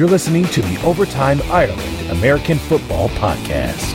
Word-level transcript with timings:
You're 0.00 0.08
listening 0.08 0.46
to 0.46 0.62
the 0.62 0.82
Overtime 0.82 1.42
Ireland 1.50 2.10
American 2.10 2.56
Football 2.56 3.10
Podcast. 3.10 3.92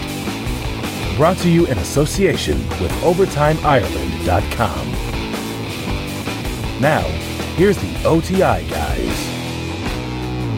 Brought 1.18 1.38
to 1.38 1.50
you 1.50 1.66
in 1.66 1.80
association 1.80 2.60
with 2.80 2.92
OvertimeIreland.com. 3.02 4.92
Now, 6.80 7.02
here's 7.56 7.78
the 7.78 8.08
OTI 8.08 8.70
guys. 8.70 9.18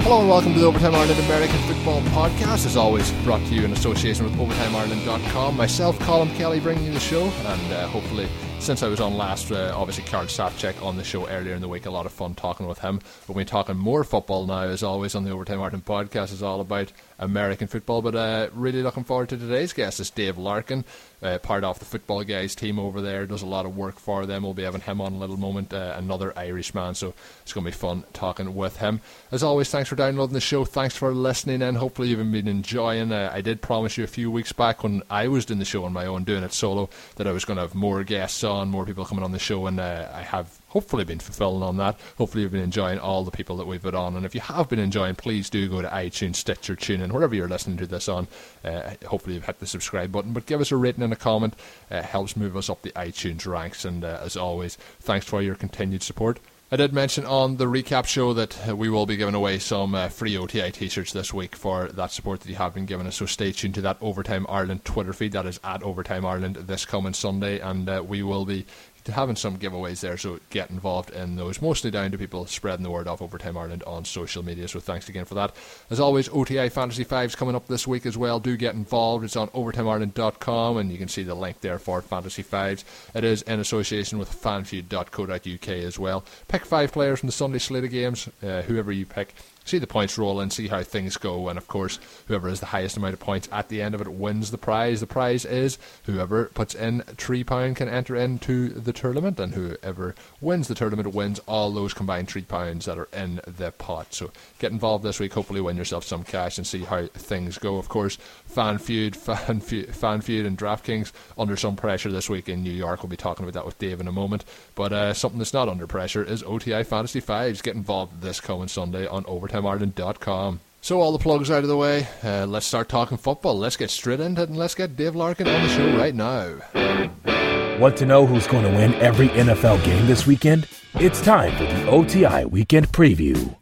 Hello 0.03 0.19
and 0.19 0.27
welcome 0.27 0.53
to 0.53 0.59
the 0.59 0.65
Overtime 0.65 0.93
Ireland 0.93 1.21
American 1.21 1.59
Football 1.59 2.01
Podcast. 2.01 2.65
As 2.65 2.75
always, 2.75 3.09
brought 3.23 3.39
to 3.47 3.55
you 3.55 3.63
in 3.63 3.71
association 3.71 4.25
with 4.25 4.35
OvertimeIreland.com. 4.35 5.55
Myself, 5.55 5.97
Colin 5.99 6.27
Kelly, 6.35 6.59
bringing 6.59 6.83
you 6.83 6.91
the 6.91 6.99
show, 6.99 7.23
and 7.23 7.71
uh, 7.71 7.87
hopefully 7.87 8.27
since 8.59 8.83
I 8.83 8.87
was 8.87 8.99
on 8.99 9.17
last, 9.17 9.51
uh, 9.51 9.71
obviously 9.75 10.03
Karl 10.03 10.25
Sapchek 10.25 10.83
on 10.83 10.97
the 10.97 11.03
show 11.03 11.27
earlier 11.27 11.53
in 11.53 11.61
the 11.61 11.67
week. 11.67 11.85
A 11.85 11.89
lot 11.89 12.05
of 12.05 12.11
fun 12.11 12.35
talking 12.35 12.67
with 12.67 12.79
him. 12.79 12.99
But 13.25 13.35
we're 13.35 13.45
talking 13.45 13.77
more 13.77 14.03
football 14.03 14.45
now, 14.45 14.63
as 14.63 14.83
always, 14.83 15.15
on 15.15 15.23
the 15.23 15.31
Overtime 15.31 15.59
Martin 15.59 15.81
podcast. 15.81 16.33
is 16.33 16.43
all 16.43 16.59
about 16.59 16.91
American 17.19 17.67
football. 17.67 18.01
But 18.01 18.15
uh, 18.15 18.49
really 18.53 18.83
looking 18.83 19.03
forward 19.03 19.29
to 19.29 19.37
today's 19.37 19.73
guest. 19.73 19.99
Is 19.99 20.09
Dave 20.09 20.37
Larkin, 20.37 20.83
uh, 21.21 21.37
part 21.39 21.63
of 21.63 21.79
the 21.79 21.85
football 21.85 22.23
guys 22.23 22.55
team 22.55 22.77
over 22.77 23.01
there. 23.01 23.25
Does 23.25 23.41
a 23.41 23.47
lot 23.47 23.65
of 23.65 23.77
work 23.77 23.99
for 23.99 24.25
them. 24.25 24.43
We'll 24.43 24.53
be 24.53 24.63
having 24.63 24.81
him 24.81 25.01
on 25.01 25.13
a 25.13 25.17
little 25.17 25.37
moment. 25.37 25.73
Uh, 25.73 25.93
another 25.95 26.37
Irishman, 26.37 26.95
so 26.95 27.13
it's 27.43 27.53
going 27.53 27.65
to 27.65 27.71
be 27.71 27.77
fun 27.77 28.03
talking 28.13 28.53
with 28.55 28.77
him. 28.77 29.01
As 29.31 29.43
always, 29.43 29.69
thanks 29.69 29.89
for 29.89 29.95
downloading 29.95 30.33
the 30.33 30.41
show. 30.41 30.65
Thanks 30.65 30.97
for 30.97 31.13
listening, 31.13 31.61
and 31.61 31.77
hopefully 31.77 32.09
you've 32.09 32.31
been 32.31 32.47
enjoying. 32.47 33.11
Uh, 33.11 33.31
I 33.33 33.41
did 33.41 33.61
promise 33.61 33.97
you 33.97 34.03
a 34.03 34.07
few 34.07 34.29
weeks 34.29 34.51
back 34.51 34.83
when 34.83 35.03
I 35.09 35.27
was 35.27 35.45
doing 35.45 35.59
the 35.59 35.65
show 35.65 35.85
on 35.85 35.93
my 35.93 36.05
own, 36.05 36.23
doing 36.23 36.43
it 36.43 36.53
solo, 36.53 36.89
that 37.15 37.27
I 37.27 37.31
was 37.31 37.45
going 37.45 37.57
to 37.57 37.61
have 37.61 37.75
more 37.75 38.03
guests 38.03 38.43
on, 38.47 38.69
more 38.69 38.85
people 38.85 39.05
coming 39.05 39.23
on 39.23 39.31
the 39.31 39.39
show, 39.39 39.67
and 39.67 39.79
uh, 39.79 40.09
I 40.13 40.23
have 40.23 40.59
hopefully 40.69 41.03
been 41.03 41.19
fulfilling 41.19 41.61
on 41.61 41.77
that. 41.77 41.99
Hopefully 42.17 42.43
you've 42.43 42.51
been 42.51 42.61
enjoying 42.61 42.99
all 42.99 43.23
the 43.23 43.31
people 43.31 43.57
that 43.57 43.67
we've 43.67 43.83
had 43.83 43.93
on, 43.93 44.15
and 44.15 44.25
if 44.25 44.33
you 44.33 44.41
have 44.41 44.69
been 44.69 44.79
enjoying, 44.79 45.15
please 45.15 45.49
do 45.49 45.69
go 45.69 45.81
to 45.81 45.87
iTunes, 45.89 46.37
Stitcher, 46.37 46.75
TuneIn, 46.75 47.11
wherever 47.11 47.35
you're 47.35 47.47
listening 47.47 47.77
to 47.77 47.87
this 47.87 48.09
on. 48.09 48.27
Uh, 48.63 48.95
hopefully 49.05 49.35
you've 49.35 49.45
hit 49.45 49.59
the 49.59 49.67
subscribe 49.67 50.11
button, 50.11 50.33
but 50.33 50.45
give 50.45 50.61
us 50.61 50.71
a 50.71 50.77
rating 50.77 51.03
and 51.03 51.13
a 51.13 51.17
comment. 51.17 51.53
It 51.91 52.05
helps 52.05 52.35
move 52.35 52.57
us 52.57 52.69
up 52.69 52.81
the 52.81 52.91
iTunes 52.91 53.45
ranks, 53.45 53.85
and 53.85 54.03
uh, 54.03 54.21
as 54.23 54.35
always, 54.35 54.77
thanks 54.99 55.25
for 55.25 55.41
your 55.41 55.55
continued 55.55 56.01
support. 56.01 56.39
I 56.69 56.75
did 56.75 56.91
mention 56.91 57.25
on 57.25 57.55
the 57.55 57.65
recap 57.65 58.07
show 58.07 58.33
that 58.33 58.67
uh, 58.67 58.75
we 58.75 58.89
will 58.89 59.05
be 59.05 59.15
giving 59.15 59.35
away 59.35 59.57
some 59.57 59.95
uh, 59.95 60.09
free 60.09 60.37
OTI 60.37 60.69
t-shirts 60.69 61.13
this 61.13 61.33
week 61.33 61.55
for 61.55 61.87
that 61.87 62.11
support 62.11 62.41
that 62.41 62.49
you 62.49 62.57
have 62.57 62.73
been 62.73 62.85
giving 62.85 63.07
us. 63.07 63.15
So 63.15 63.25
stay 63.25 63.53
tuned 63.53 63.75
to 63.75 63.81
that 63.83 63.95
Overtime 64.01 64.45
Ireland 64.49 64.83
Twitter 64.83 65.13
feed. 65.13 65.31
That 65.31 65.45
is 65.45 65.61
at 65.63 65.81
Overtime 65.81 66.25
Ireland 66.25 66.57
this 66.57 66.83
coming 66.83 67.13
Sunday, 67.13 67.59
and 67.59 67.87
uh, 67.87 68.03
we 68.05 68.21
will 68.21 68.43
be 68.43 68.65
having 69.07 69.35
some 69.35 69.57
giveaways 69.57 70.01
there, 70.01 70.17
so 70.17 70.39
get 70.49 70.69
involved 70.69 71.09
in 71.11 71.35
those. 71.35 71.61
Mostly 71.61 71.91
down 71.91 72.11
to 72.11 72.17
people 72.17 72.45
spreading 72.45 72.83
the 72.83 72.91
word 72.91 73.07
of 73.07 73.21
Overtime 73.21 73.57
Ireland 73.57 73.83
on 73.85 74.05
social 74.05 74.43
media. 74.43 74.67
So 74.67 74.79
thanks 74.79 75.09
again 75.09 75.25
for 75.25 75.35
that. 75.35 75.55
As 75.89 75.99
always, 75.99 76.29
OTI 76.29 76.69
Fantasy 76.69 77.03
Fives 77.03 77.35
coming 77.35 77.55
up 77.55 77.67
this 77.67 77.87
week 77.87 78.05
as 78.05 78.17
well. 78.17 78.39
Do 78.39 78.57
get 78.57 78.75
involved. 78.75 79.23
It's 79.23 79.35
on 79.35 79.49
overtimeireland.com, 79.49 80.77
and 80.77 80.91
you 80.91 80.97
can 80.97 81.07
see 81.07 81.23
the 81.23 81.35
link 81.35 81.61
there 81.61 81.79
for 81.79 82.01
Fantasy 82.01 82.43
Fives. 82.43 82.85
It 83.13 83.23
is 83.23 83.41
in 83.43 83.59
association 83.59 84.17
with 84.17 84.29
fanfeud.co.uk 84.29 85.69
as 85.69 85.99
well. 85.99 86.23
Pick 86.47 86.65
five 86.65 86.91
players 86.91 87.19
from 87.19 87.27
the 87.27 87.33
Sunday 87.33 87.59
slate 87.59 87.83
of 87.83 87.91
games. 87.91 88.29
Uh, 88.43 88.61
whoever 88.63 88.91
you 88.91 89.05
pick 89.05 89.33
see 89.67 89.79
the 89.79 89.87
points 89.87 90.17
roll 90.17 90.39
and 90.39 90.51
see 90.51 90.67
how 90.67 90.83
things 90.83 91.17
go. 91.17 91.49
And 91.49 91.57
of 91.57 91.67
course, 91.67 91.99
whoever 92.27 92.49
has 92.49 92.59
the 92.59 92.67
highest 92.67 92.97
amount 92.97 93.13
of 93.13 93.19
points 93.19 93.49
at 93.51 93.69
the 93.69 93.81
end 93.81 93.95
of 93.95 94.01
it 94.01 94.07
wins 94.07 94.51
the 94.51 94.57
prize. 94.57 95.01
The 95.01 95.07
prize 95.07 95.45
is 95.45 95.77
whoever 96.03 96.45
puts 96.45 96.73
in 96.73 97.01
three 97.01 97.43
pound 97.43 97.75
can 97.75 97.89
enter 97.89 98.15
into 98.15 98.69
the 98.69 98.93
tournament, 98.97 99.39
and 99.39 99.53
whoever 99.53 100.15
wins 100.41 100.67
the 100.67 100.75
tournament 100.75 101.13
wins 101.13 101.39
all 101.47 101.71
those 101.71 101.93
combined 101.93 102.27
three 102.27 102.43
pounds 102.43 102.85
that 102.85 102.97
are 102.97 103.09
in 103.13 103.41
the 103.47 103.71
pot. 103.71 104.13
So 104.13 104.31
get 104.59 104.71
involved 104.71 105.03
this 105.03 105.19
week. 105.19 105.33
Hopefully, 105.33 105.61
win 105.61 105.77
yourself 105.77 106.03
some 106.03 106.23
cash 106.23 106.57
and 106.57 106.67
see 106.67 106.83
how 106.83 107.07
things 107.07 107.57
go. 107.57 107.77
Of 107.77 107.89
course, 107.89 108.17
fan 108.45 108.77
feud, 108.77 109.15
fan 109.17 109.59
feud, 109.59 109.95
fan 109.95 110.21
feud, 110.21 110.45
and 110.45 110.57
DraftKings 110.57 111.11
under 111.37 111.55
some 111.55 111.75
pressure 111.75 112.11
this 112.11 112.29
week 112.29 112.49
in 112.49 112.63
New 112.63 112.71
York. 112.71 113.03
We'll 113.03 113.09
be 113.09 113.17
talking 113.17 113.43
about 113.43 113.53
that 113.53 113.65
with 113.65 113.79
Dave 113.79 113.99
in 113.99 114.07
a 114.07 114.11
moment. 114.11 114.45
But 114.75 114.93
uh, 114.93 115.13
something 115.13 115.39
that's 115.39 115.53
not 115.53 115.69
under 115.69 115.87
pressure 115.87 116.23
is 116.23 116.43
OTI 116.43 116.83
Fantasy 116.83 117.19
Fives. 117.19 117.61
Get 117.61 117.75
involved 117.75 118.21
this 118.21 118.39
coming 118.39 118.67
Sunday 118.67 119.07
on 119.07 119.25
Overtime 119.25 119.47
OvertimeIreland.com. 119.47 120.59
So 120.81 121.01
all 121.01 121.11
the 121.11 121.19
plugs 121.19 121.51
out 121.51 121.63
of 121.63 121.67
the 121.67 121.77
way, 121.77 122.07
uh, 122.23 122.45
let's 122.45 122.65
start 122.65 122.87
talking 122.87 123.17
football. 123.17 123.57
Let's 123.57 123.77
get 123.77 123.89
straight 123.89 124.19
into 124.19 124.43
it 124.43 124.49
and 124.49 124.57
let's 124.57 124.75
get 124.75 124.95
Dave 124.95 125.15
Larkin 125.15 125.47
on 125.47 125.63
the 125.63 125.69
show 125.69 125.97
right 125.97 126.15
now. 126.15 127.66
Want 127.77 127.95
to 127.97 128.07
know 128.07 128.25
who's 128.25 128.47
going 128.47 128.63
to 128.63 128.71
win 128.71 128.95
every 128.95 129.27
NFL 129.29 129.83
game 129.85 130.07
this 130.07 130.25
weekend? 130.25 130.67
It's 130.95 131.21
time 131.21 131.55
for 131.57 131.63
the 131.63 131.87
OTI 131.87 132.45
Weekend 132.45 132.87
Preview. 132.87 133.55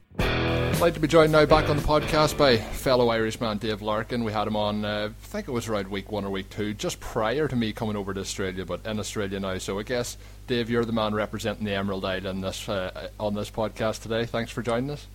Like 0.79 0.93
to 0.93 1.01
be 1.01 1.07
joined 1.07 1.33
now 1.33 1.45
back 1.45 1.67
on 1.67 1.75
the 1.75 1.83
podcast 1.83 2.37
by 2.37 2.55
fellow 2.55 3.09
Irishman 3.09 3.57
Dave 3.57 3.81
Larkin. 3.81 4.23
We 4.23 4.31
had 4.31 4.47
him 4.47 4.55
on, 4.55 4.85
uh, 4.85 5.09
I 5.11 5.25
think 5.25 5.49
it 5.49 5.51
was 5.51 5.67
around 5.67 5.89
week 5.89 6.13
one 6.13 6.23
or 6.23 6.29
week 6.29 6.49
two, 6.49 6.73
just 6.73 7.01
prior 7.01 7.49
to 7.49 7.55
me 7.57 7.73
coming 7.73 7.97
over 7.97 8.13
to 8.13 8.21
Australia, 8.21 8.65
but 8.65 8.85
in 8.85 8.99
Australia 8.99 9.37
now. 9.37 9.57
So 9.57 9.79
I 9.79 9.83
guess, 9.83 10.17
Dave, 10.47 10.69
you're 10.69 10.85
the 10.85 10.93
man 10.93 11.13
representing 11.13 11.65
the 11.65 11.73
Emerald 11.73 12.05
Island 12.05 12.41
this, 12.41 12.69
uh, 12.69 13.09
on 13.19 13.33
this 13.33 13.51
podcast 13.51 14.01
today. 14.01 14.25
Thanks 14.25 14.49
for 14.49 14.61
joining 14.61 14.91
us. 14.91 15.07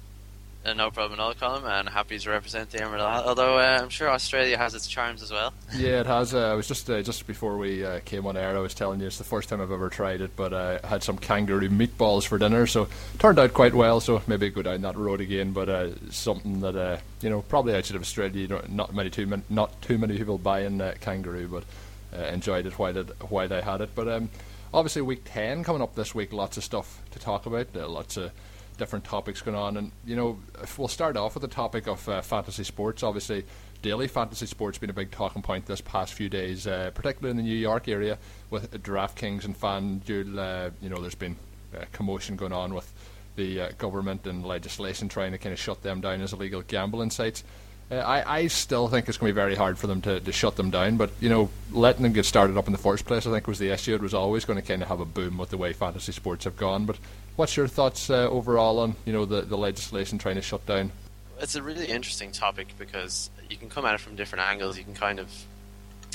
Uh, 0.62 0.75
no 0.75 0.91
problem 0.91 1.19
at 1.19 1.22
all, 1.22 1.32
Colin, 1.32 1.65
and 1.65 1.88
happy 1.88 2.19
to 2.19 2.28
represent 2.28 2.69
the 2.71 2.82
Emerald. 2.82 3.25
Although 3.26 3.59
uh, 3.59 3.78
I'm 3.81 3.88
sure 3.88 4.10
Australia 4.10 4.59
has 4.59 4.75
its 4.75 4.87
charms 4.87 5.22
as 5.22 5.31
well. 5.32 5.54
Yeah, 5.75 6.00
it 6.00 6.06
has. 6.06 6.34
Uh, 6.34 6.50
I 6.50 6.54
was 6.54 6.69
just 6.69 6.91
uh, 6.91 7.00
just 7.00 7.26
before 7.26 7.56
we 7.56 7.84
uh, 7.84 8.00
came 8.04 8.26
on 8.26 8.37
air, 8.37 8.54
I 8.54 8.60
was 8.60 8.75
telling 8.75 9.00
you 9.00 9.06
it's 9.06 9.16
the 9.16 9.25
first 9.25 9.48
time 9.48 9.60
I've 9.60 9.71
ever 9.72 9.88
tried 9.88 10.21
it, 10.21 10.32
but 10.37 10.53
uh, 10.53 10.78
I 10.84 10.87
had 10.87 11.03
some 11.03 11.16
kangaroo 11.16 11.71
meatballs 11.71 12.26
for 12.26 12.37
dinner, 12.38 12.66
so 12.66 12.88
turned 13.19 13.38
out 13.38 13.54
quite 13.54 13.72
well. 13.72 14.00
So 14.00 14.21
maybe 14.26 14.50
go 14.50 14.60
down 14.60 14.82
that 14.82 14.97
road 14.97 15.22
again, 15.22 15.53
but 15.53 15.94
something 16.10 16.60
that 16.60 17.00
you 17.22 17.31
know 17.31 17.41
probably 17.42 17.75
outside 17.75 17.97
of 17.97 18.03
Australia, 18.03 18.42
you 18.42 18.48
know, 18.48 18.62
not 18.69 18.94
many 18.94 19.09
too 19.09 19.42
not 19.48 19.81
too 19.81 19.97
many 19.97 20.19
people 20.19 20.37
buying 20.37 20.82
kangaroo, 21.00 21.48
but 21.48 21.65
enjoyed 22.32 22.66
it 22.66 22.78
while 22.78 22.97
it 22.97 23.09
while 23.31 23.50
I 23.53 23.62
had 23.62 23.81
it. 23.81 23.91
But 23.94 24.09
um, 24.09 24.28
obviously, 24.75 25.00
week 25.03 25.22
ten 25.25 25.65
coming 25.65 25.81
up 25.81 25.94
this 25.94 26.15
week, 26.15 26.32
lots 26.34 26.59
of 26.59 26.65
stuff 26.65 27.00
to 27.12 27.19
talk 27.19 27.47
about, 27.47 27.75
lots 27.75 28.19
of 28.19 28.32
different 28.80 29.04
topics 29.04 29.41
going 29.42 29.56
on. 29.56 29.76
And, 29.76 29.92
you 30.04 30.16
know, 30.16 30.38
we'll 30.76 30.88
start 30.88 31.16
off 31.16 31.34
with 31.34 31.42
the 31.42 31.48
topic 31.48 31.86
of 31.86 32.08
uh, 32.08 32.20
fantasy 32.22 32.64
sports. 32.64 33.04
Obviously, 33.04 33.44
daily 33.82 34.08
fantasy 34.08 34.46
sports 34.46 34.78
been 34.78 34.91
a 34.91 34.94
big 34.94 35.12
talking 35.12 35.42
point 35.42 35.66
this 35.66 35.80
past 35.80 36.14
few 36.14 36.28
days, 36.28 36.66
uh, 36.66 36.91
particularly 36.92 37.30
in 37.30 37.36
the 37.36 37.44
New 37.44 37.56
York 37.56 37.86
area 37.86 38.18
with 38.50 38.72
DraftKings 38.82 39.44
and 39.44 39.54
FanDuel. 39.56 40.38
Uh, 40.38 40.70
you 40.80 40.88
know, 40.88 41.00
there's 41.00 41.14
been 41.14 41.36
commotion 41.92 42.34
going 42.34 42.52
on 42.52 42.74
with 42.74 42.92
the 43.36 43.60
uh, 43.60 43.70
government 43.78 44.26
and 44.26 44.44
legislation 44.44 45.08
trying 45.08 45.32
to 45.32 45.38
kind 45.38 45.52
of 45.52 45.58
shut 45.58 45.82
them 45.82 46.00
down 46.00 46.20
as 46.20 46.32
illegal 46.32 46.62
gambling 46.62 47.10
sites. 47.10 47.44
Uh, 47.90 47.96
I, 47.96 48.36
I 48.36 48.46
still 48.46 48.86
think 48.86 49.08
it's 49.08 49.18
going 49.18 49.30
to 49.30 49.34
be 49.34 49.40
very 49.40 49.56
hard 49.56 49.76
for 49.76 49.88
them 49.88 50.00
to, 50.02 50.20
to 50.20 50.32
shut 50.32 50.56
them 50.56 50.70
down, 50.70 50.96
but 50.96 51.10
you 51.18 51.28
know, 51.28 51.50
letting 51.72 52.04
them 52.04 52.12
get 52.12 52.24
started 52.24 52.56
up 52.56 52.66
in 52.66 52.72
the 52.72 52.78
first 52.78 53.04
place, 53.04 53.26
I 53.26 53.32
think 53.32 53.48
was 53.48 53.58
the 53.58 53.70
issue. 53.70 53.94
It 53.94 54.00
was 54.00 54.14
always 54.14 54.44
going 54.44 54.60
to 54.60 54.66
kind 54.66 54.82
of 54.82 54.88
have 54.88 55.00
a 55.00 55.04
boom 55.04 55.38
with 55.38 55.50
the 55.50 55.56
way 55.56 55.72
fantasy 55.72 56.12
sports 56.12 56.44
have 56.44 56.56
gone. 56.56 56.86
But 56.86 56.98
what's 57.34 57.56
your 57.56 57.66
thoughts 57.66 58.08
uh, 58.08 58.28
overall 58.28 58.78
on 58.78 58.94
you 59.04 59.12
know 59.12 59.24
the, 59.24 59.42
the 59.42 59.58
legislation 59.58 60.18
trying 60.18 60.36
to 60.36 60.42
shut 60.42 60.64
down? 60.66 60.92
It's 61.40 61.56
a 61.56 61.62
really 61.62 61.86
interesting 61.86 62.30
topic 62.30 62.74
because 62.78 63.30
you 63.48 63.56
can 63.56 63.68
come 63.68 63.84
at 63.84 63.94
it 63.94 64.00
from 64.00 64.14
different 64.14 64.44
angles. 64.44 64.78
You 64.78 64.84
can 64.84 64.94
kind 64.94 65.18
of 65.18 65.28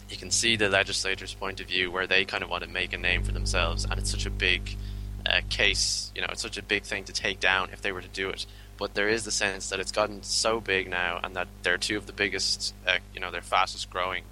you 0.09 0.15
can 0.15 0.31
see 0.31 0.55
the 0.55 0.69
legislator's 0.69 1.33
point 1.33 1.59
of 1.59 1.67
view 1.67 1.91
where 1.91 2.07
they 2.07 2.23
kind 2.23 2.43
of 2.43 2.49
want 2.49 2.63
to 2.63 2.69
make 2.69 2.93
a 2.93 2.97
name 2.97 3.23
for 3.23 3.33
themselves, 3.33 3.83
and 3.83 3.99
it's 3.99 4.11
such 4.11 4.25
a 4.25 4.29
big 4.29 4.77
uh, 5.25 5.41
case. 5.49 6.09
You 6.15 6.21
know, 6.21 6.27
it's 6.31 6.41
such 6.41 6.57
a 6.57 6.63
big 6.63 6.83
thing 6.83 7.03
to 7.05 7.11
take 7.11 7.41
down 7.41 7.69
if 7.73 7.81
they 7.81 7.91
were 7.91 8.01
to 8.01 8.07
do 8.07 8.29
it 8.29 8.45
but 8.77 8.93
there 8.93 9.09
is 9.09 9.23
the 9.23 9.31
sense 9.31 9.69
that 9.69 9.79
it's 9.79 9.91
gotten 9.91 10.23
so 10.23 10.59
big 10.59 10.89
now, 10.89 11.19
and 11.23 11.35
that 11.35 11.47
they're 11.63 11.77
two 11.77 11.97
of 11.97 12.07
the 12.07 12.13
biggest, 12.13 12.73
uh, 12.85 12.97
you 13.13 13.19
know, 13.19 13.31
they're 13.31 13.41
fastest 13.41 13.89
growing 13.89 14.23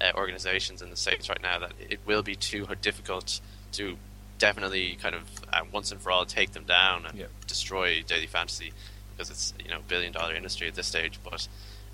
uh, 0.00 0.12
organizations 0.14 0.82
in 0.82 0.90
the 0.90 0.96
states 0.96 1.28
right 1.28 1.42
now. 1.42 1.58
That 1.58 1.72
it 1.88 2.00
will 2.06 2.22
be 2.22 2.34
too 2.34 2.66
difficult 2.80 3.40
to 3.72 3.96
definitely 4.38 4.98
kind 5.00 5.14
of 5.14 5.22
uh, 5.52 5.60
once 5.72 5.92
and 5.92 6.00
for 6.00 6.10
all 6.10 6.24
take 6.24 6.52
them 6.52 6.64
down 6.64 7.06
and 7.06 7.16
destroy 7.46 8.02
daily 8.02 8.26
fantasy 8.26 8.72
because 9.12 9.30
it's 9.30 9.54
you 9.62 9.70
know 9.70 9.78
billion 9.86 10.12
dollar 10.12 10.34
industry 10.34 10.66
at 10.66 10.74
this 10.74 10.86
stage. 10.86 11.20
But 11.22 11.46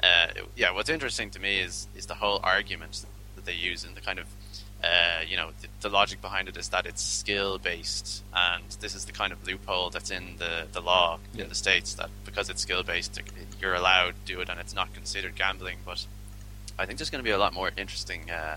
uh, 0.02 0.28
yeah, 0.56 0.70
what's 0.72 0.88
interesting 0.88 1.30
to 1.30 1.40
me 1.40 1.60
is 1.60 1.88
is 1.94 2.06
the 2.06 2.14
whole 2.14 2.40
argument 2.42 3.04
that 3.36 3.44
they 3.44 3.52
use 3.52 3.84
and 3.84 3.96
the 3.96 4.00
kind 4.00 4.18
of 4.18 4.26
uh, 4.82 5.22
you 5.26 5.36
know, 5.36 5.50
the, 5.60 5.68
the, 5.80 5.88
logic 5.88 6.20
behind 6.20 6.48
it 6.48 6.56
is 6.56 6.68
that 6.68 6.86
it's 6.86 7.02
skill 7.02 7.58
based, 7.58 8.22
and 8.32 8.62
this 8.80 8.94
is 8.94 9.06
the 9.06 9.12
kind 9.12 9.32
of 9.32 9.44
loophole 9.44 9.90
that's 9.90 10.10
in 10.10 10.36
the, 10.38 10.66
the 10.72 10.80
law 10.80 11.18
yeah. 11.34 11.42
in 11.42 11.48
the 11.48 11.54
states 11.54 11.94
that 11.94 12.10
because 12.24 12.48
it's 12.48 12.62
skill 12.62 12.84
based, 12.84 13.20
you're 13.60 13.74
allowed 13.74 14.14
to 14.24 14.32
do 14.34 14.40
it, 14.40 14.48
and 14.48 14.60
it's 14.60 14.74
not 14.74 14.94
considered 14.94 15.34
gambling. 15.34 15.78
But 15.84 16.06
I 16.78 16.86
think 16.86 16.98
there's 16.98 17.10
going 17.10 17.24
to 17.24 17.28
be 17.28 17.32
a 17.32 17.38
lot 17.38 17.52
more 17.52 17.72
interesting 17.76 18.30
uh, 18.30 18.56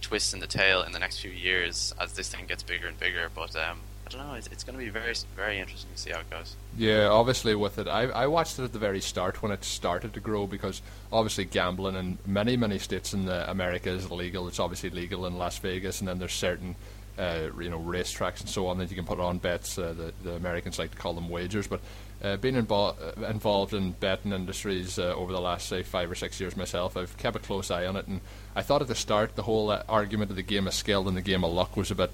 twists 0.00 0.34
in 0.34 0.40
the 0.40 0.48
tail 0.48 0.82
in 0.82 0.90
the 0.90 0.98
next 0.98 1.20
few 1.20 1.30
years 1.30 1.94
as 2.00 2.14
this 2.14 2.28
thing 2.28 2.46
gets 2.46 2.64
bigger 2.64 2.88
and 2.88 2.98
bigger. 2.98 3.30
But 3.32 3.54
um, 3.54 3.78
I 4.14 4.16
don't 4.18 4.26
know. 4.26 4.34
It's, 4.34 4.48
it's 4.48 4.64
going 4.64 4.78
to 4.78 4.84
be 4.84 4.90
very, 4.90 5.14
very 5.36 5.58
interesting 5.58 5.90
to 5.94 6.00
see 6.00 6.10
how 6.10 6.20
it 6.20 6.30
goes. 6.30 6.56
Yeah, 6.76 7.08
obviously 7.08 7.54
with 7.54 7.78
it, 7.78 7.86
I, 7.86 8.02
I 8.04 8.26
watched 8.26 8.58
it 8.58 8.64
at 8.64 8.72
the 8.72 8.78
very 8.78 9.00
start 9.00 9.42
when 9.42 9.52
it 9.52 9.64
started 9.64 10.14
to 10.14 10.20
grow 10.20 10.46
because 10.46 10.82
obviously 11.12 11.44
gambling 11.44 11.96
in 11.96 12.18
many, 12.26 12.56
many 12.56 12.78
states 12.78 13.14
in 13.14 13.26
the 13.26 13.48
America 13.50 13.90
is 13.90 14.04
illegal. 14.10 14.48
It's 14.48 14.60
obviously 14.60 14.90
legal 14.90 15.26
in 15.26 15.38
Las 15.38 15.58
Vegas, 15.58 16.00
and 16.00 16.08
then 16.08 16.18
there's 16.18 16.32
certain 16.32 16.76
uh, 17.18 17.50
you 17.60 17.68
know 17.68 17.78
racetracks 17.78 18.40
and 18.40 18.48
so 18.48 18.66
on 18.66 18.78
that 18.78 18.88
you 18.90 18.96
can 18.96 19.04
put 19.04 19.20
on 19.20 19.38
bets. 19.38 19.78
Uh, 19.78 19.92
the, 19.92 20.12
the 20.22 20.34
Americans 20.34 20.78
like 20.78 20.90
to 20.90 20.96
call 20.96 21.14
them 21.14 21.28
wagers, 21.28 21.66
but 21.66 21.80
uh, 22.22 22.36
being 22.36 22.54
invo- 22.54 22.96
uh, 23.00 23.26
involved 23.26 23.74
in 23.74 23.92
betting 23.92 24.32
industries 24.32 24.98
uh, 24.98 25.14
over 25.14 25.32
the 25.32 25.40
last 25.40 25.68
say 25.68 25.82
five 25.82 26.10
or 26.10 26.14
six 26.14 26.40
years 26.40 26.56
myself, 26.56 26.96
I've 26.96 27.16
kept 27.16 27.36
a 27.36 27.38
close 27.38 27.70
eye 27.70 27.86
on 27.86 27.96
it, 27.96 28.06
and 28.06 28.20
I 28.54 28.62
thought 28.62 28.82
at 28.82 28.88
the 28.88 28.94
start 28.94 29.36
the 29.36 29.42
whole 29.42 29.70
uh, 29.70 29.82
argument 29.88 30.30
of 30.30 30.36
the 30.36 30.42
game 30.42 30.66
of 30.66 30.74
skill 30.74 31.08
and 31.08 31.16
the 31.16 31.22
game 31.22 31.44
of 31.44 31.52
luck 31.52 31.76
was 31.76 31.90
a 31.90 31.94
bit, 31.94 32.10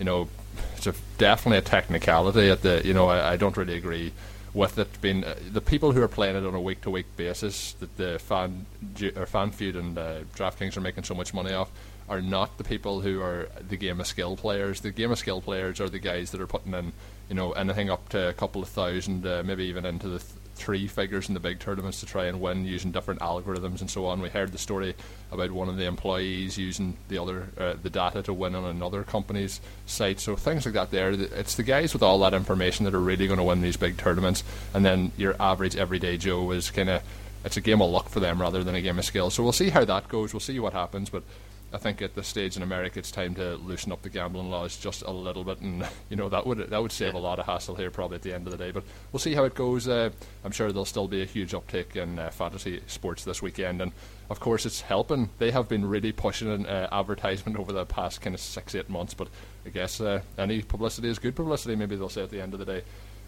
you 0.00 0.04
know, 0.04 0.28
it's 0.76 0.88
a, 0.88 0.94
definitely 1.18 1.58
a 1.58 1.62
technicality. 1.62 2.50
At 2.50 2.62
the 2.62 2.82
you 2.84 2.94
know 2.94 3.08
I, 3.08 3.34
I 3.34 3.36
don't 3.36 3.56
really 3.56 3.76
agree 3.76 4.12
with 4.52 4.78
it 4.78 5.00
being 5.00 5.22
uh, 5.22 5.36
the 5.52 5.60
people 5.60 5.92
who 5.92 6.02
are 6.02 6.08
playing 6.08 6.34
it 6.34 6.44
on 6.44 6.54
a 6.54 6.60
week 6.60 6.80
to 6.80 6.90
week 6.90 7.06
basis 7.16 7.74
that 7.74 7.96
the 7.96 8.18
fan 8.18 8.66
or 9.00 9.26
FanFeud 9.26 9.76
and 9.76 9.96
uh, 9.96 10.20
DraftKings 10.34 10.76
are 10.76 10.80
making 10.80 11.04
so 11.04 11.14
much 11.14 11.32
money 11.32 11.52
off 11.52 11.70
are 12.08 12.20
not 12.20 12.58
the 12.58 12.64
people 12.64 13.00
who 13.00 13.22
are 13.22 13.48
the 13.68 13.76
game 13.76 14.00
of 14.00 14.06
skill 14.06 14.36
players. 14.36 14.80
The 14.80 14.90
game 14.90 15.12
of 15.12 15.18
skill 15.18 15.40
players 15.40 15.80
are 15.80 15.88
the 15.88 16.00
guys 16.00 16.32
that 16.32 16.40
are 16.40 16.46
putting 16.46 16.74
in, 16.74 16.92
you 17.28 17.36
know, 17.36 17.52
anything 17.52 17.88
up 17.88 18.08
to 18.08 18.28
a 18.28 18.32
couple 18.32 18.60
of 18.62 18.68
thousand, 18.68 19.24
uh, 19.24 19.44
maybe 19.46 19.64
even 19.66 19.84
into 19.86 20.08
the 20.08 20.18
th- 20.18 20.32
three 20.60 20.86
figures 20.86 21.28
in 21.28 21.34
the 21.34 21.40
big 21.40 21.58
tournaments 21.58 22.00
to 22.00 22.06
try 22.06 22.26
and 22.26 22.40
win 22.40 22.64
using 22.64 22.92
different 22.92 23.20
algorithms 23.20 23.80
and 23.80 23.90
so 23.90 24.06
on. 24.06 24.20
We 24.20 24.28
heard 24.28 24.52
the 24.52 24.58
story 24.58 24.94
about 25.32 25.50
one 25.50 25.68
of 25.68 25.76
the 25.76 25.86
employees 25.86 26.58
using 26.58 26.96
the 27.08 27.18
other 27.18 27.48
uh, 27.58 27.74
the 27.82 27.90
data 27.90 28.22
to 28.22 28.32
win 28.32 28.54
on 28.54 28.64
another 28.64 29.02
company's 29.02 29.60
site. 29.86 30.20
So 30.20 30.36
things 30.36 30.66
like 30.66 30.74
that. 30.74 30.90
There, 30.90 31.10
it's 31.10 31.54
the 31.54 31.62
guys 31.62 31.92
with 31.92 32.02
all 32.02 32.18
that 32.20 32.34
information 32.34 32.84
that 32.84 32.94
are 32.94 33.00
really 33.00 33.26
going 33.26 33.38
to 33.38 33.44
win 33.44 33.62
these 33.62 33.76
big 33.76 33.96
tournaments, 33.96 34.44
and 34.74 34.84
then 34.84 35.12
your 35.16 35.34
average 35.40 35.76
everyday 35.76 36.16
Joe 36.16 36.50
is 36.50 36.70
kind 36.70 36.90
of 36.90 37.02
it's 37.44 37.56
a 37.56 37.60
game 37.60 37.80
of 37.80 37.90
luck 37.90 38.08
for 38.08 38.20
them 38.20 38.40
rather 38.40 38.62
than 38.62 38.74
a 38.74 38.82
game 38.82 38.98
of 38.98 39.04
skill. 39.04 39.30
So 39.30 39.42
we'll 39.42 39.52
see 39.52 39.70
how 39.70 39.84
that 39.84 40.08
goes. 40.08 40.34
We'll 40.34 40.40
see 40.40 40.60
what 40.60 40.74
happens, 40.74 41.08
but 41.08 41.22
I 41.72 41.78
think 41.78 42.02
at 42.02 42.16
this 42.16 42.26
stage 42.26 42.56
in 42.56 42.62
America, 42.62 42.98
it's 42.98 43.12
time 43.12 43.34
to 43.36 43.54
loosen 43.56 43.92
up 43.92 44.02
the 44.02 44.08
gambling 44.08 44.50
laws 44.50 44.76
just 44.76 45.02
a 45.02 45.10
little 45.10 45.44
bit, 45.44 45.60
and 45.60 45.86
you 46.08 46.16
know 46.16 46.28
that 46.28 46.46
would 46.46 46.58
that 46.58 46.82
would 46.82 46.90
save 46.92 47.14
a 47.14 47.18
lot 47.18 47.38
of 47.38 47.46
hassle 47.46 47.76
here 47.76 47.90
probably 47.90 48.16
at 48.16 48.22
the 48.22 48.34
end 48.34 48.46
of 48.46 48.50
the 48.50 48.58
day. 48.58 48.72
But 48.72 48.82
we'll 49.12 49.20
see 49.20 49.34
how 49.34 49.44
it 49.44 49.54
goes. 49.54 49.86
Uh, 49.86 50.10
I'm 50.44 50.50
sure 50.50 50.72
there'll 50.72 50.84
still 50.84 51.06
be 51.06 51.22
a 51.22 51.26
huge 51.26 51.52
uptick 51.52 51.94
in 51.94 52.18
uh, 52.18 52.30
fantasy 52.30 52.80
sports 52.86 53.24
this 53.24 53.40
weekend, 53.40 53.80
and 53.80 53.92
of 54.30 54.40
course 54.40 54.66
it's 54.66 54.80
helping. 54.80 55.30
They 55.38 55.52
have 55.52 55.68
been 55.68 55.86
really 55.86 56.12
pushing 56.12 56.50
an 56.50 56.66
uh, 56.66 56.88
advertisement 56.90 57.56
over 57.60 57.72
the 57.72 57.86
past 57.86 58.20
kind 58.20 58.34
of 58.34 58.40
six 58.40 58.74
eight 58.74 58.88
months, 58.88 59.14
but 59.14 59.28
I 59.64 59.68
guess 59.68 60.00
uh, 60.00 60.22
any 60.38 60.62
publicity 60.62 61.08
is 61.08 61.20
good 61.20 61.36
publicity. 61.36 61.76
Maybe 61.76 61.94
they'll 61.94 62.08
say 62.08 62.22
at 62.22 62.30
the 62.30 62.40
end 62.40 62.52
of 62.52 62.58
the 62.58 62.66
day. 62.66 62.82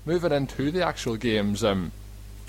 Moving 0.04 0.32
into 0.32 0.72
the 0.72 0.84
actual 0.84 1.16
games, 1.16 1.62
um, 1.62 1.92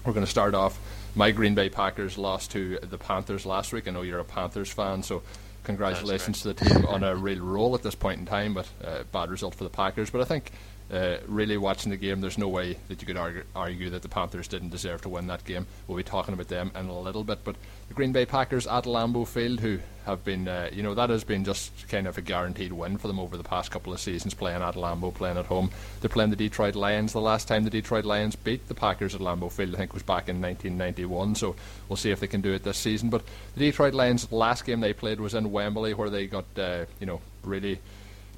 we're 0.03 0.13
going 0.13 0.25
to 0.25 0.31
start 0.31 0.55
off. 0.55 0.79
My 1.13 1.29
Green 1.29 1.53
Bay 1.53 1.69
Packers 1.69 2.17
lost 2.17 2.49
to 2.51 2.79
the 2.79 2.97
Panthers 2.97 3.45
last 3.45 3.71
week. 3.71 3.87
I 3.87 3.91
know 3.91 4.01
you're 4.01 4.19
a 4.19 4.25
Panthers 4.25 4.71
fan, 4.71 5.03
so 5.03 5.21
congratulations 5.63 6.41
to 6.41 6.53
the 6.53 6.53
team 6.53 6.85
on 6.85 7.03
a 7.03 7.15
real 7.15 7.39
roll 7.39 7.75
at 7.75 7.83
this 7.83 7.95
point 7.95 8.19
in 8.19 8.25
time, 8.25 8.53
but 8.53 8.67
uh, 8.83 9.03
bad 9.11 9.29
result 9.29 9.55
for 9.55 9.63
the 9.63 9.69
Packers. 9.69 10.09
But 10.09 10.21
I 10.21 10.25
think 10.25 10.51
uh, 10.91 11.17
really 11.27 11.57
watching 11.57 11.89
the 11.91 11.97
game, 11.97 12.21
there's 12.21 12.37
no 12.37 12.47
way 12.47 12.77
that 12.87 13.01
you 13.01 13.07
could 13.07 13.17
argue, 13.17 13.43
argue, 13.55 13.89
that 13.89 14.01
the 14.01 14.09
Panthers 14.09 14.47
didn't 14.47 14.69
deserve 14.69 15.01
to 15.01 15.09
win 15.09 15.27
that 15.27 15.43
game. 15.45 15.65
We'll 15.87 15.97
be 15.97 16.03
talking 16.03 16.33
about 16.33 16.49
them 16.49 16.71
in 16.75 16.87
a 16.87 16.99
little 16.99 17.23
bit, 17.23 17.39
but 17.43 17.55
the 17.87 17.93
Green 17.93 18.11
Bay 18.11 18.25
Packers 18.25 18.67
at 18.67 18.83
Lambeau 18.85 19.27
Field, 19.27 19.59
who 19.59 19.79
have 20.05 20.23
been, 20.23 20.47
uh, 20.47 20.69
you 20.71 20.83
know, 20.83 20.93
that 20.93 21.09
has 21.09 21.23
been 21.23 21.43
just 21.45 21.87
kind 21.87 22.07
of 22.07 22.17
a 22.17 22.21
guaranteed 22.21 22.73
win 22.73 22.97
for 22.97 23.07
them 23.07 23.19
over 23.19 23.37
the 23.37 23.43
past 23.43 23.71
couple 23.71 23.93
of 23.93 23.99
seasons, 23.99 24.33
playing 24.33 24.61
at 24.61 24.75
Lambeau, 24.75 25.13
playing 25.13 25.37
at 25.37 25.45
home. 25.45 25.71
They're 26.01 26.09
playing 26.09 26.29
the 26.29 26.35
Detroit 26.35 26.75
Lions. 26.75 27.13
The 27.13 27.21
last 27.21 27.47
time 27.47 27.63
the 27.63 27.69
Detroit 27.69 28.05
Lions 28.05 28.35
beat 28.35 28.67
the 28.67 28.75
Packers 28.75 29.15
at 29.15 29.21
Lambeau 29.21 29.51
Field, 29.51 29.75
I 29.75 29.77
think, 29.77 29.93
was 29.93 30.03
back 30.03 30.29
in 30.29 30.41
1991. 30.41 31.35
So 31.35 31.55
we'll 31.89 31.97
see 31.97 32.11
if 32.11 32.19
they 32.19 32.27
can 32.27 32.41
do 32.41 32.53
it 32.53 32.63
this 32.63 32.77
season. 32.77 33.09
But 33.09 33.23
the 33.55 33.61
Detroit 33.61 33.93
Lions' 33.93 34.31
last 34.31 34.65
game 34.65 34.81
they 34.81 34.93
played 34.93 35.19
was 35.19 35.33
in 35.33 35.51
Wembley, 35.51 35.93
where 35.93 36.09
they 36.09 36.27
got, 36.27 36.45
uh, 36.57 36.85
you 36.99 37.05
know, 37.05 37.21
really 37.43 37.79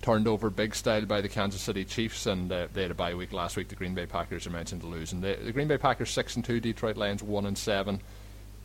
turned 0.05 0.27
over 0.27 0.51
big 0.51 0.75
style 0.75 1.03
by 1.05 1.19
the 1.19 1.27
Kansas 1.27 1.61
City 1.61 1.83
Chiefs, 1.83 2.27
and 2.27 2.51
uh, 2.51 2.67
they 2.71 2.83
had 2.83 2.91
a 2.91 2.95
bye 2.95 3.15
week 3.15 3.33
last 3.33 3.57
week. 3.57 3.69
The 3.69 3.75
Green 3.75 3.95
Bay 3.95 4.05
Packers, 4.05 4.45
are 4.45 4.51
mentioned, 4.51 4.81
to 4.81 4.87
lose, 4.87 5.11
and 5.11 5.23
the, 5.23 5.35
the 5.43 5.51
Green 5.51 5.67
Bay 5.67 5.79
Packers 5.79 6.11
six 6.11 6.35
and 6.35 6.45
two, 6.45 6.59
Detroit 6.59 6.95
Lions 6.95 7.23
one 7.23 7.47
and 7.47 7.57
seven. 7.57 7.99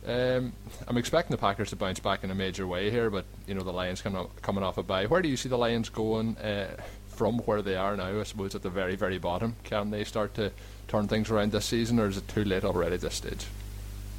Um, 0.05 0.53
I'm 0.87 0.97
expecting 0.97 1.31
the 1.31 1.39
Packers 1.39 1.71
to 1.71 1.75
bounce 1.75 1.99
back 1.99 2.23
in 2.23 2.29
a 2.29 2.35
major 2.35 2.67
way 2.67 2.91
here, 2.91 3.09
but 3.09 3.25
you 3.47 3.55
know 3.55 3.63
the 3.63 3.73
Lions 3.73 4.03
coming 4.03 4.27
coming 4.43 4.63
off 4.63 4.77
a 4.77 4.83
bye. 4.83 5.07
Where 5.07 5.23
do 5.23 5.29
you 5.29 5.35
see 5.35 5.49
the 5.49 5.57
Lions 5.57 5.89
going 5.89 6.37
uh, 6.37 6.77
from 7.07 7.39
where 7.39 7.63
they 7.63 7.75
are 7.75 7.97
now? 7.97 8.19
I 8.19 8.23
suppose 8.23 8.53
at 8.53 8.61
the 8.61 8.69
very 8.69 8.95
very 8.95 9.17
bottom. 9.17 9.55
Can 9.63 9.89
they 9.89 10.03
start 10.03 10.35
to 10.35 10.51
turn 10.87 11.07
things 11.07 11.31
around 11.31 11.53
this 11.53 11.65
season, 11.65 11.99
or 11.99 12.07
is 12.07 12.17
it 12.17 12.27
too 12.27 12.43
late 12.43 12.63
already 12.63 12.95
at 12.95 13.01
this 13.01 13.15
stage? 13.15 13.47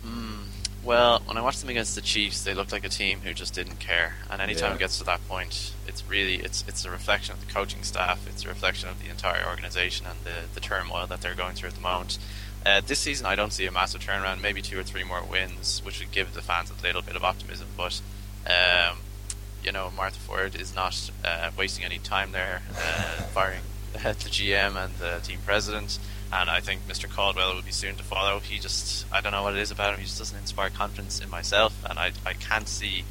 Mm, 0.05 0.43
well, 0.85 1.21
when 1.27 1.37
I 1.37 1.41
watched 1.43 1.61
them 1.61 1.71
against 1.71 1.95
the 1.95 2.01
Chiefs, 2.01 2.43
they 2.43 2.55
looked 2.55 2.73
like 2.73 2.85
a 2.85 2.89
team 2.89 3.21
who 3.21 3.33
just 3.33 3.55
didn't 3.55 3.79
care. 3.79 4.15
And 4.31 4.43
anytime 4.43 4.71
Yeah. 4.71 4.77
it 4.77 4.79
gets 4.81 4.99
to 4.99 5.05
that 5.05 5.27
point, 5.29 5.73
it's 5.87 6.03
really 6.09 6.37
it's 6.37 6.65
it's 6.67 6.85
a 6.85 6.91
reflection 6.91 7.35
of 7.35 7.47
the 7.47 7.53
coaching 7.53 7.83
staff. 7.85 8.27
It's 8.27 8.45
a 8.45 8.49
reflection 8.49 8.89
of 8.89 9.03
the 9.03 9.09
entire 9.09 9.47
organization 9.47 10.07
and 10.07 10.19
the 10.25 10.49
the 10.55 10.61
turmoil 10.61 11.07
that 11.07 11.21
they're 11.21 11.35
going 11.35 11.55
through 11.55 11.69
at 11.71 11.75
the 11.77 11.81
moment. 11.81 12.19
Uh, 12.65 12.81
this 12.87 13.01
season, 13.01 13.27
I 13.27 13.35
don't 13.35 13.53
see 13.53 13.67
a 13.67 13.73
massive 13.73 14.01
turnaround. 14.03 14.41
Maybe 14.41 14.63
two 14.63 14.79
or 14.79 14.85
three 14.85 15.03
more 15.05 15.23
wins, 15.23 15.83
which 15.85 15.99
would 16.01 16.13
give 16.13 16.33
the 16.35 16.43
fans 16.43 16.71
a 16.71 16.81
little 16.83 17.03
bit 17.03 17.17
of 17.17 17.25
optimism. 17.25 17.69
But 17.77 18.01
um, 18.47 18.99
you 19.65 19.71
know, 19.73 19.93
Martha 19.97 20.19
Ford 20.21 20.55
is 20.55 20.75
not 20.75 21.11
uh, 21.25 21.51
wasting 21.57 21.85
any 21.85 21.99
time 21.99 22.33
there, 22.33 22.63
uh, 22.77 23.23
firing 23.35 23.61
the 23.93 23.99
GM 23.99 24.77
and 24.77 24.95
the 24.97 25.21
team 25.23 25.39
president. 25.45 25.99
And 26.33 26.49
I 26.49 26.61
think 26.61 26.89
Mr. 26.89 27.11
Caldwell 27.11 27.55
will 27.55 27.63
be 27.63 27.73
soon 27.73 27.97
to 27.97 28.03
follow. 28.03 28.41
He 28.41 28.59
just, 28.59 29.05
I 29.13 29.21
don't 29.21 29.33
know 29.33 29.43
what 29.43 29.55
it 29.55 29.61
is 29.61 29.71
about 29.71 29.93
him. 29.93 30.01
He 30.01 30.07
just 30.07 30.19
doesn't 30.19 30.39
inspire 30.39 30.71
confidence 30.71 31.21
in 31.21 31.29
myself, 31.29 31.77
and 31.89 31.99
I, 31.99 32.13
I 32.25 32.33
can't 32.33 32.67
see 32.67 33.05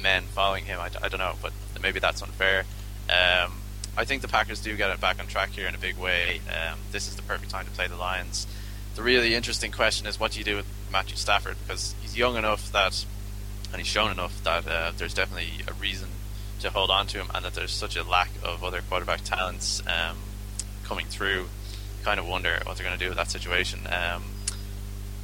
men 0.00 0.24
following 0.24 0.64
him. 0.64 0.78
I, 0.78 0.90
I 1.02 1.08
don't 1.08 1.18
know, 1.18 1.34
but 1.42 1.52
maybe 1.82 1.98
that's 1.98 2.22
unfair. 2.22 2.64
Um, 3.08 3.60
I 3.96 4.04
think 4.04 4.22
the 4.22 4.28
Packers 4.28 4.60
do 4.60 4.76
get 4.76 4.90
it 4.90 5.00
back 5.00 5.18
on 5.18 5.26
track 5.26 5.50
here 5.50 5.66
in 5.66 5.74
a 5.74 5.78
big 5.78 5.98
way. 5.98 6.40
Um, 6.48 6.78
this 6.92 7.08
is 7.08 7.16
the 7.16 7.22
perfect 7.22 7.50
time 7.50 7.64
to 7.64 7.70
play 7.72 7.88
the 7.88 7.96
Lions. 7.96 8.46
The 8.94 9.02
really 9.02 9.34
interesting 9.34 9.72
question 9.72 10.06
is 10.06 10.20
what 10.20 10.32
do 10.32 10.38
you 10.38 10.44
do 10.44 10.56
with 10.56 10.66
Matthew 10.92 11.16
Stafford 11.16 11.56
because 11.62 11.94
he's 12.00 12.16
young 12.16 12.36
enough 12.36 12.70
that, 12.72 13.04
and 13.72 13.80
he's 13.80 13.88
shown 13.88 14.10
enough 14.10 14.42
that 14.44 14.66
uh, 14.66 14.92
there's 14.96 15.14
definitely 15.14 15.64
a 15.66 15.72
reason 15.74 16.08
to 16.60 16.70
hold 16.70 16.90
on 16.90 17.06
to 17.08 17.18
him, 17.18 17.30
and 17.34 17.44
that 17.44 17.54
there's 17.54 17.72
such 17.72 17.96
a 17.96 18.02
lack 18.02 18.30
of 18.44 18.62
other 18.62 18.82
quarterback 18.88 19.22
talents 19.22 19.82
um, 19.86 20.16
coming 20.84 21.06
through. 21.06 21.46
Kind 22.02 22.18
of 22.18 22.26
wonder 22.26 22.58
what 22.64 22.76
they're 22.76 22.86
going 22.86 22.98
to 22.98 23.04
do 23.04 23.10
with 23.10 23.18
that 23.18 23.30
situation. 23.30 23.80
Um, 23.86 24.24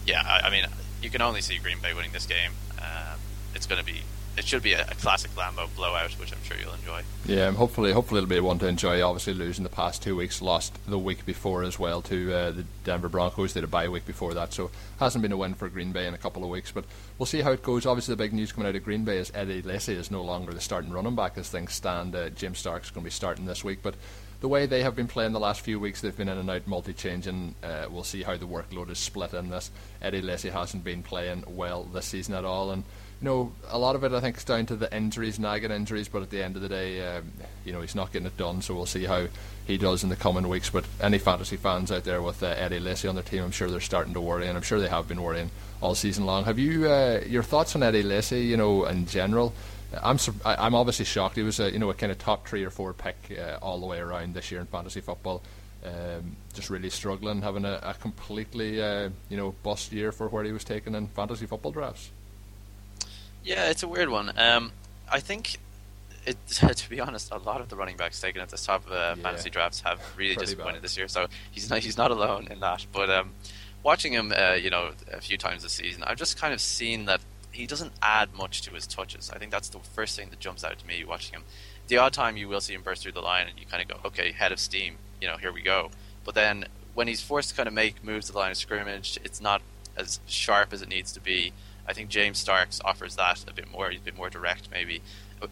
yeah, 0.06 0.22
I, 0.24 0.48
I 0.48 0.50
mean, 0.50 0.66
you 1.02 1.10
can 1.10 1.22
only 1.22 1.40
see 1.40 1.58
Green 1.58 1.78
Bay 1.80 1.94
winning 1.94 2.12
this 2.12 2.26
game. 2.26 2.52
Um, 2.78 3.18
it's 3.54 3.66
going 3.66 3.80
to 3.80 3.84
be, 3.84 4.02
it 4.36 4.44
should 4.44 4.62
be 4.62 4.74
a, 4.74 4.82
a 4.82 4.94
classic 4.94 5.30
Lambeau 5.32 5.74
blowout, 5.74 6.12
which 6.12 6.32
I'm 6.32 6.42
sure 6.44 6.56
you'll 6.58 6.74
enjoy. 6.74 7.02
Yeah, 7.24 7.50
hopefully, 7.52 7.92
hopefully 7.92 8.18
it'll 8.18 8.28
be 8.28 8.38
one 8.40 8.58
to 8.58 8.68
enjoy. 8.68 9.02
Obviously, 9.02 9.32
losing 9.32 9.64
the 9.64 9.70
past 9.70 10.02
two 10.02 10.14
weeks, 10.14 10.42
lost 10.42 10.78
the 10.86 10.98
week 10.98 11.24
before 11.24 11.62
as 11.62 11.78
well 11.78 12.02
to 12.02 12.34
uh, 12.34 12.50
the 12.50 12.64
Denver 12.84 13.08
Broncos. 13.08 13.54
They 13.54 13.60
had 13.60 13.64
a 13.64 13.68
bye 13.68 13.88
week 13.88 14.06
before 14.06 14.34
that, 14.34 14.52
so 14.52 14.70
hasn't 15.00 15.22
been 15.22 15.32
a 15.32 15.36
win 15.36 15.54
for 15.54 15.68
Green 15.70 15.92
Bay 15.92 16.06
in 16.06 16.12
a 16.12 16.18
couple 16.18 16.44
of 16.44 16.50
weeks. 16.50 16.70
But 16.70 16.84
we'll 17.18 17.26
see 17.26 17.40
how 17.40 17.52
it 17.52 17.62
goes. 17.62 17.86
Obviously, 17.86 18.12
the 18.12 18.22
big 18.22 18.34
news 18.34 18.52
coming 18.52 18.68
out 18.68 18.76
of 18.76 18.84
Green 18.84 19.04
Bay 19.04 19.16
is 19.16 19.32
Eddie 19.34 19.62
Lacy 19.62 19.94
is 19.94 20.10
no 20.10 20.22
longer 20.22 20.52
the 20.52 20.60
starting 20.60 20.92
running 20.92 21.16
back 21.16 21.38
as 21.38 21.48
things 21.48 21.72
stand. 21.72 22.14
Uh, 22.14 22.28
Jim 22.28 22.54
Stark's 22.54 22.90
going 22.90 23.02
to 23.02 23.06
be 23.06 23.10
starting 23.10 23.46
this 23.46 23.64
week, 23.64 23.78
but 23.82 23.94
the 24.40 24.48
way 24.48 24.66
they 24.66 24.82
have 24.82 24.94
been 24.94 25.08
playing 25.08 25.32
the 25.32 25.40
last 25.40 25.62
few 25.62 25.80
weeks, 25.80 26.00
they've 26.00 26.16
been 26.16 26.28
in 26.28 26.38
and 26.38 26.50
out, 26.50 26.66
multi-changing. 26.66 27.54
Uh, 27.62 27.86
we'll 27.90 28.04
see 28.04 28.22
how 28.22 28.36
the 28.36 28.46
workload 28.46 28.90
is 28.90 28.98
split 28.98 29.32
in 29.32 29.48
this. 29.50 29.70
Eddie 30.02 30.22
Lacy 30.22 30.50
hasn't 30.50 30.84
been 30.84 31.02
playing 31.02 31.44
well 31.46 31.84
this 31.84 32.06
season 32.06 32.34
at 32.34 32.44
all, 32.44 32.70
and 32.70 32.84
you 33.20 33.24
know 33.24 33.52
a 33.70 33.78
lot 33.78 33.96
of 33.96 34.04
it 34.04 34.12
I 34.12 34.20
think 34.20 34.36
is 34.36 34.44
down 34.44 34.66
to 34.66 34.76
the 34.76 34.94
injuries, 34.94 35.38
nagging 35.38 35.70
injuries. 35.70 36.08
But 36.08 36.22
at 36.22 36.30
the 36.30 36.42
end 36.42 36.56
of 36.56 36.62
the 36.62 36.68
day, 36.68 37.16
um, 37.16 37.32
you 37.64 37.72
know 37.72 37.80
he's 37.80 37.94
not 37.94 38.12
getting 38.12 38.26
it 38.26 38.36
done. 38.36 38.60
So 38.60 38.74
we'll 38.74 38.86
see 38.86 39.04
how 39.04 39.26
he 39.66 39.78
does 39.78 40.02
in 40.02 40.10
the 40.10 40.16
coming 40.16 40.48
weeks. 40.48 40.68
But 40.68 40.84
any 41.00 41.18
fantasy 41.18 41.56
fans 41.56 41.90
out 41.90 42.04
there 42.04 42.20
with 42.20 42.42
uh, 42.42 42.48
Eddie 42.48 42.80
Lacy 42.80 43.08
on 43.08 43.14
their 43.14 43.24
team, 43.24 43.42
I'm 43.42 43.52
sure 43.52 43.70
they're 43.70 43.80
starting 43.80 44.14
to 44.14 44.20
worry, 44.20 44.46
and 44.46 44.56
I'm 44.56 44.62
sure 44.62 44.78
they 44.78 44.88
have 44.88 45.08
been 45.08 45.22
worrying 45.22 45.50
all 45.80 45.94
season 45.94 46.26
long. 46.26 46.44
Have 46.44 46.58
you 46.58 46.90
uh, 46.90 47.22
your 47.26 47.42
thoughts 47.42 47.74
on 47.74 47.82
Eddie 47.82 48.02
Lacy? 48.02 48.42
You 48.42 48.58
know, 48.58 48.84
in 48.84 49.06
general. 49.06 49.54
I'm 50.02 50.18
sur- 50.18 50.34
I'm 50.44 50.74
obviously 50.74 51.04
shocked. 51.04 51.36
He 51.36 51.42
was 51.42 51.60
a 51.60 51.70
you 51.70 51.78
know 51.78 51.90
a 51.90 51.94
kind 51.94 52.10
of 52.12 52.18
top 52.18 52.46
three 52.46 52.64
or 52.64 52.70
four 52.70 52.92
pick 52.92 53.16
uh, 53.38 53.58
all 53.62 53.80
the 53.80 53.86
way 53.86 53.98
around 53.98 54.34
this 54.34 54.50
year 54.50 54.60
in 54.60 54.66
fantasy 54.66 55.00
football. 55.00 55.42
Um, 55.84 56.36
just 56.54 56.68
really 56.70 56.90
struggling, 56.90 57.42
having 57.42 57.64
a, 57.64 57.78
a 57.82 57.94
completely 57.94 58.82
uh, 58.82 59.10
you 59.28 59.36
know 59.36 59.54
bust 59.62 59.92
year 59.92 60.10
for 60.12 60.28
where 60.28 60.42
he 60.44 60.52
was 60.52 60.64
taken 60.64 60.94
in 60.94 61.06
fantasy 61.08 61.46
football 61.46 61.70
drafts. 61.72 62.10
Yeah, 63.44 63.70
it's 63.70 63.82
a 63.82 63.88
weird 63.88 64.08
one. 64.08 64.32
Um, 64.36 64.72
I 65.10 65.20
think, 65.20 65.58
it, 66.26 66.36
to 66.48 66.90
be 66.90 66.98
honest, 67.00 67.30
a 67.30 67.38
lot 67.38 67.60
of 67.60 67.68
the 67.68 67.76
running 67.76 67.96
backs 67.96 68.20
taken 68.20 68.40
at 68.42 68.48
the 68.48 68.56
top 68.56 68.84
of 68.86 68.92
uh, 68.92 69.14
Yeah. 69.16 69.22
fantasy 69.22 69.50
drafts 69.50 69.80
have 69.82 70.00
really 70.16 70.34
Pretty 70.34 70.46
disappointed 70.46 70.74
bad. 70.76 70.82
this 70.82 70.96
year. 70.96 71.06
So 71.08 71.26
he's 71.52 71.70
not 71.70 71.78
he's 71.80 71.96
not 71.96 72.10
alone 72.10 72.48
in 72.50 72.58
that. 72.60 72.84
But 72.92 73.08
um, 73.10 73.30
watching 73.84 74.12
him, 74.12 74.32
uh, 74.36 74.54
you 74.54 74.70
know, 74.70 74.90
a 75.12 75.20
few 75.20 75.38
times 75.38 75.62
this 75.62 75.74
season, 75.74 76.02
I've 76.02 76.18
just 76.18 76.36
kind 76.40 76.52
of 76.52 76.60
seen 76.60 77.04
that 77.04 77.20
he 77.56 77.66
doesn't 77.66 77.92
add 78.02 78.34
much 78.34 78.62
to 78.62 78.70
his 78.72 78.86
touches. 78.86 79.30
I 79.30 79.38
think 79.38 79.50
that's 79.50 79.70
the 79.70 79.78
first 79.78 80.16
thing 80.16 80.28
that 80.30 80.40
jumps 80.40 80.62
out 80.62 80.78
to 80.78 80.86
me 80.86 81.04
watching 81.04 81.34
him. 81.34 81.44
The 81.88 81.98
odd 81.98 82.12
time 82.12 82.36
you 82.36 82.48
will 82.48 82.60
see 82.60 82.74
him 82.74 82.82
burst 82.82 83.02
through 83.02 83.12
the 83.12 83.22
line, 83.22 83.46
and 83.48 83.58
you 83.58 83.66
kind 83.66 83.82
of 83.82 83.88
go, 83.88 84.08
okay, 84.08 84.32
head 84.32 84.52
of 84.52 84.60
steam, 84.60 84.96
you 85.20 85.26
know, 85.26 85.36
here 85.36 85.52
we 85.52 85.62
go. 85.62 85.90
But 86.24 86.34
then 86.34 86.66
when 86.94 87.08
he's 87.08 87.22
forced 87.22 87.50
to 87.50 87.54
kind 87.54 87.66
of 87.66 87.72
make 87.72 88.04
moves 88.04 88.26
to 88.26 88.32
the 88.32 88.38
line 88.38 88.50
of 88.50 88.56
scrimmage, 88.56 89.18
it's 89.24 89.40
not 89.40 89.62
as 89.96 90.20
sharp 90.26 90.72
as 90.72 90.82
it 90.82 90.88
needs 90.88 91.12
to 91.12 91.20
be. 91.20 91.52
I 91.88 91.92
think 91.92 92.10
James 92.10 92.38
Starks 92.38 92.80
offers 92.84 93.16
that 93.16 93.44
a 93.48 93.54
bit 93.54 93.70
more. 93.70 93.90
He's 93.90 94.00
a 94.00 94.04
bit 94.04 94.16
more 94.16 94.28
direct, 94.28 94.68
maybe. 94.70 95.00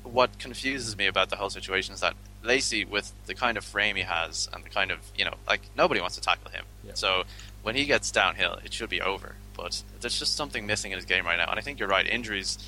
What 0.02 0.38
confuses 0.38 0.96
me 0.96 1.06
about 1.06 1.30
the 1.30 1.37
whole 1.37 1.50
situation 1.50 1.94
is 1.94 2.00
that 2.00 2.14
Lacy, 2.42 2.84
with 2.84 3.12
the 3.26 3.34
kind 3.34 3.56
of 3.56 3.64
frame 3.64 3.96
he 3.96 4.02
has 4.02 4.49
and 4.52 4.64
the 4.64 4.68
kind 4.68 4.90
of 4.90 4.99
you 5.16 5.25
know, 5.25 5.34
like 5.46 5.62
nobody 5.76 6.00
wants 6.00 6.16
to 6.16 6.23
tackle 6.23 6.50
him. 6.50 6.64
Yeah. 6.84 6.92
So 6.94 7.25
when 7.62 7.76
he 7.76 7.84
gets 7.84 8.11
downhill, 8.11 8.58
it 8.64 8.73
should 8.73 8.90
be 8.90 9.00
over. 9.00 9.37
But 9.56 9.82
there's 10.00 10.18
just 10.18 10.37
something 10.37 10.66
missing 10.66 10.92
in 10.92 10.99
his 10.99 11.04
game 11.04 11.25
right 11.25 11.37
now, 11.37 11.49
and 11.50 11.58
I 11.58 11.62
think 11.62 11.78
you're 11.78 11.88
right. 11.88 12.06
Injuries 12.06 12.58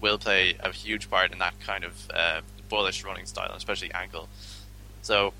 will 0.00 0.18
play 0.18 0.56
a 0.60 0.70
huge 0.70 1.08
part 1.08 1.32
in 1.32 1.38
that 1.38 1.58
kind 1.60 1.84
of 1.84 2.10
uh, 2.12 2.40
bullish 2.68 3.04
running 3.04 3.26
style, 3.26 3.52
especially 3.54 3.92
ankle. 3.92 4.28
So 5.02 5.32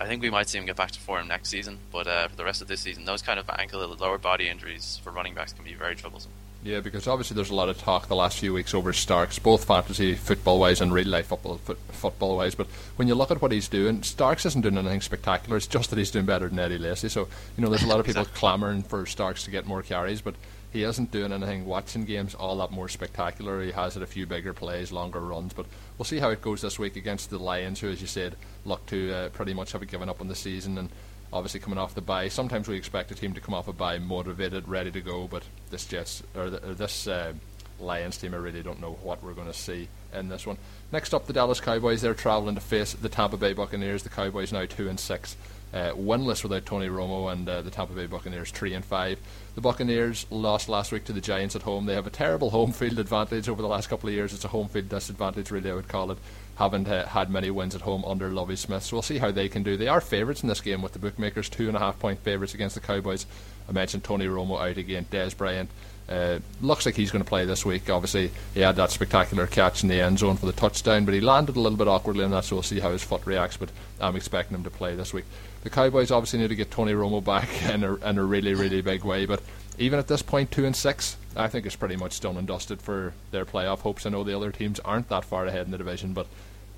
I 0.00 0.06
think 0.06 0.22
we 0.22 0.30
might 0.30 0.48
see 0.48 0.58
him 0.58 0.66
get 0.66 0.76
back 0.76 0.90
to 0.92 1.00
form 1.00 1.28
next 1.28 1.48
season. 1.48 1.78
But 1.90 2.06
uh, 2.06 2.28
for 2.28 2.36
the 2.36 2.44
rest 2.44 2.62
of 2.62 2.68
this 2.68 2.80
season, 2.80 3.04
those 3.04 3.22
kind 3.22 3.38
of 3.38 3.48
ankle, 3.50 3.86
lower 3.98 4.18
body 4.18 4.48
injuries 4.48 5.00
for 5.02 5.10
running 5.10 5.34
backs 5.34 5.52
can 5.52 5.64
be 5.64 5.74
very 5.74 5.96
troublesome. 5.96 6.32
Yeah, 6.64 6.78
because 6.78 7.08
obviously 7.08 7.34
there's 7.34 7.50
a 7.50 7.56
lot 7.56 7.68
of 7.68 7.78
talk 7.78 8.06
the 8.06 8.14
last 8.14 8.38
few 8.38 8.52
weeks 8.52 8.72
over 8.72 8.92
Starks, 8.92 9.40
both 9.40 9.64
fantasy 9.64 10.14
football 10.14 10.60
wise 10.60 10.80
and 10.80 10.92
real 10.92 11.08
life 11.08 11.26
football 11.26 11.58
football 11.58 12.36
wise. 12.36 12.54
But 12.54 12.68
when 12.94 13.08
you 13.08 13.16
look 13.16 13.32
at 13.32 13.42
what 13.42 13.50
he's 13.50 13.66
doing, 13.66 14.04
Starks 14.04 14.46
isn't 14.46 14.60
doing 14.60 14.78
anything 14.78 15.00
spectacular. 15.00 15.56
It's 15.56 15.66
just 15.66 15.90
that 15.90 15.98
he's 15.98 16.12
doing 16.12 16.24
better 16.24 16.48
than 16.48 16.60
Eddie 16.60 16.78
Lacy. 16.78 17.08
So 17.08 17.26
you 17.56 17.64
know, 17.64 17.68
there's 17.68 17.82
a 17.82 17.88
lot 17.88 17.98
of 17.98 18.06
people 18.06 18.22
exactly. 18.22 18.38
clamouring 18.38 18.82
for 18.84 19.04
Starks 19.06 19.42
to 19.44 19.50
get 19.50 19.66
more 19.66 19.82
carries, 19.82 20.20
but 20.20 20.36
he 20.72 20.84
isn't 20.84 21.10
doing 21.10 21.32
anything 21.32 21.66
watching 21.66 22.04
games 22.04 22.34
all 22.34 22.56
that 22.58 22.70
more 22.70 22.88
spectacular. 22.88 23.60
He 23.62 23.72
has 23.72 23.96
it 23.96 24.02
a 24.02 24.06
few 24.06 24.24
bigger 24.24 24.54
plays, 24.54 24.92
longer 24.92 25.20
runs, 25.20 25.52
but 25.52 25.66
we'll 25.98 26.04
see 26.04 26.20
how 26.20 26.30
it 26.30 26.40
goes 26.40 26.62
this 26.62 26.78
week 26.78 26.94
against 26.94 27.30
the 27.30 27.38
Lions, 27.38 27.80
who, 27.80 27.90
as 27.90 28.00
you 28.00 28.06
said, 28.06 28.36
look 28.64 28.86
to 28.86 29.12
uh, 29.12 29.28
pretty 29.30 29.52
much 29.52 29.72
have 29.72 29.86
given 29.88 30.08
up 30.08 30.20
on 30.20 30.28
the 30.28 30.34
season 30.36 30.78
and 30.78 30.90
obviously 31.32 31.60
coming 31.60 31.78
off 31.78 31.94
the 31.94 32.00
bye. 32.00 32.28
Sometimes 32.28 32.68
we 32.68 32.76
expect 32.76 33.10
a 33.10 33.14
team 33.14 33.32
to 33.34 33.40
come 33.40 33.54
off 33.54 33.68
a 33.68 33.72
bye 33.72 33.98
motivated, 33.98 34.68
ready 34.68 34.90
to 34.90 35.00
go, 35.00 35.26
but 35.26 35.42
this 35.70 35.86
Jets 35.86 36.22
or, 36.36 36.50
the, 36.50 36.70
or 36.70 36.74
this 36.74 37.06
uh, 37.06 37.32
Lions 37.80 38.16
team, 38.16 38.34
I 38.34 38.38
really 38.38 38.62
don't 38.62 38.80
know 38.80 38.98
what 39.02 39.22
we're 39.22 39.32
going 39.34 39.48
to 39.48 39.54
see 39.54 39.88
in 40.12 40.28
this 40.28 40.46
one. 40.46 40.58
Next 40.92 41.14
up, 41.14 41.26
the 41.26 41.32
Dallas 41.32 41.60
Cowboys. 41.60 42.02
They're 42.02 42.14
travelling 42.14 42.54
to 42.54 42.60
face 42.60 42.92
the 42.92 43.08
Tampa 43.08 43.36
Bay 43.36 43.52
Buccaneers. 43.54 44.02
The 44.02 44.08
Cowboys 44.08 44.52
now 44.52 44.66
two 44.66 44.88
and 44.88 45.00
six. 45.00 45.36
Uh, 45.72 45.92
winless 45.92 46.42
without 46.42 46.66
Tony 46.66 46.88
Romo 46.88 47.32
and 47.32 47.48
uh, 47.48 47.62
the 47.62 47.70
Tampa 47.70 47.94
Bay 47.94 48.06
Buccaneers 48.06 48.50
three 48.50 48.74
and 48.74 48.84
five. 48.84 49.18
The 49.54 49.62
Buccaneers 49.62 50.26
lost 50.30 50.68
last 50.68 50.92
week 50.92 51.04
to 51.04 51.14
the 51.14 51.20
Giants 51.20 51.56
at 51.56 51.62
home. 51.62 51.86
They 51.86 51.94
have 51.94 52.06
a 52.06 52.10
terrible 52.10 52.50
home 52.50 52.72
field 52.72 52.98
advantage 52.98 53.48
over 53.48 53.62
the 53.62 53.68
last 53.68 53.88
couple 53.88 54.10
of 54.10 54.14
years. 54.14 54.34
It's 54.34 54.44
a 54.44 54.48
home 54.48 54.68
field 54.68 54.90
disadvantage, 54.90 55.50
really, 55.50 55.70
I 55.70 55.74
would 55.74 55.88
call 55.88 56.10
it. 56.10 56.18
Haven't 56.56 56.86
uh, 56.86 57.06
had 57.06 57.30
many 57.30 57.50
wins 57.50 57.74
at 57.74 57.80
home 57.80 58.04
under 58.04 58.30
Lovie 58.30 58.56
Smith, 58.56 58.82
so 58.82 58.96
we'll 58.96 59.02
see 59.02 59.18
how 59.18 59.30
they 59.30 59.48
can 59.48 59.62
do. 59.62 59.76
They 59.76 59.88
are 59.88 60.00
favourites 60.00 60.42
in 60.42 60.48
this 60.48 60.60
game 60.60 60.82
with 60.82 60.92
the 60.92 60.98
bookmakers, 60.98 61.48
two 61.48 61.68
and 61.68 61.76
a 61.76 61.80
half 61.80 61.98
point 61.98 62.20
favourites 62.20 62.54
against 62.54 62.74
the 62.74 62.80
Cowboys. 62.80 63.26
I 63.68 63.72
mentioned 63.72 64.04
Tony 64.04 64.26
Romo 64.26 64.60
out 64.60 64.76
again, 64.76 65.06
Dez 65.10 65.36
Bryant. 65.36 65.70
Uh, 66.08 66.40
looks 66.60 66.84
like 66.84 66.94
he's 66.94 67.10
going 67.10 67.24
to 67.24 67.28
play 67.28 67.44
this 67.44 67.64
week. 67.64 67.88
Obviously, 67.88 68.30
he 68.52 68.60
had 68.60 68.76
that 68.76 68.90
spectacular 68.90 69.46
catch 69.46 69.82
in 69.82 69.88
the 69.88 70.00
end 70.00 70.18
zone 70.18 70.36
for 70.36 70.46
the 70.46 70.52
touchdown, 70.52 71.04
but 71.04 71.14
he 71.14 71.20
landed 71.20 71.56
a 71.56 71.60
little 71.60 71.78
bit 71.78 71.88
awkwardly 71.88 72.24
in 72.24 72.30
that, 72.32 72.44
so 72.44 72.56
we'll 72.56 72.62
see 72.62 72.80
how 72.80 72.90
his 72.90 73.02
foot 73.02 73.24
reacts. 73.24 73.56
But 73.56 73.70
I'm 74.00 74.16
expecting 74.16 74.56
him 74.56 74.64
to 74.64 74.70
play 74.70 74.94
this 74.94 75.14
week. 75.14 75.24
The 75.62 75.70
Cowboys 75.70 76.10
obviously 76.10 76.40
need 76.40 76.48
to 76.48 76.56
get 76.56 76.70
Tony 76.70 76.92
Romo 76.92 77.24
back 77.24 77.48
in 77.70 77.84
a, 77.84 77.94
in 77.94 78.18
a 78.18 78.24
really, 78.24 78.54
really 78.54 78.82
big 78.82 79.04
way, 79.04 79.26
but 79.26 79.40
even 79.78 79.98
at 79.98 80.08
this 80.08 80.22
point, 80.22 80.50
two 80.50 80.66
and 80.66 80.76
six, 80.76 81.16
I 81.36 81.48
think 81.48 81.66
it's 81.66 81.76
pretty 81.76 81.96
much 81.96 82.20
done 82.20 82.36
and 82.36 82.46
dusted 82.46 82.82
for 82.82 83.14
their 83.30 83.44
playoff 83.44 83.80
hopes. 83.80 84.06
I 84.06 84.10
know 84.10 84.24
the 84.24 84.36
other 84.36 84.52
teams 84.52 84.80
aren't 84.80 85.08
that 85.08 85.24
far 85.24 85.46
ahead 85.46 85.66
in 85.66 85.72
the 85.72 85.78
division, 85.78 86.12
but 86.12 86.26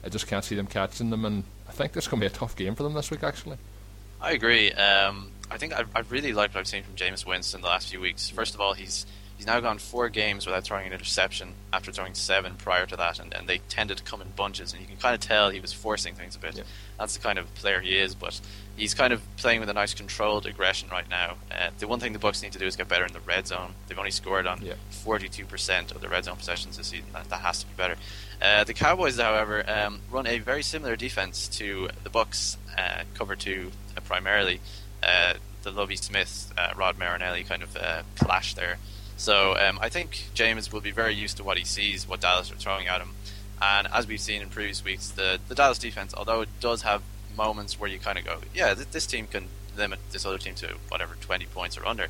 I 0.04 0.08
just 0.08 0.26
can't 0.26 0.44
see 0.44 0.54
them 0.54 0.66
catching 0.66 1.10
them, 1.10 1.24
and 1.24 1.44
I 1.68 1.72
think 1.72 1.92
this 1.92 2.04
is 2.04 2.08
going 2.08 2.20
to 2.20 2.28
be 2.28 2.32
a 2.32 2.36
tough 2.36 2.54
game 2.54 2.74
for 2.74 2.82
them 2.82 2.94
this 2.94 3.10
week, 3.10 3.22
actually. 3.22 3.56
I 4.20 4.32
agree. 4.32 4.70
Um, 4.72 5.30
I 5.50 5.58
think 5.58 5.72
I, 5.72 5.84
I 5.94 6.00
really 6.08 6.32
like 6.32 6.54
what 6.54 6.60
I've 6.60 6.66
seen 6.66 6.82
from 6.82 6.94
Jameis 6.94 7.26
Winston 7.26 7.60
the 7.60 7.68
last 7.68 7.90
few 7.90 8.00
weeks. 8.00 8.30
First 8.30 8.54
of 8.54 8.60
all, 8.60 8.74
he's 8.74 9.06
he's 9.44 9.52
now 9.52 9.60
gone 9.60 9.76
four 9.76 10.08
games 10.08 10.46
without 10.46 10.64
throwing 10.64 10.86
an 10.86 10.92
interception 10.94 11.52
after 11.70 11.92
throwing 11.92 12.14
seven 12.14 12.54
prior 12.54 12.86
to 12.86 12.96
that, 12.96 13.18
and, 13.18 13.34
and 13.34 13.46
they 13.46 13.58
tended 13.68 13.98
to 13.98 14.02
come 14.02 14.22
in 14.22 14.28
bunches, 14.34 14.72
and 14.72 14.80
you 14.80 14.88
can 14.88 14.96
kind 14.96 15.14
of 15.14 15.20
tell 15.20 15.50
he 15.50 15.60
was 15.60 15.70
forcing 15.70 16.14
things 16.14 16.34
a 16.34 16.38
bit. 16.38 16.56
Yeah. 16.56 16.62
That's 16.98 17.14
the 17.14 17.22
kind 17.22 17.38
of 17.38 17.52
player 17.56 17.80
he 17.80 17.98
is, 17.98 18.14
but 18.14 18.40
he's 18.74 18.94
kind 18.94 19.12
of 19.12 19.20
playing 19.36 19.60
with 19.60 19.68
a 19.68 19.74
nice 19.74 19.92
controlled 19.92 20.46
aggression 20.46 20.88
right 20.90 21.06
now. 21.10 21.34
Uh, 21.52 21.68
the 21.78 21.86
one 21.86 22.00
thing 22.00 22.14
the 22.14 22.18
Bucs 22.18 22.42
need 22.42 22.52
to 22.52 22.58
do 22.58 22.64
is 22.64 22.74
get 22.74 22.88
better 22.88 23.04
in 23.04 23.12
the 23.12 23.20
red 23.20 23.46
zone. 23.46 23.74
They've 23.86 23.98
only 23.98 24.10
scored 24.12 24.46
on 24.46 24.62
Yeah. 24.62 24.74
42% 25.04 25.94
of 25.94 26.00
the 26.00 26.08
red 26.08 26.24
zone 26.24 26.36
possessions 26.36 26.78
this 26.78 26.86
season. 26.86 27.06
That, 27.12 27.28
that 27.28 27.40
has 27.42 27.60
to 27.60 27.66
be 27.66 27.74
better. 27.76 27.96
Uh, 28.40 28.64
the 28.64 28.72
Cowboys, 28.72 29.18
however, 29.18 29.62
um, 29.68 30.00
run 30.10 30.26
a 30.26 30.38
very 30.38 30.62
similar 30.62 30.96
defense 30.96 31.48
to 31.48 31.90
the 32.02 32.08
Bucs, 32.10 32.56
uh, 32.78 33.02
cover 33.12 33.36
two 33.36 33.72
uh, 33.94 34.00
primarily. 34.00 34.60
Uh, 35.02 35.34
the 35.64 35.70
Lovie 35.70 35.96
Smith, 35.96 36.50
uh, 36.56 36.72
Rod 36.76 36.96
Marinelli 36.98 37.44
kind 37.44 37.62
of 37.62 37.76
uh, 37.76 38.02
clash 38.16 38.54
there. 38.54 38.78
So 39.16 39.56
um, 39.56 39.78
I 39.80 39.88
think 39.88 40.24
Jameis 40.34 40.72
will 40.72 40.80
be 40.80 40.90
very 40.90 41.14
used 41.14 41.36
to 41.36 41.44
what 41.44 41.58
he 41.58 41.64
sees, 41.64 42.08
what 42.08 42.20
Dallas 42.20 42.50
are 42.50 42.56
throwing 42.56 42.88
at 42.88 43.00
him. 43.00 43.10
And 43.62 43.86
as 43.92 44.06
we've 44.06 44.20
seen 44.20 44.42
in 44.42 44.48
previous 44.48 44.84
weeks, 44.84 45.10
the, 45.10 45.38
the 45.48 45.54
Dallas 45.54 45.78
defense, 45.78 46.12
although 46.14 46.40
it 46.42 46.48
does 46.60 46.82
have 46.82 47.02
moments 47.36 47.78
where 47.78 47.88
you 47.88 47.98
kind 47.98 48.18
of 48.18 48.24
go, 48.24 48.38
yeah, 48.54 48.74
th- 48.74 48.88
this 48.88 49.06
team 49.06 49.26
can 49.26 49.48
limit 49.76 49.98
this 50.10 50.26
other 50.26 50.38
team 50.38 50.54
to 50.56 50.74
whatever 50.88 51.14
20 51.20 51.46
points 51.46 51.78
or 51.78 51.86
under. 51.86 52.08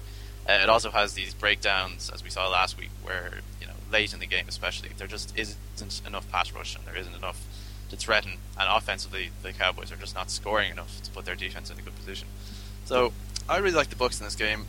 Uh, 0.49 0.61
it 0.63 0.69
also 0.69 0.91
has 0.91 1.15
these 1.15 1.33
breakdowns, 1.33 2.11
as 2.11 2.23
we 2.23 2.31
saw 2.31 2.49
last 2.49 2.79
week, 2.79 2.91
where 3.03 3.41
you 3.61 3.67
know 3.67 3.73
late 3.91 4.13
in 4.13 4.21
the 4.21 4.27
game, 4.27 4.45
especially 4.49 4.91
there 4.99 5.07
just 5.07 5.33
isn't 5.39 6.03
enough 6.07 6.31
pass 6.31 6.53
rush 6.53 6.77
and 6.77 6.85
there 6.85 6.97
isn't 6.97 7.15
enough 7.15 7.43
to 7.89 7.97
threaten. 7.97 8.33
And 8.59 8.69
offensively, 8.69 9.31
the 9.43 9.53
Cowboys 9.53 9.91
are 9.91 9.97
just 9.97 10.15
not 10.15 10.31
scoring 10.31 10.71
enough 10.71 11.01
to 11.03 11.11
put 11.11 11.25
their 11.25 11.35
defense 11.35 11.71
in 11.71 11.79
a 11.79 11.83
good 11.83 11.97
position. 11.97 12.29
So 12.85 13.13
I 13.49 13.59
really 13.59 13.75
like 13.75 13.89
the 13.89 13.97
Bucs 13.97 14.21
in 14.21 14.27
this 14.27 14.35
game, 14.35 14.67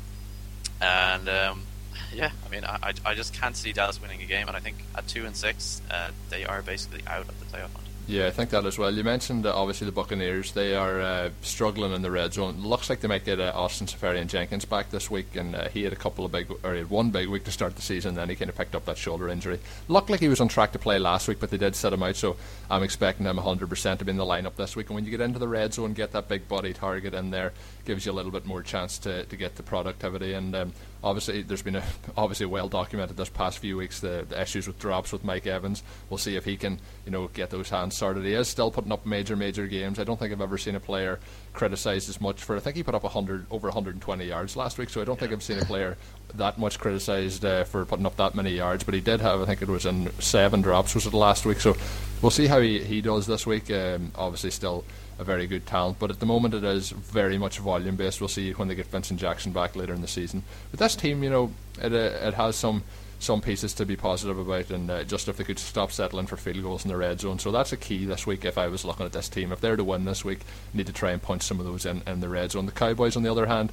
and 0.79 1.27
um, 1.27 1.63
yeah, 2.13 2.31
I 2.45 2.49
mean, 2.49 2.63
I, 2.63 2.77
I, 2.81 2.93
I 3.05 3.15
just 3.15 3.33
can't 3.33 3.55
see 3.55 3.73
Dallas 3.73 4.01
winning 4.01 4.21
a 4.21 4.25
game, 4.25 4.47
and 4.47 4.55
I 4.55 4.59
think 4.59 4.77
at 4.95 5.07
two 5.07 5.25
and 5.25 5.35
six, 5.35 5.81
uh, 5.91 6.11
they 6.29 6.45
are 6.45 6.61
basically 6.61 7.01
out 7.07 7.21
of 7.21 7.39
the 7.39 7.45
playoff 7.45 7.73
hunt. 7.73 7.85
Yeah, 8.07 8.27
I 8.27 8.29
think 8.29 8.51
that 8.51 8.65
as 8.65 8.77
well. 8.77 8.93
You 8.93 9.03
mentioned 9.03 9.47
uh, 9.47 9.55
obviously 9.55 9.85
the 9.85 9.91
Buccaneers; 9.91 10.51
they 10.51 10.75
are 10.75 11.01
uh, 11.01 11.29
struggling 11.41 11.91
in 11.91 12.03
the 12.03 12.11
red 12.11 12.33
zone. 12.33 12.61
Looks 12.61 12.87
like 12.87 12.99
they 12.99 13.07
might 13.07 13.25
get 13.25 13.39
uh, 13.39 13.51
Austin 13.55 13.87
Seferian-Jenkins 13.87 14.65
back 14.65 14.91
this 14.91 15.09
week, 15.09 15.35
and 15.35 15.55
uh, 15.55 15.69
he 15.69 15.83
had 15.83 15.91
a 15.91 15.95
couple 15.95 16.23
of 16.23 16.31
big, 16.31 16.51
or 16.63 16.73
he 16.73 16.79
had 16.79 16.91
one 16.91 17.09
big 17.09 17.27
week 17.29 17.45
to 17.45 17.51
start 17.51 17.75
the 17.75 17.81
season. 17.81 18.13
Then 18.13 18.29
he 18.29 18.35
kind 18.35 18.49
of 18.49 18.55
picked 18.55 18.75
up 18.75 18.85
that 18.85 18.99
shoulder 18.99 19.27
injury. 19.27 19.59
Looked 19.87 20.11
like 20.11 20.19
he 20.19 20.27
was 20.27 20.39
on 20.39 20.49
track 20.49 20.71
to 20.73 20.79
play 20.79 20.99
last 20.99 21.27
week, 21.27 21.39
but 21.39 21.49
they 21.49 21.57
did 21.57 21.75
set 21.75 21.93
him 21.93 22.03
out. 22.03 22.15
So 22.15 22.37
I'm 22.69 22.83
expecting 22.83 23.25
him 23.25 23.37
100% 23.37 23.97
to 23.97 24.05
be 24.05 24.11
in 24.11 24.17
the 24.17 24.23
lineup 24.23 24.55
this 24.55 24.75
week. 24.75 24.89
And 24.89 24.95
when 24.95 25.05
you 25.05 25.11
get 25.11 25.21
into 25.21 25.39
the 25.39 25.47
red 25.47 25.73
zone, 25.73 25.93
get 25.93 26.11
that 26.11 26.27
big 26.27 26.47
body 26.47 26.73
target 26.73 27.15
in 27.15 27.31
there, 27.31 27.53
gives 27.85 28.05
you 28.05 28.11
a 28.11 28.13
little 28.13 28.31
bit 28.31 28.45
more 28.45 28.61
chance 28.61 28.99
to, 28.99 29.25
to 29.25 29.35
get 29.35 29.55
the 29.55 29.63
productivity. 29.63 30.33
And 30.33 30.55
um, 30.55 30.73
obviously, 31.05 31.43
there's 31.43 31.61
been 31.61 31.75
a, 31.77 31.83
obviously 32.17 32.47
well 32.47 32.67
documented 32.67 33.15
this 33.15 33.29
past 33.29 33.59
few 33.59 33.77
weeks 33.77 33.99
the, 34.01 34.25
the 34.27 34.41
issues 34.41 34.67
with 34.67 34.79
drops 34.79 35.13
with 35.13 35.23
Mike 35.23 35.47
Evans. 35.47 35.83
We'll 36.09 36.17
see 36.17 36.35
if 36.35 36.43
he 36.43 36.57
can 36.57 36.79
you 37.05 37.11
know 37.11 37.27
get 37.29 37.51
those 37.51 37.69
hands 37.69 37.95
started. 37.95 38.25
He 38.25 38.33
is 38.33 38.49
still 38.49 38.71
putting 38.71 38.91
up 38.91 39.05
major 39.05 39.35
major 39.35 39.67
games. 39.67 39.99
I 39.99 40.03
don't 40.03 40.19
think 40.19 40.33
I've 40.33 40.41
ever 40.41 40.57
seen 40.57 40.75
a 40.75 40.79
player 40.79 41.19
criticised 41.53 42.09
as 42.09 42.19
much 42.19 42.43
for. 42.43 42.57
I 42.57 42.59
think 42.59 42.75
he 42.75 42.83
put 42.83 42.95
up 42.95 43.03
100 43.03 43.45
over 43.51 43.67
120 43.67 44.25
yards 44.25 44.57
last 44.57 44.77
week. 44.77 44.89
So 44.89 45.01
I 45.01 45.05
don't 45.05 45.17
think 45.17 45.31
I've 45.31 45.43
seen 45.43 45.59
a 45.59 45.65
player 45.65 45.95
that 46.33 46.57
much 46.57 46.79
criticised 46.79 47.45
uh, 47.45 47.63
for 47.63 47.85
putting 47.85 48.05
up 48.05 48.17
that 48.17 48.35
many 48.35 48.51
yards. 48.51 48.83
But 48.83 48.95
he 48.95 49.01
did 49.01 49.21
have 49.21 49.41
I 49.41 49.45
think 49.45 49.61
it 49.61 49.69
was 49.69 49.85
in 49.85 50.11
seven 50.19 50.61
drops 50.61 50.95
was 50.95 51.05
it 51.05 51.13
last 51.13 51.45
week. 51.45 51.61
So 51.61 51.77
we'll 52.25 52.31
see 52.31 52.47
how 52.47 52.59
he, 52.59 52.83
he 52.83 53.01
does 53.01 53.27
this 53.27 53.45
week. 53.45 53.69
Um, 53.69 54.11
obviously 54.15 54.49
still 54.49 54.83
a 55.19 55.23
very 55.23 55.45
good 55.45 55.67
talent, 55.67 55.99
but 55.99 56.09
at 56.09 56.19
the 56.19 56.25
moment 56.25 56.55
it 56.55 56.63
is 56.63 56.89
very 56.89 57.37
much 57.37 57.59
volume 57.59 57.95
based. 57.97 58.19
We'll 58.19 58.29
see 58.29 58.51
when 58.53 58.67
they 58.67 58.73
get 58.73 58.87
Vincent 58.87 59.19
Jackson 59.19 59.51
back 59.51 59.75
later 59.75 59.93
in 59.93 60.01
the 60.01 60.07
season. 60.07 60.41
But 60.71 60.79
this 60.79 60.95
team, 60.95 61.23
you 61.23 61.29
know, 61.29 61.51
it 61.79 61.93
uh, 61.93 62.27
it 62.27 62.33
has 62.33 62.55
some 62.55 62.81
some 63.19 63.41
pieces 63.41 63.75
to 63.75 63.85
be 63.85 63.95
positive 63.95 64.39
about, 64.39 64.71
and 64.71 64.89
uh, 64.89 65.03
just 65.03 65.27
if 65.27 65.37
they 65.37 65.43
could 65.43 65.59
stop 65.59 65.91
settling 65.91 66.25
for 66.25 66.35
field 66.35 66.63
goals 66.63 66.83
in 66.83 66.89
the 66.89 66.97
red 66.97 67.21
zone. 67.21 67.37
So 67.37 67.51
that's 67.51 67.71
a 67.71 67.77
key 67.77 68.05
this 68.05 68.25
week. 68.25 68.43
If 68.43 68.57
I 68.57 68.69
was 68.69 68.83
looking 68.83 69.05
at 69.05 69.13
this 69.13 69.29
team, 69.29 69.51
if 69.51 69.61
they're 69.61 69.75
to 69.75 69.83
win 69.83 70.05
this 70.05 70.25
week, 70.25 70.39
need 70.73 70.87
to 70.87 70.93
try 70.93 71.11
and 71.11 71.21
punch 71.21 71.43
some 71.43 71.59
of 71.59 71.67
those 71.67 71.85
in 71.85 72.01
in 72.07 72.21
the 72.21 72.29
red 72.29 72.53
zone. 72.53 72.65
The 72.65 72.71
Cowboys, 72.71 73.15
on 73.15 73.21
the 73.21 73.31
other 73.31 73.45
hand, 73.45 73.71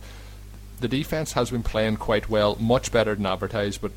the 0.78 0.88
defense 0.88 1.32
has 1.32 1.50
been 1.50 1.62
playing 1.62 1.96
quite 1.96 2.28
well, 2.28 2.56
much 2.56 2.92
better 2.92 3.14
than 3.14 3.24
advertised, 3.24 3.80
but 3.80 3.92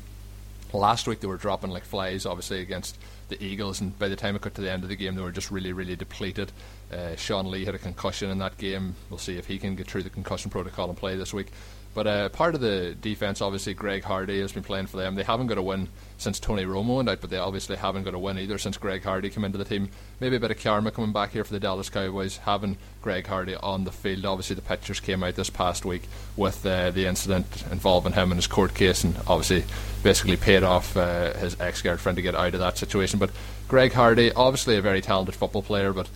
last 0.72 1.06
week 1.06 1.20
they 1.20 1.28
were 1.28 1.36
dropping 1.36 1.70
like 1.70 1.84
flies, 1.84 2.24
obviously 2.24 2.62
against 2.62 2.96
the 3.28 3.42
Eagles, 3.42 3.80
and 3.80 3.98
by 3.98 4.08
the 4.08 4.16
time 4.16 4.36
it 4.36 4.42
got 4.42 4.54
to 4.54 4.60
the 4.60 4.70
end 4.70 4.82
of 4.82 4.88
the 4.88 4.96
game, 4.96 5.14
they 5.14 5.22
were 5.22 5.32
just 5.32 5.50
really, 5.50 5.72
really 5.72 5.96
depleted. 5.96 6.52
Uh, 6.92 7.16
Sean 7.16 7.50
Lee 7.50 7.64
had 7.64 7.74
a 7.74 7.78
concussion 7.78 8.30
in 8.30 8.38
that 8.38 8.56
game. 8.58 8.94
We'll 9.10 9.18
see 9.18 9.36
if 9.36 9.46
he 9.46 9.58
can 9.58 9.74
get 9.74 9.90
through 9.90 10.04
the 10.04 10.10
concussion 10.10 10.50
protocol 10.50 10.88
and 10.88 10.96
play 10.96 11.16
this 11.16 11.34
week. 11.34 11.48
But 11.96 12.06
uh, 12.06 12.28
part 12.28 12.54
of 12.54 12.60
the 12.60 12.94
defense, 13.00 13.40
obviously, 13.40 13.72
Greg 13.72 14.04
Hardy 14.04 14.38
has 14.42 14.52
been 14.52 14.62
playing 14.62 14.84
for 14.84 14.98
them. 14.98 15.14
They 15.14 15.22
haven't 15.22 15.46
got 15.46 15.56
a 15.56 15.62
win 15.62 15.88
since 16.18 16.38
Tony 16.38 16.64
Romo 16.64 16.96
went 16.96 17.08
out, 17.08 17.22
but 17.22 17.30
they 17.30 17.38
obviously 17.38 17.74
haven't 17.74 18.02
got 18.02 18.12
a 18.12 18.18
win 18.18 18.38
either 18.38 18.58
since 18.58 18.76
Greg 18.76 19.02
Hardy 19.02 19.30
came 19.30 19.44
into 19.44 19.56
the 19.56 19.64
team. 19.64 19.88
Maybe 20.20 20.36
a 20.36 20.40
bit 20.40 20.50
of 20.50 20.62
karma 20.62 20.90
coming 20.90 21.14
back 21.14 21.30
here 21.30 21.42
for 21.42 21.54
the 21.54 21.58
Dallas 21.58 21.88
Cowboys, 21.88 22.36
having 22.36 22.76
Greg 23.00 23.26
Hardy 23.26 23.54
on 23.54 23.84
the 23.84 23.92
field. 23.92 24.26
Obviously, 24.26 24.56
the 24.56 24.60
pictures 24.60 25.00
came 25.00 25.22
out 25.22 25.36
this 25.36 25.48
past 25.48 25.86
week 25.86 26.02
with 26.36 26.66
uh, 26.66 26.90
the 26.90 27.06
incident 27.06 27.64
involving 27.70 28.12
him 28.12 28.30
and 28.30 28.36
his 28.38 28.46
court 28.46 28.74
case, 28.74 29.02
and 29.02 29.16
obviously, 29.26 29.64
basically 30.02 30.36
paid 30.36 30.64
off 30.64 30.98
uh, 30.98 31.32
his 31.38 31.58
ex 31.58 31.80
girlfriend 31.80 32.16
to 32.16 32.22
get 32.22 32.34
out 32.34 32.52
of 32.52 32.60
that 32.60 32.76
situation. 32.76 33.18
But 33.18 33.30
Greg 33.68 33.94
Hardy, 33.94 34.32
obviously 34.32 34.76
a 34.76 34.82
very 34.82 35.00
talented 35.00 35.34
football 35.34 35.62
player, 35.62 35.94
but 35.94 36.10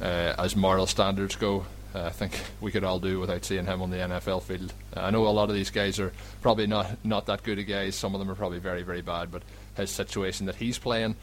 uh, 0.00 0.36
as 0.38 0.54
moral 0.54 0.86
standards 0.86 1.34
go, 1.34 1.66
uh, 1.96 2.06
I 2.06 2.10
think 2.10 2.38
we 2.60 2.70
could 2.70 2.84
all 2.84 2.98
do 2.98 3.18
without 3.20 3.44
seeing 3.44 3.64
him 3.64 3.80
on 3.80 3.90
the 3.90 3.96
NFL 3.96 4.42
field. 4.42 4.72
Uh, 4.94 5.00
I 5.00 5.10
know 5.10 5.26
a 5.26 5.28
lot 5.28 5.48
of 5.48 5.54
these 5.54 5.70
guys 5.70 5.98
are 5.98 6.12
probably 6.42 6.66
not 6.66 7.04
not 7.04 7.26
that 7.26 7.42
good 7.42 7.58
of 7.58 7.66
guys. 7.66 7.94
Some 7.94 8.14
of 8.14 8.18
them 8.18 8.30
are 8.30 8.34
probably 8.34 8.58
very 8.58 8.82
very 8.82 9.02
bad, 9.02 9.30
but 9.30 9.42
his 9.76 9.90
situation 9.90 10.46
that 10.46 10.56
he's 10.56 10.78
playing, 10.78 11.16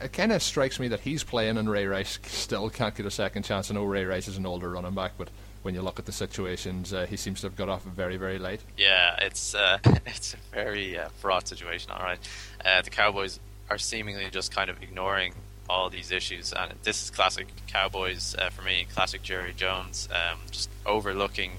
it 0.00 0.12
kind 0.12 0.32
of 0.32 0.42
strikes 0.42 0.80
me 0.80 0.88
that 0.88 1.00
he's 1.00 1.24
playing 1.24 1.56
and 1.56 1.70
Ray 1.70 1.86
Rice 1.86 2.18
still 2.24 2.68
can't 2.70 2.94
get 2.94 3.06
a 3.06 3.10
second 3.10 3.44
chance. 3.44 3.70
I 3.70 3.74
know 3.74 3.84
Ray 3.84 4.04
Rice 4.04 4.28
is 4.28 4.36
an 4.36 4.46
older 4.46 4.70
running 4.70 4.94
back, 4.94 5.12
but 5.18 5.28
when 5.62 5.74
you 5.74 5.82
look 5.82 5.98
at 5.98 6.06
the 6.06 6.12
situations, 6.12 6.92
uh, 6.92 7.06
he 7.06 7.16
seems 7.16 7.40
to 7.40 7.46
have 7.46 7.56
got 7.56 7.68
off 7.68 7.82
very, 7.82 8.16
very 8.16 8.38
late. 8.38 8.60
Yeah, 8.76 9.16
it's 9.20 9.54
uh, 9.54 9.78
it's 10.06 10.34
a 10.34 10.54
very 10.54 10.98
uh, 10.98 11.08
fraught 11.20 11.48
situation. 11.48 11.90
All 11.92 12.02
right, 12.02 12.18
uh, 12.64 12.82
the 12.82 12.90
Cowboys 12.90 13.40
are 13.70 13.78
seemingly 13.78 14.28
just 14.30 14.54
kind 14.54 14.70
of 14.70 14.82
ignoring 14.82 15.34
all 15.68 15.90
these 15.90 16.10
issues, 16.10 16.52
and 16.52 16.72
this 16.82 17.02
is 17.02 17.10
classic 17.10 17.48
Cowboys 17.66 18.34
uh, 18.38 18.50
for 18.50 18.62
me. 18.62 18.86
Classic 18.94 19.22
Jerry 19.22 19.52
Jones, 19.54 20.08
um, 20.12 20.38
just 20.50 20.70
overlooking 20.86 21.52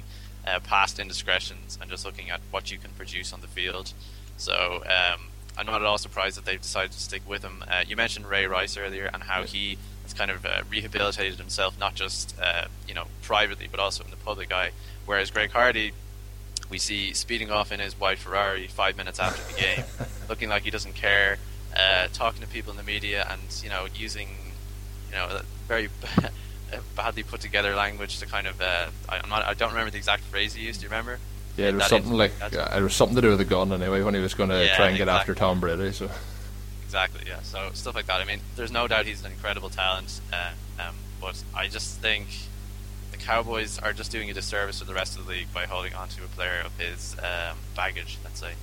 uh, 0.48 0.60
past 0.60 1.00
indiscretions 1.00 1.78
and 1.82 1.90
just 1.90 2.06
looking 2.06 2.30
at 2.30 2.42
what 2.52 2.72
you 2.72 2.78
can 2.78 2.92
produce 2.92 3.34
on 3.34 3.42
the 3.42 3.48
field. 3.48 3.94
So 4.38 4.84
um, 4.86 5.28
I'm 5.58 5.66
not 5.66 5.82
at 5.82 5.86
all 5.86 5.98
surprised 5.98 6.38
that 6.38 6.46
they've 6.46 6.62
decided 6.62 6.92
to 6.94 7.00
stick 7.00 7.22
with 7.28 7.44
him. 7.44 7.64
Uh, 7.68 7.84
you 7.88 7.96
mentioned 7.96 8.28
Ray 8.28 8.46
Rice 8.46 8.78
earlier 8.78 9.10
and 9.14 9.24
how 9.24 9.44
he 9.44 9.78
has 10.04 10.14
kind 10.14 10.32
of 10.32 10.46
uh, 10.46 10.64
rehabilitated 10.70 11.38
himself, 11.38 11.80
not 11.80 11.96
just 11.96 12.36
uh, 12.42 12.66
you 12.88 12.94
know 12.94 13.06
privately 13.22 13.68
but 13.70 13.80
also 13.80 14.04
in 14.04 14.10
the 14.10 14.18
public 14.18 14.52
eye. 14.52 14.72
Whereas 15.06 15.32
Greg 15.32 15.52
Hardy, 15.52 15.92
we 16.70 16.78
see 16.78 17.14
speeding 17.14 17.52
off 17.52 17.72
in 17.72 17.80
his 17.80 18.00
white 18.00 18.20
Ferrari 18.20 18.68
five 18.68 18.96
minutes 18.96 19.20
after 19.20 19.42
the 19.54 19.60
game, 19.60 19.84
looking 20.30 20.50
like 20.50 20.64
he 20.64 20.72
doesn't 20.72 20.96
care, 20.96 21.38
uh, 21.80 22.08
talking 22.14 22.42
to 22.42 22.48
people 22.48 22.72
in 22.72 22.78
the 22.78 22.84
media, 22.84 23.28
and 23.30 23.42
you 23.64 23.70
know 23.70 23.88
using 23.96 24.30
you 25.10 25.16
know 25.16 25.42
very 25.68 25.90
badly 26.96 27.24
put 27.24 27.42
together 27.42 27.76
language 27.76 28.20
to 28.20 28.26
kind 28.26 28.48
of 28.48 28.60
uh, 28.62 28.88
I, 29.08 29.28
not, 29.28 29.44
I 29.44 29.54
don't 29.54 29.70
remember 29.70 29.92
the 29.92 29.98
exact 29.98 30.24
phrase 30.24 30.54
he 30.54 30.66
used. 30.66 30.82
Do 30.82 30.86
you 30.86 30.90
remember? 30.90 31.20
Yeah, 31.58 31.70
it 31.70 31.76
was 31.76 31.88
something 31.88 32.14
like 32.14 32.32
uh, 32.42 32.78
it 32.78 32.82
was 32.82 32.94
something 32.94 33.16
to 33.16 33.22
do 33.22 33.30
with 33.30 33.40
the 33.40 33.46
gun 33.46 33.72
anyway 33.74 34.02
when 34.02 34.14
he 34.14 34.22
was 34.22 34.34
going 34.34 34.50
to 34.50 34.64
yeah, 34.66 34.76
try 34.76 34.88
and 34.88 34.98
get 34.98 35.04
exactly. 35.04 35.32
after 35.32 35.36
Tom 35.36 35.60
Brady. 35.60 35.92
So 35.92 36.10
exactly, 36.84 37.22
yeah. 37.28 37.42
So 37.42 37.70
stuff 37.74 37.96
like 37.96 38.06
that. 38.08 38.22
I 38.22 38.26
mean, 38.26 38.40
there's 38.56 38.72
no 38.72 38.88
doubt 38.88 39.06
he's 39.06 39.24
an 39.24 39.32
incredible 39.32 39.70
talent, 39.70 40.22
uh, 40.32 40.52
um, 40.80 40.96
but 41.20 41.42
I 41.54 41.68
just 41.68 42.00
think 42.00 42.28
the 43.12 43.18
Cowboys 43.18 43.78
are 43.80 43.94
just 43.94 44.12
doing 44.12 44.30
a 44.30 44.34
disservice 44.34 44.80
to 44.80 44.86
the 44.86 44.94
rest 44.94 45.18
of 45.18 45.26
the 45.26 45.32
league 45.32 45.54
by 45.54 45.66
holding 45.66 45.94
on 45.94 46.08
to 46.10 46.24
a 46.24 46.28
player 46.28 46.62
of 46.66 46.78
his 46.80 47.16
um, 47.20 47.58
baggage. 47.76 48.18
Let's 48.24 48.40
say. 48.40 48.54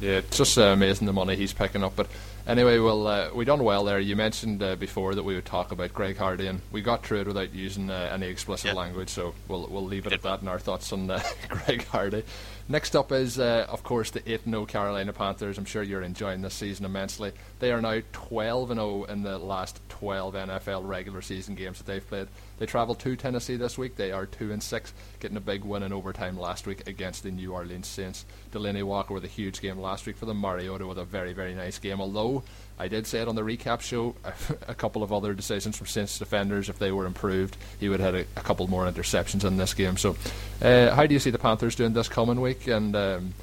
Yeah, 0.00 0.18
it's 0.18 0.36
just 0.36 0.58
uh, 0.58 0.62
amazing 0.62 1.06
the 1.06 1.12
money 1.12 1.34
he's 1.34 1.52
picking 1.52 1.82
up, 1.82 1.96
but 1.96 2.08
Anyway, 2.46 2.78
well, 2.78 3.06
uh, 3.06 3.30
we 3.34 3.44
done 3.44 3.62
well 3.62 3.84
there. 3.84 4.00
You 4.00 4.16
mentioned 4.16 4.62
uh, 4.62 4.76
before 4.76 5.14
that 5.14 5.22
we 5.22 5.34
would 5.34 5.44
talk 5.44 5.70
about 5.70 5.92
Greg 5.92 6.16
Hardy, 6.16 6.46
and 6.46 6.62
we 6.72 6.80
got 6.80 7.04
through 7.04 7.20
it 7.20 7.26
without 7.26 7.52
using 7.52 7.90
uh, 7.90 8.10
any 8.12 8.26
explicit 8.26 8.74
language, 8.74 9.10
so 9.10 9.34
we'll 9.48 9.66
we'll 9.66 9.84
leave 9.84 10.06
it 10.06 10.12
at 10.14 10.22
that 10.22 10.40
in 10.40 10.48
our 10.48 10.58
thoughts 10.58 10.92
on 10.92 11.10
uh, 11.10 11.22
Greg 11.48 11.84
Hardy. 11.86 12.24
Next 12.70 12.94
up 12.94 13.12
is, 13.12 13.38
uh, 13.38 13.64
of 13.70 13.82
course, 13.82 14.10
the 14.10 14.30
8 14.30 14.44
0 14.44 14.66
Carolina 14.66 15.14
Panthers. 15.14 15.56
I'm 15.56 15.64
sure 15.64 15.82
you're 15.82 16.02
enjoying 16.02 16.42
this 16.42 16.52
season 16.52 16.84
immensely. 16.84 17.32
They 17.60 17.72
are 17.72 17.80
now 17.80 18.02
12 18.12 18.68
0 18.68 19.04
in 19.04 19.22
the 19.22 19.38
last 19.38 19.80
12 19.88 20.34
NFL 20.34 20.86
regular 20.86 21.22
season 21.22 21.54
games 21.54 21.78
that 21.78 21.86
they've 21.86 22.06
played. 22.06 22.28
They 22.58 22.66
travel 22.66 22.94
to 22.96 23.16
Tennessee 23.16 23.56
this 23.56 23.78
week. 23.78 23.96
They 23.96 24.12
are 24.12 24.26
2 24.26 24.52
and 24.52 24.62
6, 24.62 24.92
getting 25.18 25.38
a 25.38 25.40
big 25.40 25.64
win 25.64 25.82
in 25.82 25.94
overtime 25.94 26.38
last 26.38 26.66
week 26.66 26.86
against 26.86 27.22
the 27.22 27.30
New 27.30 27.54
Orleans 27.54 27.86
Saints. 27.86 28.26
Delanie 28.52 28.84
Walker 28.84 29.14
with 29.14 29.24
a 29.24 29.28
huge 29.28 29.62
game 29.62 29.78
last 29.78 30.04
week 30.04 30.18
for 30.18 30.26
them. 30.26 30.38
Mariota 30.38 30.86
with 30.86 30.98
a 30.98 31.04
very, 31.06 31.32
very 31.32 31.54
nice 31.54 31.78
game, 31.78 32.02
although 32.02 32.42
I 32.78 32.86
did 32.86 33.06
say 33.06 33.20
it 33.20 33.28
on 33.28 33.34
the 33.34 33.42
recap 33.42 33.80
show. 33.80 34.14
A 34.68 34.74
couple 34.74 35.02
of 35.02 35.12
other 35.12 35.34
decisions 35.34 35.76
from 35.76 35.88
Saints 35.88 36.18
defenders, 36.18 36.68
if 36.68 36.78
they 36.78 36.92
were 36.92 37.06
improved, 37.06 37.56
he 37.80 37.88
would 37.88 38.00
have 38.00 38.14
had 38.14 38.26
a, 38.26 38.40
a 38.40 38.42
couple 38.42 38.66
more 38.68 38.84
interceptions 38.86 39.44
in 39.44 39.56
this 39.56 39.74
game. 39.74 39.96
So, 39.96 40.16
uh, 40.62 40.94
how 40.94 41.06
do 41.06 41.12
you 41.12 41.18
see 41.18 41.30
the 41.30 41.38
Panthers 41.38 41.74
doing 41.74 41.92
this 41.92 42.08
coming 42.08 42.40
week? 42.40 42.68
And 42.68 42.94
um, 42.94 43.34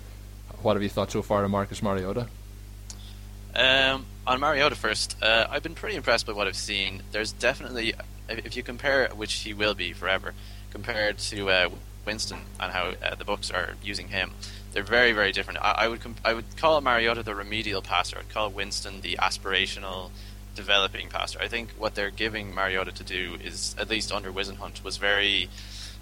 what 0.62 0.76
have 0.76 0.84
you 0.84 0.90
thought 0.90 1.12
so 1.12 1.22
far 1.22 1.44
of 1.44 1.52
Marcus 1.52 1.84
Mariota? 1.84 2.28
Um, 3.54 4.06
on 4.26 4.40
Mariota 4.40 4.76
first, 4.76 5.18
uh, 5.22 5.48
I've 5.50 5.64
been 5.64 5.76
pretty 5.76 5.96
impressed 5.96 6.26
by 6.26 6.34
what 6.34 6.48
I've 6.48 6.56
seen. 6.56 7.04
There's 7.12 7.32
definitely, 7.32 7.94
if 8.30 8.56
you 8.56 8.64
compare, 8.64 9.10
which 9.14 9.34
he 9.34 9.54
will 9.54 9.76
be 9.76 9.94
forever, 9.94 10.34
compared 10.72 11.18
to 11.20 11.50
uh, 11.50 11.70
Winston 12.06 12.40
and 12.60 12.72
how 12.72 12.94
uh, 13.04 13.16
the 13.16 13.26
books 13.26 13.52
are 13.52 13.76
using 13.84 14.10
him 14.10 14.32
they're 14.76 14.84
very 14.84 15.14
very 15.14 15.32
different. 15.32 15.58
I, 15.62 15.72
I 15.72 15.88
would 15.88 16.02
comp- 16.02 16.20
I 16.26 16.34
would 16.34 16.58
call 16.58 16.80
Mariota 16.82 17.24
the 17.24 17.34
remedial 17.34 17.82
passer. 17.82 18.20
I'd 18.20 18.30
call 18.30 18.50
Winston 18.50 19.00
the 19.02 19.18
aspirational 19.22 20.12
developing 20.54 21.08
passer. 21.08 21.40
I 21.42 21.48
think 21.48 21.72
what 21.78 21.96
they're 21.96 22.12
giving 22.12 22.54
Mariota 22.54 22.92
to 22.92 23.04
do 23.04 23.38
is 23.42 23.74
at 23.80 23.90
least 23.90 24.12
under 24.12 24.32
Whisenhunt 24.32 24.84
was 24.84 24.98
very, 24.98 25.50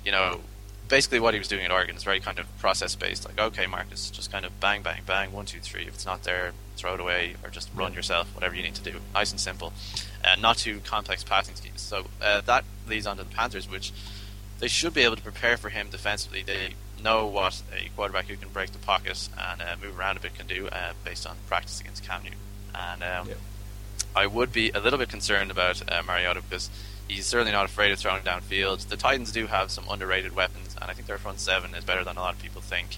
you 0.03 0.11
know, 0.11 0.41
basically 0.87 1.19
what 1.19 1.33
he 1.35 1.39
was 1.39 1.47
doing 1.47 1.65
at 1.65 1.71
Oregon 1.71 1.95
is 1.95 2.03
very 2.03 2.19
kind 2.19 2.39
of 2.39 2.47
process 2.57 2.95
based. 2.95 3.25
Like 3.25 3.39
okay, 3.39 3.67
Marcus, 3.67 4.09
just 4.09 4.31
kind 4.31 4.43
of 4.43 4.59
bang 4.59 4.81
bang 4.81 5.03
bang 5.05 5.31
one 5.31 5.45
two 5.45 5.59
three. 5.59 5.83
If 5.83 5.93
it's 5.93 6.05
not 6.07 6.23
there, 6.23 6.53
throw 6.75 6.95
it 6.95 6.99
away 6.99 7.35
or 7.43 7.51
just 7.51 7.69
run 7.75 7.93
yourself. 7.93 8.33
Whatever 8.33 8.55
you 8.55 8.63
need 8.63 8.75
to 8.75 8.83
do, 8.91 8.97
nice 9.13 9.29
and 9.29 9.39
simple, 9.39 9.71
uh, 10.25 10.35
not 10.39 10.57
too 10.57 10.79
complex 10.79 11.23
passing 11.23 11.53
schemes. 11.53 11.81
So 11.81 12.07
uh, 12.19 12.41
that 12.41 12.65
leads 12.87 13.05
on 13.05 13.17
to 13.17 13.23
the 13.23 13.29
Panthers, 13.29 13.69
which 13.69 13.93
they 14.57 14.67
should 14.67 14.95
be 14.95 15.01
able 15.01 15.15
to 15.15 15.21
prepare 15.21 15.57
for 15.57 15.69
him 15.69 15.89
defensively. 15.91 16.41
They 16.41 16.73
know 17.03 17.27
what 17.27 17.61
a 17.71 17.89
quarterback 17.95 18.27
who 18.27 18.35
can 18.35 18.49
break 18.49 18.71
the 18.71 18.79
pocket 18.79 19.29
and 19.37 19.61
uh, 19.61 19.75
move 19.81 19.99
around 19.99 20.17
a 20.17 20.19
bit 20.19 20.35
can 20.35 20.47
do 20.47 20.67
uh, 20.67 20.93
based 21.03 21.27
on 21.27 21.35
practice 21.47 21.81
against 21.81 22.03
Cam 22.03 22.23
Newton. 22.23 22.39
And 22.73 23.03
um, 23.03 23.29
yeah. 23.29 23.35
I 24.15 24.27
would 24.27 24.51
be 24.51 24.71
a 24.71 24.79
little 24.79 24.99
bit 24.99 25.09
concerned 25.09 25.51
about 25.51 25.81
uh, 25.91 26.01
Mariota 26.05 26.41
because 26.41 26.69
he's 27.07 27.25
certainly 27.25 27.51
not 27.51 27.65
afraid 27.65 27.91
of 27.91 27.99
throwing 27.99 28.23
downfield. 28.23 28.87
The 28.87 28.97
Titans 28.97 29.31
do 29.31 29.47
have 29.47 29.71
some 29.71 29.85
underrated 29.89 30.35
weapons, 30.35 30.75
and 30.81 30.89
I 30.89 30.93
think 30.93 31.07
their 31.07 31.17
front 31.17 31.39
seven 31.39 31.75
is 31.75 31.83
better 31.83 32.03
than 32.03 32.17
a 32.17 32.19
lot 32.19 32.35
of 32.35 32.41
people 32.41 32.61
think. 32.61 32.97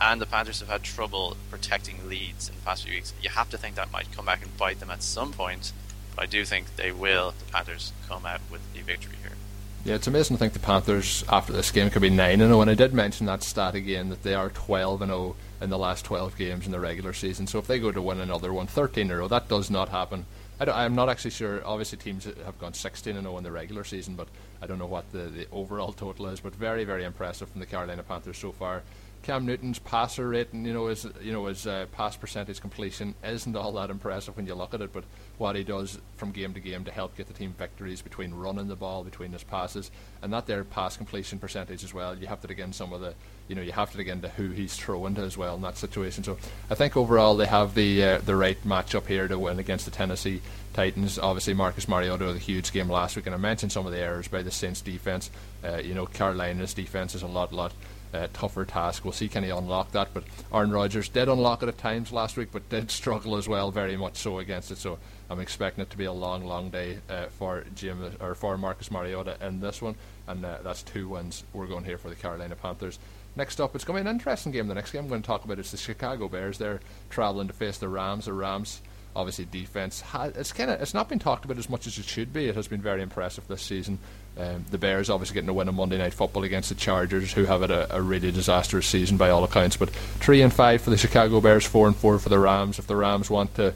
And 0.00 0.20
the 0.20 0.26
Panthers 0.26 0.60
have 0.60 0.68
had 0.68 0.82
trouble 0.82 1.36
protecting 1.50 2.08
leads 2.08 2.48
in 2.48 2.56
the 2.56 2.62
past 2.62 2.84
few 2.84 2.94
weeks. 2.94 3.12
You 3.22 3.30
have 3.30 3.50
to 3.50 3.58
think 3.58 3.76
that 3.76 3.92
might 3.92 4.10
come 4.12 4.24
back 4.24 4.42
and 4.42 4.56
bite 4.56 4.80
them 4.80 4.90
at 4.90 5.02
some 5.02 5.32
point, 5.32 5.72
but 6.16 6.22
I 6.22 6.26
do 6.26 6.44
think 6.44 6.76
they 6.76 6.92
will, 6.92 7.34
the 7.38 7.52
Panthers, 7.52 7.92
come 8.08 8.26
out 8.26 8.40
with 8.50 8.62
a 8.74 8.82
victory 8.82 9.16
here. 9.22 9.36
Yeah, 9.84 9.96
it's 9.96 10.06
amazing 10.06 10.36
to 10.36 10.38
think 10.38 10.52
the 10.52 10.60
Panthers 10.60 11.24
after 11.28 11.52
this 11.52 11.72
game 11.72 11.90
could 11.90 12.02
be 12.02 12.10
nine 12.10 12.40
and 12.40 12.50
zero. 12.50 12.60
And 12.60 12.70
I 12.70 12.74
did 12.74 12.94
mention 12.94 13.26
that 13.26 13.42
stat 13.42 13.74
again 13.74 14.10
that 14.10 14.22
they 14.22 14.32
are 14.32 14.48
twelve 14.48 15.02
and 15.02 15.10
zero 15.10 15.34
in 15.60 15.70
the 15.70 15.78
last 15.78 16.04
twelve 16.04 16.36
games 16.36 16.66
in 16.66 16.72
the 16.72 16.78
regular 16.78 17.12
season. 17.12 17.48
So 17.48 17.58
if 17.58 17.66
they 17.66 17.80
go 17.80 17.90
to 17.90 18.00
win 18.00 18.20
another 18.20 18.52
one, 18.52 18.68
13 18.68 19.10
in 19.10 19.16
row, 19.16 19.26
that 19.26 19.48
does 19.48 19.70
not 19.70 19.88
happen. 19.88 20.24
I 20.60 20.84
am 20.84 20.94
not 20.94 21.08
actually 21.08 21.32
sure. 21.32 21.66
Obviously, 21.66 21.98
teams 21.98 22.24
have 22.24 22.58
gone 22.60 22.74
16 22.74 23.16
and 23.16 23.24
0 23.24 23.38
in 23.38 23.42
the 23.42 23.50
regular 23.50 23.82
season, 23.82 24.14
but 24.14 24.28
I 24.60 24.68
don't 24.68 24.78
know 24.78 24.86
what 24.86 25.10
the, 25.10 25.24
the 25.24 25.46
overall 25.50 25.92
total 25.92 26.28
is. 26.28 26.38
But 26.38 26.54
very, 26.54 26.84
very 26.84 27.02
impressive 27.02 27.48
from 27.48 27.58
the 27.58 27.66
Carolina 27.66 28.04
Panthers 28.04 28.38
so 28.38 28.52
far. 28.52 28.82
Cam 29.22 29.46
Newton's 29.46 29.78
passer 29.78 30.28
rating, 30.28 30.64
you 30.64 30.74
know, 30.74 30.86
his 30.86 31.06
you 31.20 31.32
know 31.32 31.46
his 31.46 31.66
uh, 31.66 31.86
pass 31.92 32.16
percentage 32.16 32.60
completion 32.60 33.14
isn't 33.24 33.56
all 33.56 33.72
that 33.72 33.90
impressive 33.90 34.36
when 34.36 34.46
you 34.46 34.54
look 34.54 34.74
at 34.74 34.80
it. 34.80 34.92
But 34.92 35.04
what 35.42 35.56
he 35.56 35.64
does 35.64 35.98
from 36.16 36.30
game 36.30 36.54
to 36.54 36.60
game 36.60 36.84
to 36.84 36.92
help 36.92 37.16
get 37.16 37.26
the 37.26 37.34
team 37.34 37.52
victories 37.58 38.00
between 38.00 38.32
running 38.32 38.68
the 38.68 38.76
ball, 38.76 39.02
between 39.02 39.32
his 39.32 39.42
passes, 39.42 39.90
and 40.22 40.32
that 40.32 40.46
their 40.46 40.62
pass 40.62 40.96
completion 40.96 41.40
percentage 41.40 41.82
as 41.82 41.92
well. 41.92 42.16
You 42.16 42.28
have 42.28 42.40
to 42.42 42.46
dig 42.46 42.60
in 42.60 42.72
some 42.72 42.92
of 42.92 43.00
the, 43.00 43.12
you 43.48 43.56
know, 43.56 43.62
you 43.62 43.72
have 43.72 43.90
to 43.90 43.96
dig 43.96 44.06
into 44.06 44.28
who 44.28 44.50
he's 44.50 44.76
throwing 44.76 45.16
to 45.16 45.22
as 45.22 45.36
well 45.36 45.56
in 45.56 45.62
that 45.62 45.76
situation. 45.76 46.22
So 46.22 46.38
I 46.70 46.76
think 46.76 46.96
overall 46.96 47.36
they 47.36 47.46
have 47.46 47.74
the 47.74 48.04
uh, 48.04 48.18
the 48.18 48.36
right 48.36 48.56
matchup 48.64 49.06
here 49.06 49.26
to 49.26 49.36
win 49.36 49.58
against 49.58 49.84
the 49.84 49.90
Tennessee 49.90 50.40
Titans. 50.72 51.18
Obviously, 51.18 51.54
Marcus 51.54 51.88
Mariota 51.88 52.28
a 52.30 52.38
huge 52.38 52.72
game 52.72 52.88
last 52.88 53.16
week, 53.16 53.26
and 53.26 53.34
I 53.34 53.38
mentioned 53.38 53.72
some 53.72 53.86
of 53.86 53.92
the 53.92 53.98
errors 53.98 54.28
by 54.28 54.42
the 54.42 54.50
Saints 54.50 54.80
defense. 54.80 55.30
Uh, 55.64 55.76
you 55.76 55.94
know, 55.94 56.06
Carolina's 56.06 56.74
defense 56.74 57.14
is 57.14 57.22
a 57.22 57.26
lot, 57.26 57.52
lot 57.52 57.72
uh, 58.14 58.28
tougher 58.32 58.64
task. 58.64 59.04
We'll 59.04 59.12
see 59.12 59.28
can 59.28 59.42
he 59.42 59.50
unlock 59.50 59.92
that. 59.92 60.08
But 60.12 60.24
Aaron 60.52 60.70
Rodgers 60.70 61.08
did 61.08 61.28
unlock 61.28 61.62
it 61.62 61.68
at 61.68 61.78
times 61.78 62.12
last 62.12 62.36
week, 62.36 62.48
but 62.52 62.68
did 62.68 62.90
struggle 62.90 63.36
as 63.36 63.48
well, 63.48 63.70
very 63.70 63.96
much 63.96 64.16
so 64.16 64.38
against 64.38 64.70
it. 64.70 64.78
So 64.78 64.98
I'm 65.30 65.40
expecting 65.40 65.82
it 65.82 65.90
to 65.90 65.96
be 65.96 66.04
a 66.04 66.12
long, 66.12 66.44
long 66.44 66.70
day 66.70 66.98
uh, 67.08 67.26
for 67.26 67.64
Jim 67.74 68.12
or 68.20 68.34
for 68.34 68.56
Marcus 68.58 68.90
Mariota 68.90 69.36
in 69.40 69.60
this 69.60 69.80
one, 69.80 69.94
and 70.26 70.44
uh, 70.44 70.58
that's 70.62 70.82
two 70.82 71.08
wins 71.08 71.44
we're 71.52 71.66
going 71.66 71.84
here 71.84 71.98
for 71.98 72.08
the 72.08 72.16
Carolina 72.16 72.56
Panthers. 72.56 72.98
Next 73.34 73.60
up, 73.62 73.74
it's 73.74 73.84
going 73.84 73.98
to 73.98 74.04
be 74.04 74.10
an 74.10 74.14
interesting 74.14 74.52
game. 74.52 74.68
The 74.68 74.74
next 74.74 74.92
game 74.92 75.04
I'm 75.04 75.08
going 75.08 75.22
to 75.22 75.26
talk 75.26 75.44
about 75.44 75.58
is 75.58 75.70
the 75.70 75.78
Chicago 75.78 76.28
Bears. 76.28 76.58
They're 76.58 76.80
traveling 77.08 77.46
to 77.48 77.54
face 77.54 77.78
the 77.78 77.88
Rams. 77.88 78.26
The 78.26 78.34
Rams 78.34 78.82
obviously 79.14 79.44
defense 79.44 80.02
it's 80.34 80.52
kind 80.52 80.70
of 80.70 80.80
it's 80.80 80.94
not 80.94 81.08
been 81.08 81.18
talked 81.18 81.44
about 81.44 81.58
as 81.58 81.68
much 81.68 81.86
as 81.86 81.98
it 81.98 82.04
should 82.04 82.32
be. 82.32 82.48
It 82.48 82.54
has 82.54 82.68
been 82.68 82.80
very 82.80 83.02
impressive 83.02 83.46
this 83.48 83.62
season. 83.62 83.98
Um, 84.38 84.64
the 84.70 84.78
Bears 84.78 85.10
obviously 85.10 85.34
getting 85.34 85.50
a 85.50 85.52
win 85.52 85.68
on 85.68 85.74
Monday 85.74 85.98
Night 85.98 86.14
Football 86.14 86.44
against 86.44 86.70
the 86.70 86.74
Chargers, 86.74 87.32
who 87.32 87.44
have 87.44 87.60
had 87.60 87.70
a, 87.70 87.96
a, 87.96 88.00
really 88.00 88.32
disastrous 88.32 88.86
season 88.86 89.18
by 89.18 89.28
all 89.28 89.44
accounts. 89.44 89.76
But 89.76 89.90
three 89.90 90.40
and 90.40 90.52
five 90.52 90.80
for 90.80 90.88
the 90.88 90.96
Chicago 90.96 91.40
Bears, 91.42 91.66
four 91.66 91.86
and 91.86 91.94
four 91.94 92.18
for 92.18 92.30
the 92.30 92.38
Rams. 92.38 92.78
If 92.78 92.86
the 92.86 92.96
Rams 92.96 93.28
want 93.28 93.54
to, 93.56 93.74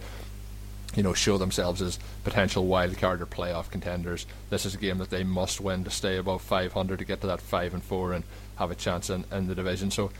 you 0.95 1.03
know, 1.03 1.13
show 1.13 1.37
themselves 1.37 1.83
as 1.83 1.99
potential 2.25 2.67
wild 2.67 2.97
card 2.97 3.21
or 3.21 3.27
playoff 3.27 3.71
contenders, 3.71 4.27
this 4.49 4.65
is 4.65 4.75
a 4.75 4.79
game 4.79 4.97
that 4.99 5.11
they 5.11 5.25
must 5.25 5.61
win 5.61 5.85
to 5.85 5.91
stay 5.91 6.17
above 6.17 6.41
500 6.41 7.01
to 7.01 7.05
get 7.05 7.21
to 7.21 7.27
that 7.27 7.43
five 7.43 7.75
and 7.75 7.83
four 7.83 8.15
and 8.15 8.25
have 8.57 8.71
a 8.71 8.75
chance 8.75 9.11
in, 9.11 9.27
in 9.31 9.49
the 9.49 9.55
division. 9.55 9.91
So 9.91 10.11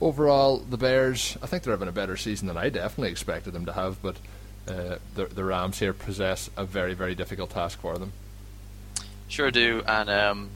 overall, 0.00 0.56
the 0.56 0.78
Bears, 0.78 1.36
I 1.42 1.46
think 1.46 1.64
they're 1.64 1.74
having 1.74 1.88
a 1.88 1.92
better 1.92 2.16
season 2.16 2.48
than 2.48 2.56
I 2.56 2.70
definitely 2.70 3.10
expected 3.10 3.52
them 3.52 3.66
to 3.66 3.72
have, 3.74 4.00
but. 4.00 4.16
Uh, 4.68 4.96
the, 5.14 5.26
the 5.26 5.44
Rams 5.44 5.78
here 5.78 5.92
possess 5.92 6.50
a 6.56 6.64
very, 6.64 6.94
very 6.94 7.14
difficult 7.14 7.50
task 7.50 7.80
for 7.80 7.98
them. 7.98 8.12
Sure 9.28 9.50
do, 9.50 9.82
and 9.86 10.08
um, 10.10 10.50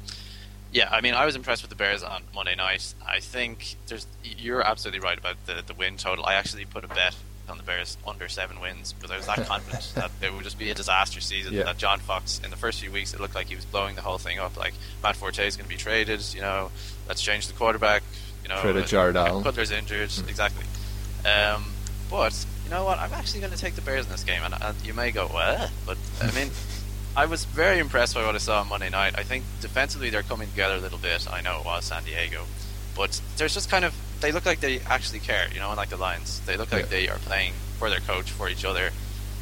yeah, 0.73 0.89
I 0.91 1.01
mean, 1.01 1.15
I 1.15 1.27
was 1.27 1.37
impressed 1.37 1.63
with 1.63 1.71
the 1.71 1.77
Bears 1.77 2.03
on 2.03 2.23
Monday 2.35 2.55
night. 2.55 2.95
I 3.07 3.21
think 3.21 3.77
there's 3.89 4.07
you're 4.23 4.63
absolutely 4.63 5.01
right 5.01 5.19
about 5.19 5.37
the 5.47 5.63
the 5.67 5.75
win 5.75 5.97
total. 5.97 6.25
I 6.25 6.35
actually 6.35 6.65
put 6.65 6.85
a 6.85 6.89
bet 6.89 7.15
on 7.49 7.57
the 7.57 7.65
Bears 7.65 7.99
under 8.07 8.29
seven 8.29 8.61
wins 8.61 8.93
because 8.93 9.11
I 9.11 9.17
was 9.17 9.27
that 9.27 9.47
confident 9.47 9.93
that 9.97 10.11
it 10.23 10.33
would 10.33 10.45
just 10.45 10.59
be 10.59 10.71
a 10.71 10.75
disaster 10.75 11.21
season. 11.21 11.53
Yeah. 11.53 11.65
That 11.65 11.79
John 11.79 11.99
Fox 11.99 12.41
in 12.45 12.51
the 12.51 12.57
first 12.57 12.81
few 12.81 12.93
weeks 12.93 13.13
it 13.13 13.21
looked 13.21 13.35
like 13.35 13.49
he 13.49 13.57
was 13.57 13.65
blowing 13.65 13.97
the 13.97 14.03
whole 14.03 14.19
thing 14.19 14.39
up. 14.39 14.57
Like 14.57 14.75
Matt 15.03 15.17
Forte 15.17 15.45
is 15.45 15.57
going 15.57 15.69
to 15.69 15.75
be 15.75 15.77
traded. 15.77 16.23
You 16.33 16.41
know, 16.41 16.71
let's 17.09 17.21
change 17.21 17.49
the 17.49 17.55
quarterback. 17.55 18.03
You 18.45 18.49
know, 18.49 18.61
traded 18.61 18.87
Jared 18.87 19.17
Allen. 19.17 19.43
Cutler's 19.43 19.73
injured. 19.73 20.11
Mm. 20.11 20.29
Exactly. 20.29 20.65
Um, 21.29 21.65
but 22.09 22.47
you 22.71 22.77
know 22.77 22.85
what? 22.85 23.01
I'm 23.01 23.13
actually 23.13 23.41
going 23.41 23.53
to 23.53 23.59
take 23.59 23.75
the 23.75 23.81
Bears 23.81 24.07
in 24.07 24.13
this 24.13 24.23
game, 24.23 24.43
and, 24.45 24.55
and 24.63 24.77
you 24.87 24.95
may 24.95 25.11
go, 25.11 25.27
"What?" 25.27 25.71
But 25.85 25.99
I 26.23 26.31
mean. 26.33 26.51
I 27.17 27.27
was 27.27 27.45
very 27.45 27.81
impressed 27.81 28.15
by 28.15 28.25
what 28.25 28.37
I 28.37 28.39
saw 28.39 28.61
on 28.61 28.69
Monday 28.69 28.89
night. 28.89 29.19
I 29.19 29.25
think 29.25 29.43
defensively 29.61 30.11
they're 30.11 30.23
coming 30.23 30.49
together 30.49 30.77
a 30.77 30.79
little 30.79 30.97
bit. 30.97 31.27
I 31.29 31.41
know 31.41 31.59
it 31.59 31.65
was 31.65 31.87
San 31.87 32.05
Diego, 32.05 32.45
but 32.95 33.21
there's 33.37 33.53
just 33.53 33.69
kind 33.69 33.85
of 33.85 33.93
they 34.21 34.31
look 34.31 34.47
like 34.47 34.61
they 34.61 34.79
actually 34.79 35.19
care, 35.19 35.49
you 35.53 35.59
know, 35.59 35.71
unlike 35.71 35.89
the 35.89 35.97
Lions. 35.97 36.41
They 36.47 36.57
look 36.57 36.71
like 36.71 36.85
yeah. 36.85 36.91
they 36.91 37.09
are 37.09 37.19
playing 37.19 37.55
for 37.81 37.91
their 37.91 37.99
coach, 37.99 38.31
for 38.31 38.49
each 38.49 38.65
other. 38.65 38.91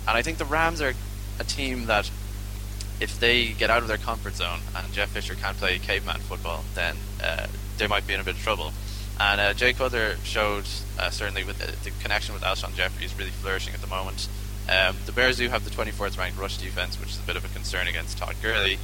And 0.07 0.17
I 0.17 0.23
think 0.23 0.39
the 0.39 0.47
Rams 0.47 0.81
are 0.81 0.95
a 1.39 1.45
team 1.45 1.87
that 1.87 2.11
if 3.01 3.21
they 3.21 3.49
get 3.49 3.69
out 3.69 3.83
of 3.83 3.89
their 3.89 3.99
comfort 3.99 4.37
zone 4.37 4.61
and 4.75 4.91
Jeff 4.95 5.11
Fisher 5.11 5.35
can't 5.35 5.57
play 5.59 5.79
caveman 5.79 6.21
football, 6.21 6.65
then 6.75 6.97
uh, 7.23 7.47
they 7.77 7.87
might 7.87 8.07
be 8.07 8.15
in 8.15 8.21
a 8.21 8.25
bit 8.25 8.37
of 8.37 8.43
trouble. 8.43 8.73
And 9.21 9.41
uh, 9.41 9.53
Jay 9.55 9.73
Cutler 9.73 10.17
showed 10.23 10.65
uh, 10.99 11.11
certainly 11.11 11.45
with 11.45 11.59
the, 11.59 11.73
the, 11.85 11.97
connection 12.03 12.35
with 12.35 12.43
Alshon 12.43 12.75
Jeffery 12.75 13.05
is 13.05 13.17
really 13.19 13.31
flourishing 13.31 13.75
at 13.75 13.81
the 13.81 13.89
moment. 13.89 14.29
Um, 14.69 14.97
the 15.07 15.13
Bears 15.13 15.39
do 15.39 15.49
have 15.49 15.65
the 15.65 15.71
24th 15.71 16.19
ranked 16.19 16.39
rush 16.39 16.59
defense, 16.59 17.01
which 17.01 17.11
is 17.11 17.19
a 17.19 17.23
bit 17.23 17.37
of 17.37 17.45
a 17.45 17.49
concern 17.49 17.89
against 17.89 18.19
Todd 18.19 18.37
Gurley. 18.43 18.79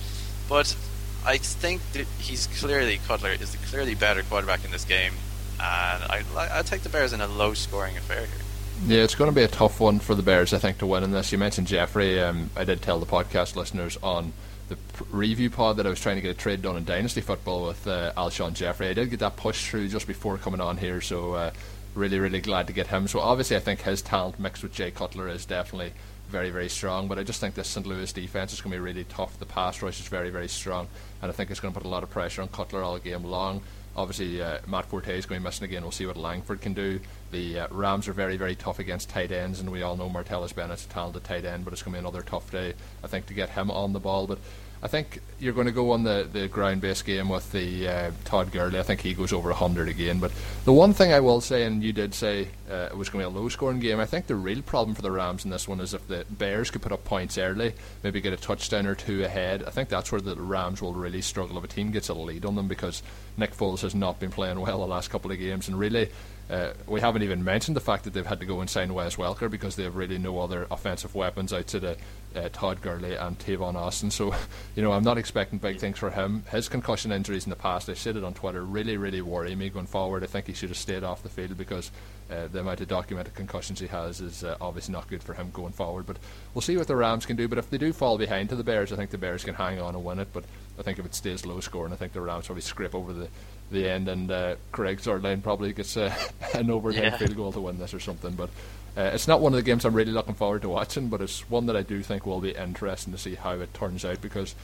But 0.49 0.77
I 1.25 1.38
think 1.38 1.81
that 1.92 2.07
he's 2.18 2.47
clearly 2.59 2.99
Cutler 3.07 3.31
is 3.31 3.53
the 3.53 3.59
clearly 3.66 3.94
better 3.94 4.23
quarterback 4.23 4.64
in 4.64 4.70
this 4.70 4.85
game, 4.85 5.12
and 5.61 6.05
I 6.05 6.25
I 6.35 6.62
take 6.62 6.83
the 6.83 6.88
Bears 6.88 7.12
in 7.12 7.20
a 7.20 7.27
low 7.27 7.55
scoring 7.55 7.97
affair 7.97 8.27
here. 8.27 8.44
Yeah, 8.87 9.05
it's 9.05 9.14
going 9.14 9.31
to 9.31 9.35
be 9.35 9.42
a 9.42 9.49
tough 9.49 9.81
one 9.81 10.01
for 10.01 10.14
the 10.14 10.23
Bears, 10.23 10.53
I 10.53 10.59
think, 10.59 10.79
to 10.79 10.87
win 10.87 11.05
in 11.05 11.12
this. 11.12 11.33
You 11.33 11.38
mentioned 11.38 11.68
Jeffery. 11.68 12.20
Um, 12.20 12.51
I 12.57 12.64
did 12.64 12.83
tell 12.83 12.99
the 12.99 13.07
podcast 13.07 13.57
listeners 13.57 13.97
on 14.03 14.33
the 14.68 14.77
review 15.11 15.50
pod 15.50 15.77
that 15.77 15.87
I 15.87 15.90
was 15.90 16.00
trying 16.00 16.16
to 16.16 16.22
get 16.22 16.31
a 16.31 16.38
trade 16.38 16.62
done 16.62 16.77
in 16.77 16.85
Dynasty 16.85 17.20
Football 17.20 17.66
with 17.66 17.87
uh, 17.87 18.12
Alshon 18.16 18.55
Jeffery. 18.55 18.88
I 18.88 18.94
did 18.94 19.11
get 19.11 19.20
that 19.20 19.37
pushed 19.37 19.66
through 19.68 19.88
just 19.88 20.07
before 20.07 20.38
coming 20.38 20.61
on 20.61 20.77
here, 20.77 21.00
so 21.00 21.35
uh, 21.35 21.50
really, 21.94 22.18
really 22.18 22.40
glad 22.40 22.66
to 22.68 22.72
get 22.72 22.87
him. 22.87 23.07
So 23.09 23.20
obviously, 23.20 23.57
I 23.57 23.61
think 23.61 23.83
his 23.83 24.03
talent 24.03 24.40
mixed 24.40 24.62
with 24.62 24.72
Jay 24.72 24.90
Cutler 24.90 25.29
is 25.29 25.44
definitely 25.44 25.92
very, 26.29 26.50
very 26.50 26.68
strong. 26.68 27.09
But 27.09 27.18
I 27.18 27.22
just 27.22 27.40
think 27.40 27.55
this 27.55 27.68
St. 27.68 27.87
Louis 27.87 28.12
defense 28.12 28.53
is 28.53 28.61
going 28.61 28.72
to 28.72 28.77
be 28.77 28.81
really 28.81 29.05
tough. 29.05 29.38
The 29.38 29.46
pass 29.46 29.83
rush 29.83 30.00
is 30.00 30.09
very, 30.09 30.31
very 30.31 30.48
strong, 30.48 30.88
and 31.22 31.31
I 31.31 31.33
think 31.33 31.50
it's 31.50 31.61
going 31.61 31.72
to 31.72 31.81
put 31.81 31.87
a 31.87 31.90
lot 31.90 32.03
of 32.03 32.11
pressure 32.11 32.42
on 32.42 32.48
Cutler 32.48 32.83
all 32.83 32.98
game 32.98 33.24
long. 33.24 33.62
Obviously, 33.97 34.43
uh, 34.43 34.59
Matt 34.67 34.87
Forte 34.87 35.17
is 35.17 35.27
going 35.27 35.43
missing 35.43 35.65
again. 35.65 35.83
We'll 35.83 35.93
see 35.93 36.07
what 36.07 36.17
Langford 36.17 36.61
can 36.61 36.75
do. 36.75 37.01
The 37.31 37.61
uh, 37.61 37.69
Rams 37.71 38.09
are 38.09 38.13
very, 38.13 38.37
very 38.37 38.57
tough 38.57 38.79
against 38.79 39.09
tight 39.09 39.31
ends, 39.31 39.61
and 39.61 39.71
we 39.71 39.83
all 39.83 39.97
know 39.97 40.11
Martellus 40.11 40.55
Bennett's 40.55 40.85
a 40.85 40.89
talented 40.89 41.23
tight 41.25 41.45
end, 41.45 41.65
but 41.65 41.73
it's 41.73 41.83
going 41.83 41.93
to 41.93 42.01
be 42.01 42.07
another 42.07 42.23
tough 42.23 42.51
day, 42.51 42.75
I 43.03 43.07
think, 43.07 43.27
to 43.27 43.35
get 43.35 43.51
him 43.51 43.71
on 43.71 43.93
the 43.93 44.01
ball. 44.01 44.27
But 44.27 44.39
I 44.85 44.87
think 44.87 45.23
you're 45.40 45.55
going 45.55 45.66
to 45.66 45.73
go 45.73 45.92
on 45.92 46.03
the, 46.03 46.29
the 46.31 46.47
ground 46.47 46.83
based 46.83 47.07
game 47.07 47.31
with 47.31 47.51
the 47.53 47.88
uh, 47.88 48.11
Todd 48.27 48.53
Gurley. 48.53 48.79
I 48.79 48.83
think 48.83 49.01
he 49.01 49.14
goes 49.14 49.33
over 49.33 49.49
100 49.49 49.88
again. 49.88 50.18
But 50.20 50.31
the 50.66 50.75
one 50.75 50.92
thing 50.92 51.11
I 51.11 51.20
will 51.20 51.40
say, 51.40 51.62
and 51.64 51.83
you 51.83 51.94
did 51.94 52.12
say 52.12 52.49
uh, 52.70 52.90
it 52.90 52.97
was 52.97 53.09
going 53.09 53.25
to 53.25 53.31
be 53.31 53.35
a 53.35 53.40
low 53.40 53.49
scoring 53.49 53.81
game, 53.81 53.99
I 53.99 54.05
think 54.05 54.27
the 54.27 54.35
real 54.35 54.61
problem 54.61 54.94
for 54.94 55.01
the 55.01 55.11
Rams 55.11 55.47
in 55.47 55.51
this 55.51 55.66
one 55.66 55.81
is 55.81 55.94
if 55.94 56.07
the 56.07 56.27
Bears 56.29 56.70
could 56.70 56.83
put 56.83 56.92
up 56.92 57.03
points 57.05 57.38
early, 57.38 57.73
maybe 58.03 58.20
get 58.20 58.35
a 58.35 58.37
touchdown 58.37 58.87
or 58.87 58.94
two 58.94 59.25
ahead. 59.25 59.64
I 59.64 59.70
think 59.70 59.88
that's 59.88 60.12
where 60.12 60.20
the 60.20 60.37
Rams 60.37 60.83
will 60.83 60.92
really 60.92 61.23
struggle 61.23 61.57
if 61.57 61.64
a 61.64 61.68
team 61.68 61.90
gets 61.90 62.11
a 62.11 62.14
lead 62.14 62.44
on 62.44 62.55
them 62.55 62.68
because 62.68 63.03
Nick 63.38 63.57
Foles 63.57 63.81
has 63.81 63.94
not 63.94 64.20
been 64.20 64.31
playing 64.31 64.61
well 64.61 64.81
the 64.81 64.87
last 64.87 65.09
couple 65.09 65.33
of 65.33 65.38
games. 65.38 65.66
And 65.66 65.79
really, 65.79 66.11
uh, 66.51 66.73
we 66.87 67.01
haven't 67.01 67.23
even 67.23 67.43
mentioned 67.43 67.77
the 67.77 67.81
fact 67.81 68.05
that 68.05 68.13
they've 68.13 68.27
had 68.27 68.41
to 68.41 68.47
go 68.47 68.61
and 68.61 68.69
sign 68.69 68.93
Wes 68.93 69.17
Welker 69.17 69.51
because 69.51 69.77
they 69.77 69.83
have 69.85 69.97
really 69.97 70.19
no 70.19 70.39
other 70.41 70.67
offensive 70.71 71.15
weapons 71.15 71.53
outside 71.53 71.85
of 71.85 71.99
uh, 72.37 72.49
Todd 72.53 72.83
Gurley 72.83 73.15
and 73.15 73.39
Tavon 73.39 73.75
Austin. 73.75 74.11
So, 74.11 74.35
you 74.77 74.83
know, 74.83 74.93
I'm 74.93 75.05
not 75.05 75.17
expecting 75.17 75.59
big 75.59 75.79
things 75.79 75.99
for 75.99 76.11
him. 76.11 76.45
His 76.51 76.69
concussion 76.69 77.13
injuries 77.13 77.45
in 77.45 77.51
the 77.51 77.57
past, 77.57 77.89
I 77.89 77.95
said 77.95 78.17
it 78.17 78.25
on 78.25 78.35
Twitter, 78.35 78.63
really, 78.63 78.97
really 78.97 79.23
worry 79.23 79.55
me 79.55 79.71
going 79.71 79.87
forward. 79.87 80.23
I 80.23 80.27
think 80.27 80.47
he 80.47 80.53
should 80.53 80.69
have 80.69 80.79
stayed 80.79 81.03
off 81.03 81.23
the 81.23 81.29
field 81.29 81.57
because 81.57 81.91
uh, 82.31 82.47
the 82.49 82.61
amount 82.61 82.81
of 82.81 82.89
documented 82.89 83.35
concussions 83.35 83.81
he 83.81 83.87
has 83.87 84.21
is 84.21 84.45
uh, 84.45 84.57
obviously 84.61 84.93
not 84.93 85.09
good 85.09 85.23
for 85.23 85.35
him 85.35 85.51
going 85.53 85.73
forward. 85.73 86.07
But 86.07 86.17
we'll 86.55 86.63
see 86.63 86.77
what 86.77 86.87
the 86.87 86.97
Rams 86.97 87.27
can 87.27 87.37
do. 87.37 87.49
But 87.49 87.59
if 87.59 87.71
they 87.71 87.79
do 87.79 87.93
fall 87.93 88.17
behind 88.17 88.49
to 88.49 88.57
the 88.57 88.65
Bears, 88.65 88.93
I 88.93 88.97
think 88.97 89.11
the 89.11 89.19
Bears 89.19 89.45
can 89.45 89.55
hang 89.55 89.81
on 89.81 89.95
and 89.95 90.05
win 90.05 90.19
it. 90.19 90.29
But 90.33 90.45
I 90.79 90.83
think 90.83 90.99
if 90.99 91.07
it 91.07 91.15
stays 91.15 91.45
low 91.45 91.61
scoring, 91.61 91.93
I 91.93 91.97
think 91.97 92.13
the 92.13 92.21
Rams 92.21 92.47
probably 92.47 92.63
scrape 92.63 92.95
over 92.95 93.13
the, 93.13 93.29
the 93.71 93.89
end, 93.89 94.09
and 94.09 94.31
uh, 94.31 94.57
Greg 94.73 94.99
Zuerlein 94.99 95.43
probably 95.43 95.73
gets 95.73 95.97
uh, 95.97 96.15
an 96.55 96.71
overtime 96.71 97.05
yeah. 97.05 97.17
field 97.17 97.37
goal 97.37 97.53
to 97.53 97.61
win 97.61 97.79
this 97.79 97.95
or 97.95 98.01
something. 98.01 98.33
But 98.33 98.51
uh, 98.97 99.11
it's 99.13 99.29
not 99.29 99.41
one 99.41 99.53
of 99.53 99.57
the 99.57 99.63
games 99.63 99.85
I'm 99.85 99.95
really 99.95 100.13
looking 100.13 100.35
forward 100.35 100.63
to 100.63 100.69
watching, 100.69 101.09
but 101.09 101.21
it's 101.21 101.49
one 101.51 101.67
that 101.67 101.77
I 101.77 101.83
do 101.83 102.03
think 102.03 102.27
will 102.27 102.41
be 102.41 102.53
interesting 102.53 103.13
to 103.13 103.19
see 103.19 103.35
how 103.35 103.53
it 103.53 103.75
turns 103.75 104.05
out 104.05 104.21
because 104.21 104.55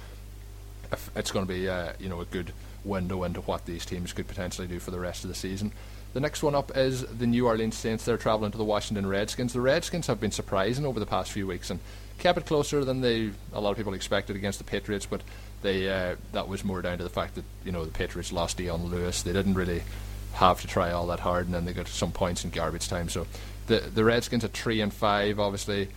it's 1.15 1.31
going 1.31 1.47
to 1.47 1.53
be 1.53 1.69
uh, 1.69 1.93
you 1.99 2.09
know 2.09 2.21
a 2.21 2.25
good 2.25 2.53
window 2.85 3.25
into 3.25 3.41
what 3.43 3.67
these 3.67 3.85
teams 3.85 4.13
could 4.13 4.27
potentially 4.27 4.67
do 4.67 4.79
for 4.79 4.91
the 4.91 5.01
rest 5.01 5.25
of 5.25 5.29
the 5.29 5.35
season. 5.35 5.73
The 6.13 6.21
next 6.21 6.43
one 6.43 6.55
up 6.55 6.77
is 6.77 7.03
the 7.07 7.27
New 7.27 7.47
Orleans 7.47 7.77
Saints. 7.77 8.05
They're 8.05 8.17
travelling 8.17 8.51
to 8.53 8.59
the 8.59 8.65
Washington 8.65 9.07
Redskins. 9.07 9.53
The 9.53 9.61
Redskins 9.61 10.09
have 10.09 10.21
been 10.21 10.33
surprising 10.33 10.85
over 10.85 10.99
the 10.99 11.07
past 11.07 11.31
few 11.31 11.47
weeks 11.47 11.71
and 11.71 11.79
kept 12.19 12.39
it 12.39 12.47
closer 12.47 12.85
than 12.85 13.01
they 13.01 13.31
a 13.53 13.61
lot 13.61 13.71
of 13.71 13.77
people 13.77 13.95
expected 13.95 14.37
against 14.37 14.59
the 14.59 14.65
Patriots, 14.65 15.07
but 15.07 15.23
they 15.63 15.89
uh, 15.89 16.17
that 16.33 16.49
was 16.49 16.65
more 16.65 16.83
down 16.83 16.99
to 16.99 17.05
the 17.05 17.11
fact 17.11 17.37
that 17.37 17.45
you 17.65 17.71
know 17.71 17.85
the 17.85 17.93
Patriots 17.93 18.33
lost 18.33 18.57
Dion 18.57 18.87
Lewis. 18.87 19.23
They 19.23 19.33
didn't 19.33 19.55
really 19.55 19.83
have 20.35 20.61
to 20.61 20.67
try 20.67 20.91
all 20.91 21.07
that 21.09 21.21
hard, 21.21 21.47
and 21.47 21.55
then 21.55 21.65
they 21.65 21.73
got 21.73 21.89
some 21.89 22.13
points 22.13 22.45
in 22.45 22.51
garbage 22.51 22.89
time. 22.89 23.09
So 23.09 23.27
the 23.69 23.79
the 23.79 24.05
Redskins 24.05 24.45
at 24.45 24.53
three 24.53 24.81
and 24.81 24.93
five, 24.93 25.39
obviously. 25.39 25.89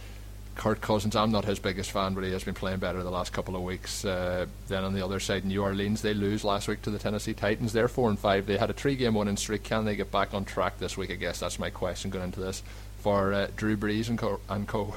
Kirk 0.55 0.81
Cousins, 0.81 1.15
I'm 1.15 1.31
not 1.31 1.45
his 1.45 1.59
biggest 1.59 1.91
fan, 1.91 2.13
but 2.13 2.23
he 2.23 2.31
has 2.31 2.43
been 2.43 2.53
playing 2.53 2.79
better 2.79 3.01
the 3.01 3.09
last 3.09 3.33
couple 3.33 3.55
of 3.55 3.63
weeks. 3.63 4.05
Uh, 4.05 4.45
then 4.67 4.83
on 4.83 4.93
the 4.93 5.03
other 5.03 5.19
side, 5.19 5.45
New 5.45 5.61
Orleans, 5.61 6.01
they 6.01 6.13
lose 6.13 6.43
last 6.43 6.67
week 6.67 6.81
to 6.83 6.91
the 6.91 6.99
Tennessee 6.99 7.33
Titans. 7.33 7.73
They're 7.73 7.87
four 7.87 8.09
and 8.09 8.19
five. 8.19 8.45
They 8.45 8.57
had 8.57 8.69
a 8.69 8.73
three-game 8.73 9.15
winning 9.15 9.37
streak. 9.37 9.63
Can 9.63 9.85
they 9.85 9.95
get 9.95 10.11
back 10.11 10.33
on 10.33 10.45
track 10.45 10.77
this 10.77 10.95
week? 10.95 11.11
I 11.11 11.15
guess 11.15 11.39
that's 11.39 11.57
my 11.57 11.69
question 11.69 12.11
going 12.11 12.25
into 12.25 12.39
this 12.39 12.61
for 12.99 13.33
uh, 13.33 13.47
Drew 13.55 13.75
Brees 13.75 14.09
and 14.09 14.17
co. 14.17 14.39
And 14.47 14.67
co. 14.67 14.95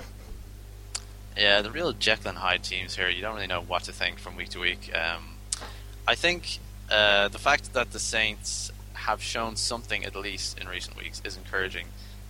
Yeah, 1.37 1.63
the 1.63 1.71
real 1.71 1.93
Jekyll 1.93 2.31
and 2.31 2.39
Hyde 2.39 2.63
teams 2.63 2.97
here. 2.97 3.09
You 3.09 3.23
don't 3.23 3.35
really 3.35 3.47
know 3.47 3.63
what 3.63 3.85
to 3.85 3.93
think 3.93 4.19
from 4.19 4.37
week 4.37 4.51
to 4.51 4.61
week. 4.61 4.91
Um, 4.95 5.37
I 6.07 6.15
think 6.15 6.59
uh, 6.91 7.29
the 7.29 7.39
fact 7.39 7.73
that 7.73 7.91
the 7.91 7.99
Saints 7.99 8.71
have 8.95 9.23
shown 9.23 9.57
something 9.57 10.05
at 10.05 10.17
least 10.17 10.59
in 10.59 10.69
recent 10.69 10.97
weeks 10.97 11.21
is 11.25 11.37
encouraging. 11.37 11.87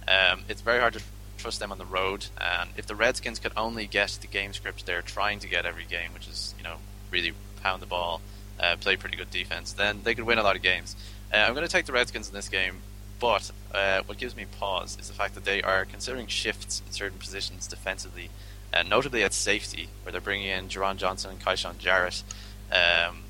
Um, 0.08 0.42
it's 0.48 0.60
very 0.60 0.80
hard 0.80 0.94
to 0.94 1.02
trust 1.36 1.60
them 1.60 1.72
on 1.72 1.78
the 1.78 1.84
road, 1.86 2.26
and 2.40 2.70
if 2.76 2.86
the 2.86 2.94
Redskins 2.94 3.38
could 3.38 3.52
only 3.56 3.86
get 3.86 4.18
the 4.20 4.26
game 4.26 4.52
script 4.52 4.86
they're 4.86 5.02
trying 5.02 5.38
to 5.40 5.48
get 5.48 5.66
every 5.66 5.84
game, 5.84 6.12
which 6.12 6.28
is 6.28 6.54
you 6.58 6.64
know 6.64 6.76
really 7.10 7.32
pound 7.62 7.82
the 7.82 7.86
ball, 7.86 8.20
uh, 8.60 8.76
play 8.80 8.96
pretty 8.96 9.16
good 9.16 9.30
defense, 9.30 9.72
then 9.72 10.00
they 10.04 10.14
could 10.14 10.24
win 10.24 10.38
a 10.38 10.42
lot 10.42 10.56
of 10.56 10.62
games. 10.62 10.96
Uh, 11.32 11.38
I'm 11.38 11.54
going 11.54 11.66
to 11.66 11.72
take 11.72 11.86
the 11.86 11.92
Redskins 11.92 12.28
in 12.28 12.34
this 12.34 12.48
game, 12.48 12.76
but 13.18 13.50
uh, 13.74 14.02
what 14.06 14.18
gives 14.18 14.36
me 14.36 14.46
pause 14.58 14.96
is 15.00 15.08
the 15.08 15.14
fact 15.14 15.34
that 15.34 15.44
they 15.44 15.62
are 15.62 15.84
considering 15.84 16.26
shifts 16.26 16.82
in 16.86 16.92
certain 16.92 17.18
positions 17.18 17.66
defensively, 17.66 18.30
uh, 18.72 18.82
notably 18.82 19.22
at 19.22 19.32
safety, 19.32 19.88
where 20.02 20.12
they're 20.12 20.20
bringing 20.20 20.48
in 20.48 20.68
Jeron 20.68 20.96
Johnson 20.96 21.30
and 21.30 21.40
Kyshoen 21.40 21.78
Jarrett. 21.78 22.22
Um, 22.70 23.24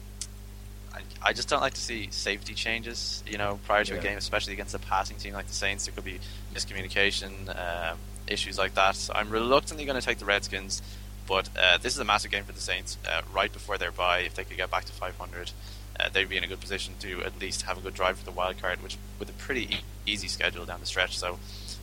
I 1.22 1.32
just 1.32 1.48
don't 1.48 1.60
like 1.60 1.74
to 1.74 1.80
see 1.80 2.08
safety 2.10 2.54
changes, 2.54 3.22
you 3.26 3.38
know, 3.38 3.58
prior 3.66 3.84
to 3.84 3.94
yeah. 3.94 4.00
a 4.00 4.02
game, 4.02 4.18
especially 4.18 4.52
against 4.52 4.74
a 4.74 4.78
passing 4.78 5.16
team 5.16 5.34
like 5.34 5.46
the 5.46 5.54
Saints. 5.54 5.86
There 5.86 5.94
could 5.94 6.04
be 6.04 6.20
miscommunication, 6.54 7.48
uh, 7.48 7.94
issues 8.26 8.58
like 8.58 8.74
that. 8.74 8.96
So 8.96 9.12
I'm 9.14 9.30
reluctantly 9.30 9.84
going 9.84 9.98
to 9.98 10.04
take 10.04 10.18
the 10.18 10.24
Redskins, 10.24 10.82
but 11.26 11.48
uh, 11.56 11.78
this 11.78 11.94
is 11.94 11.98
a 11.98 12.04
massive 12.04 12.30
game 12.30 12.44
for 12.44 12.52
the 12.52 12.60
Saints. 12.60 12.98
Uh, 13.08 13.22
right 13.32 13.52
before 13.52 13.78
their 13.78 13.92
bye, 13.92 14.20
if 14.20 14.34
they 14.34 14.44
could 14.44 14.56
get 14.56 14.70
back 14.70 14.84
to 14.84 14.92
500, 14.92 15.50
uh, 15.98 16.08
they'd 16.10 16.28
be 16.28 16.36
in 16.36 16.44
a 16.44 16.46
good 16.46 16.60
position 16.60 16.94
to 17.00 17.22
at 17.24 17.38
least 17.40 17.62
have 17.62 17.78
a 17.78 17.80
good 17.80 17.94
drive 17.94 18.18
for 18.18 18.24
the 18.24 18.30
wild 18.30 18.60
card, 18.60 18.82
which 18.82 18.96
with 19.18 19.28
a 19.28 19.34
pretty 19.34 19.64
e- 19.64 19.80
easy 20.04 20.28
schedule 20.28 20.64
down 20.64 20.80
the 20.80 20.86
stretch. 20.86 21.18
So, 21.18 21.38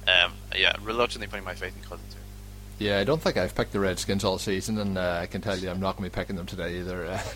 um, 0.08 0.34
yeah, 0.56 0.76
reluctantly 0.82 1.28
putting 1.28 1.46
my 1.46 1.56
faith 1.56 1.76
in 1.76 1.84
Cousins 1.84 2.14
here. 2.14 2.90
Yeah, 2.90 3.00
I 3.00 3.04
don't 3.04 3.22
think 3.22 3.38
I've 3.38 3.56
picked 3.56 3.72
the 3.72 3.80
Redskins 3.80 4.24
all 4.24 4.38
season, 4.38 4.78
and 4.78 4.98
uh, 4.98 5.20
I 5.22 5.26
can 5.28 5.42
tell 5.42 5.58
you 5.58 5.70
I'm 5.70 5.80
not 5.80 5.98
going 5.98 6.10
to 6.10 6.16
be 6.16 6.20
picking 6.20 6.36
them 6.36 6.46
today 6.46 6.80
either. 6.80 7.20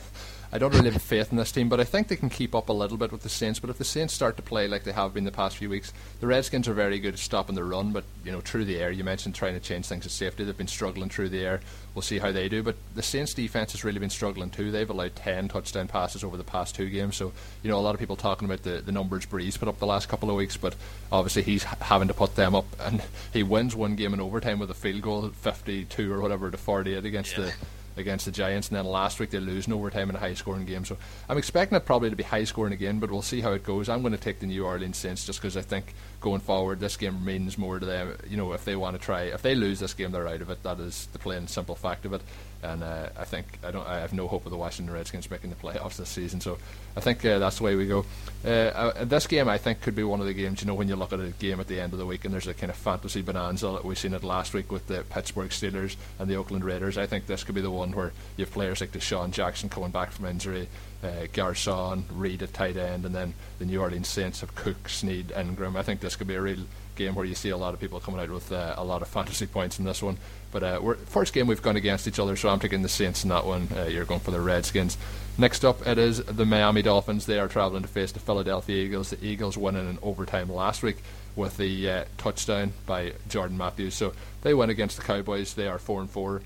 I 0.51 0.57
don't 0.57 0.73
really 0.73 0.91
have 0.91 1.01
faith 1.01 1.31
in 1.31 1.37
this 1.37 1.51
team, 1.51 1.67
but 1.67 1.79
I 1.79 1.83
think 1.83 2.07
they 2.07 2.15
can 2.15 2.29
keep 2.29 2.55
up 2.55 2.69
a 2.69 2.73
little 2.73 2.97
bit 2.97 3.11
with 3.11 3.23
the 3.23 3.29
Saints. 3.29 3.59
But 3.59 3.69
if 3.69 3.77
the 3.77 3.83
Saints 3.83 4.13
start 4.13 4.37
to 4.37 4.41
play 4.41 4.67
like 4.67 4.83
they 4.83 4.93
have 4.93 5.13
been 5.13 5.25
the 5.25 5.31
past 5.31 5.57
few 5.57 5.69
weeks, 5.69 5.91
the 6.21 6.27
Redskins 6.27 6.67
are 6.67 6.73
very 6.73 6.99
good 6.99 7.15
at 7.15 7.19
stopping 7.19 7.55
the 7.55 7.63
run. 7.63 7.91
But 7.91 8.05
you 8.23 8.31
know, 8.31 8.39
through 8.39 8.65
the 8.65 8.79
air, 8.79 8.89
you 8.89 9.03
mentioned 9.03 9.35
trying 9.35 9.55
to 9.55 9.59
change 9.59 9.87
things 9.87 10.05
at 10.05 10.11
safety. 10.11 10.43
They've 10.43 10.57
been 10.57 10.67
struggling 10.67 11.09
through 11.09 11.29
the 11.29 11.45
air. 11.45 11.59
We'll 11.93 12.01
see 12.01 12.19
how 12.19 12.31
they 12.31 12.47
do. 12.47 12.63
But 12.63 12.75
the 12.95 13.03
Saints 13.03 13.33
defense 13.33 13.73
has 13.73 13.83
really 13.83 13.99
been 13.99 14.09
struggling 14.09 14.49
too. 14.49 14.71
They've 14.71 14.89
allowed 14.89 15.15
ten 15.15 15.49
touchdown 15.49 15.87
passes 15.87 16.23
over 16.23 16.37
the 16.37 16.43
past 16.43 16.75
two 16.75 16.89
games. 16.89 17.17
So 17.17 17.33
you 17.61 17.69
know, 17.69 17.77
a 17.77 17.81
lot 17.81 17.93
of 17.93 17.99
people 17.99 18.15
talking 18.15 18.45
about 18.45 18.63
the 18.63 18.81
the 18.81 18.91
numbers 18.91 19.25
Brees 19.25 19.59
put 19.59 19.67
up 19.67 19.79
the 19.79 19.85
last 19.85 20.07
couple 20.07 20.29
of 20.29 20.37
weeks, 20.37 20.55
but 20.55 20.75
obviously 21.11 21.43
he's 21.43 21.63
having 21.63 22.07
to 22.07 22.13
put 22.13 22.35
them 22.35 22.55
up, 22.55 22.65
and 22.79 23.03
he 23.33 23.43
wins 23.43 23.75
one 23.75 23.95
game 23.95 24.13
in 24.13 24.21
overtime 24.21 24.59
with 24.59 24.71
a 24.71 24.75
field 24.75 25.01
goal, 25.01 25.29
fifty-two 25.29 26.13
or 26.13 26.21
whatever 26.21 26.49
to 26.49 26.57
forty-eight 26.57 27.03
against 27.05 27.37
yeah. 27.37 27.45
the 27.45 27.53
against 27.99 28.25
the 28.25 28.31
Giants, 28.31 28.69
and 28.69 28.77
then 28.77 28.85
last 28.85 29.19
week 29.19 29.29
they 29.29 29.39
lose 29.39 29.67
in 29.67 29.73
overtime 29.73 30.09
in 30.09 30.15
a 30.15 30.19
high 30.19 30.33
scoring 30.33 30.65
game. 30.65 30.85
So 30.85 30.97
I'm 31.27 31.37
expecting 31.37 31.75
it 31.75 31.85
probably 31.85 32.09
to 32.09 32.15
be 32.15 32.23
high 32.23 32.43
scoring 32.43 32.73
again, 32.73 32.99
but 32.99 33.11
we'll 33.11 33.21
see 33.21 33.41
how 33.41 33.53
it 33.53 33.63
goes. 33.63 33.89
I'm 33.89 34.01
going 34.01 34.13
to 34.13 34.19
take 34.19 34.39
the 34.39 34.47
New 34.47 34.65
Orleans 34.65 34.97
Saints 34.97 35.25
just 35.25 35.39
because 35.39 35.57
I 35.57 35.61
think 35.61 35.93
going 36.21 36.41
forward 36.41 36.79
this 36.79 36.97
game 36.97 37.23
means 37.23 37.57
more 37.57 37.79
to 37.79 37.85
them. 37.85 38.17
You 38.29 38.37
know, 38.37 38.53
if 38.53 38.65
they 38.65 38.75
want 38.75 38.99
to 38.99 39.03
try, 39.03 39.23
if 39.23 39.41
they 39.41 39.55
lose 39.55 39.79
this 39.79 39.93
game, 39.93 40.11
they're 40.11 40.27
out 40.27 40.41
of 40.41 40.49
it. 40.49 40.63
That 40.63 40.79
is 40.79 41.07
the 41.13 41.19
plain 41.19 41.47
simple 41.47 41.75
fact 41.75 42.05
of 42.05 42.13
it. 42.13 42.21
And 42.63 42.83
uh, 42.83 43.09
I 43.17 43.23
think 43.23 43.59
I 43.63 43.71
don't. 43.71 43.87
I 43.87 43.99
have 43.99 44.13
no 44.13 44.27
hope 44.27 44.45
of 44.45 44.51
the 44.51 44.57
Washington 44.57 44.93
Redskins 44.93 45.29
making 45.29 45.51
the 45.51 45.55
playoffs 45.55 45.97
this 45.97 46.09
season. 46.09 46.41
So 46.41 46.57
I 46.95 46.99
think 46.99 47.23
uh, 47.23 47.37
that's 47.37 47.57
the 47.57 47.63
way 47.63 47.75
we 47.75 47.85
go. 47.85 48.05
Uh, 48.43 48.49
uh, 48.49 49.05
this 49.05 49.27
game, 49.27 49.47
I 49.47 49.57
think, 49.57 49.81
could 49.81 49.95
be 49.95 50.03
one 50.03 50.19
of 50.19 50.25
the 50.25 50.33
games. 50.33 50.61
You 50.61 50.67
know, 50.67 50.73
when 50.73 50.87
you 50.87 50.95
look 50.95 51.13
at 51.13 51.19
a 51.19 51.29
game 51.39 51.59
at 51.59 51.67
the 51.67 51.79
end 51.79 51.93
of 51.93 51.99
the 51.99 52.05
week 52.05 52.25
and 52.25 52.33
there's 52.33 52.47
a 52.47 52.53
kind 52.53 52.71
of 52.71 52.75
fantasy 52.75 53.21
bonanza. 53.21 53.67
That 53.67 53.85
we've 53.85 53.97
seen 53.97 54.13
it 54.13 54.23
last 54.23 54.53
week 54.53 54.71
with 54.71 54.87
the 54.87 55.03
Pittsburgh 55.09 55.49
Steelers 55.49 55.95
and 56.17 56.29
the 56.29 56.35
Oakland 56.35 56.63
Raiders. 56.63 56.97
I 56.97 57.05
think 57.05 57.27
this 57.27 57.43
could 57.43 57.55
be 57.55 57.61
the 57.61 57.71
one 57.71 57.91
where 57.91 58.11
you 58.37 58.45
have 58.45 58.53
players 58.53 58.81
like 58.81 58.91
DeSean 58.91 59.31
Jackson 59.31 59.69
coming 59.69 59.91
back 59.91 60.11
from 60.11 60.25
injury, 60.25 60.67
uh, 61.03 61.27
Garcon, 61.33 62.05
Reed 62.11 62.41
at 62.41 62.53
tight 62.53 62.77
end, 62.77 63.05
and 63.05 63.13
then 63.13 63.35
the 63.59 63.65
New 63.65 63.79
Orleans 63.79 64.07
Saints 64.07 64.41
have 64.41 64.55
Cook, 64.55 64.89
Snead, 64.89 65.31
Ingram. 65.37 65.77
I 65.77 65.83
think 65.83 65.99
this 65.99 66.15
could 66.15 66.27
be 66.27 66.35
a 66.35 66.41
real 66.41 66.65
game 66.97 67.15
where 67.15 67.25
you 67.25 67.35
see 67.35 67.49
a 67.49 67.57
lot 67.57 67.73
of 67.73 67.79
people 67.79 67.99
coming 67.99 68.19
out 68.19 68.29
with 68.29 68.51
uh, 68.51 68.73
a 68.77 68.83
lot 68.83 69.01
of 69.01 69.07
fantasy 69.17 69.47
points 69.47 69.79
in 69.79 69.85
this 69.85 70.01
one. 70.01 70.17
But 70.51 70.63
uh, 70.63 70.93
first 71.05 71.33
game 71.33 71.47
we've 71.47 71.61
gone 71.61 71.75
against 71.75 72.07
each 72.07 72.19
other, 72.19 72.35
so 72.35 72.49
I'm 72.49 72.59
taking 72.59 72.81
the 72.81 72.89
Saints 72.89 73.23
in 73.23 73.29
that 73.29 73.45
one. 73.45 73.67
Uh, 73.75 73.83
you're 73.83 74.05
going 74.05 74.19
for 74.19 74.31
the 74.31 74.41
Redskins. 74.41 74.97
Next 75.37 75.63
up, 75.63 75.85
it 75.85 75.97
is 75.97 76.23
the 76.23 76.45
Miami 76.45 76.81
Dolphins. 76.81 77.25
They 77.25 77.39
are 77.39 77.47
travelling 77.47 77.83
to 77.83 77.87
face 77.87 78.11
the 78.11 78.19
Philadelphia 78.19 78.83
Eagles. 78.83 79.11
The 79.11 79.23
Eagles 79.23 79.57
winning 79.57 79.81
in 79.81 79.87
an 79.87 79.99
overtime 80.01 80.51
last 80.51 80.81
week 80.81 80.97
with 81.35 81.57
the 81.57 81.89
uh, 81.89 82.05
touchdown 82.17 82.73
by 82.87 83.13
Jordan 83.29 83.57
Matthews. 83.57 83.93
So 83.93 84.13
they 84.41 84.55
went 84.55 84.71
against 84.71 84.97
the 84.97 85.03
Cowboys. 85.03 85.53
They 85.53 85.67
are 85.67 85.77
four 85.77 86.01
and 86.01 86.09
four, 86.09 86.41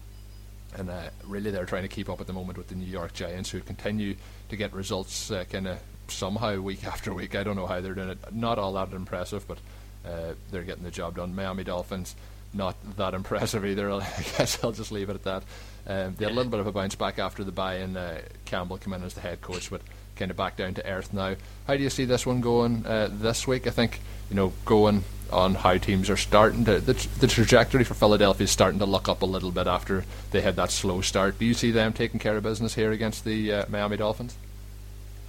and 0.78 0.90
uh, 0.90 1.10
really 1.26 1.52
they're 1.52 1.66
trying 1.66 1.84
to 1.84 1.88
keep 1.88 2.10
up 2.10 2.20
at 2.20 2.28
the 2.28 2.34
moment 2.34 2.58
with 2.58 2.68
the 2.68 2.76
New 2.76 2.86
York 2.86 3.14
Giants, 3.14 3.50
who 3.50 3.62
continue 3.62 4.16
to 4.50 4.56
get 4.58 4.74
results 4.74 5.32
uh, 5.32 5.46
kind 5.50 5.68
of 5.68 5.80
somehow 6.10 6.60
week 6.60 6.84
after 6.86 7.14
week. 7.14 7.36
I 7.36 7.44
don't 7.44 7.56
know 7.56 7.68
how 7.68 7.80
they're 7.80 7.94
doing 7.94 8.10
it. 8.10 8.34
Not 8.34 8.60
all 8.60 8.74
that 8.74 8.92
impressive, 8.92 9.48
but 9.48 9.60
uh, 10.06 10.34
they're 10.52 10.64
getting 10.64 10.84
the 10.84 10.92
job 10.92 11.16
done. 11.16 11.36
Miami 11.36 11.64
Dolphins 11.64 12.16
not 12.54 12.76
that 12.98 13.14
impressive 13.22 13.66
either. 13.66 13.92
I 13.92 14.02
guess 14.38 14.64
I'll 14.64 14.72
just 14.72 14.92
leave 14.92 15.10
it 15.10 15.16
at 15.16 15.24
that. 15.24 15.44
Um, 15.88 16.16
they 16.16 16.26
had 16.26 16.34
a 16.34 16.36
little 16.36 16.52
bit 16.52 16.60
of 16.60 16.68
a 16.68 16.72
bounce 16.72 16.96
back 16.96 17.20
after 17.20 17.44
the 17.44 17.52
buy 17.52 17.78
in. 17.78 17.98
Uh, 17.98 18.22
Campbell 18.46 18.78
came 18.78 18.94
in 18.94 19.04
as 19.04 19.14
the 19.14 19.22
head 19.22 19.42
coach, 19.42 19.70
but 19.70 19.82
kind 20.16 20.30
of 20.30 20.38
back 20.38 20.56
down 20.56 20.74
to 20.76 20.88
earth 20.88 21.14
now. 21.14 21.36
How 21.66 21.76
do 21.76 21.82
you 21.82 21.90
see 21.90 22.06
this 22.06 22.26
one 22.26 22.42
going 22.42 22.86
uh, 22.86 23.10
this 23.12 23.48
week? 23.48 23.66
I 23.66 23.72
think 23.72 24.00
you 24.30 24.36
know 24.36 24.54
going 24.66 25.04
on 25.32 25.56
how 25.56 25.78
teams 25.78 26.10
are 26.10 26.18
starting 26.18 26.66
to 26.66 26.80
the, 26.80 26.94
the 27.20 27.28
trajectory 27.28 27.84
for 27.84 27.94
Philadelphia 27.94 28.44
is 28.44 28.52
starting 28.52 28.80
to 28.80 28.86
look 28.86 29.08
up 29.08 29.22
a 29.22 29.26
little 29.26 29.52
bit 29.52 29.66
after 29.66 30.04
they 30.32 30.42
had 30.42 30.56
that 30.58 30.70
slow 30.70 31.02
start. 31.02 31.40
Do 31.40 31.46
you 31.46 31.54
see 31.54 31.72
them 31.72 31.94
taking 31.94 32.20
care 32.20 32.38
of 32.38 32.44
business 32.44 32.76
here 32.76 32.92
against 32.92 33.26
the 33.26 33.52
uh, 33.52 33.66
Miami 33.70 33.98
Dolphins? 33.98 34.36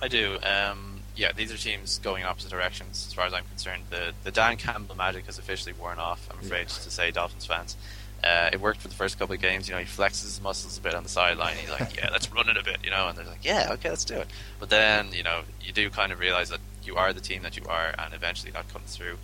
I 0.03 0.09
do. 0.09 0.39
Um, 0.43 1.01
yeah, 1.17 1.33
these 1.33 1.53
are 1.53 1.57
teams 1.57 1.99
going 1.99 2.23
in 2.23 2.29
opposite 2.29 2.51
directions 2.51 3.07
as 3.07 3.13
far 3.13 3.27
as 3.27 3.35
I'm 3.35 3.45
concerned. 3.45 3.85
The 3.91 4.13
the 4.25 4.31
Dan 4.31 4.57
Campbell 4.57 4.95
magic 4.95 5.27
has 5.27 5.39
officially 5.39 5.75
worn 5.75 5.99
off. 5.99 6.27
I'm 6.31 6.39
afraid 6.39 6.63
yeah. 6.63 6.85
to 6.85 6.91
say, 6.91 7.11
Dolphins 7.11 7.47
fans. 7.47 7.77
Uh, 8.25 8.51
it 8.53 8.61
worked 8.61 8.81
for 8.81 8.87
the 8.87 8.95
first 8.95 9.19
couple 9.19 9.35
of 9.35 9.41
games. 9.41 9.69
You 9.69 9.75
know, 9.75 9.81
he 9.81 9.85
flexes 9.85 10.23
his 10.23 10.41
muscles 10.41 10.79
a 10.79 10.81
bit 10.81 10.95
on 10.95 11.03
the 11.03 11.09
sideline. 11.09 11.57
He's 11.57 11.71
like, 11.71 11.97
"Yeah, 11.97 12.09
let's 12.13 12.31
run 12.33 12.49
it 12.49 12.57
a 12.57 12.63
bit," 12.63 12.79
you 12.85 12.91
know, 12.91 13.09
and 13.09 13.19
they're 13.19 13.27
like, 13.27 13.45
"Yeah, 13.45 13.71
okay, 13.73 13.91
let's 13.91 14.05
do 14.05 14.15
it." 14.15 14.29
But 14.61 14.71
then, 14.71 15.13
you 15.13 15.23
know, 15.23 15.43
you 15.61 15.73
do 15.73 15.91
kind 15.91 16.13
of 16.13 16.21
realize 16.21 16.49
that 16.51 16.61
you 16.85 16.97
are 16.97 17.13
the 17.13 17.21
team 17.21 17.43
that 17.43 17.57
you 17.57 17.65
are, 17.69 17.95
and 17.99 18.15
eventually 18.15 18.53
that 18.53 18.73
comes 18.73 18.97
through. 18.97 19.19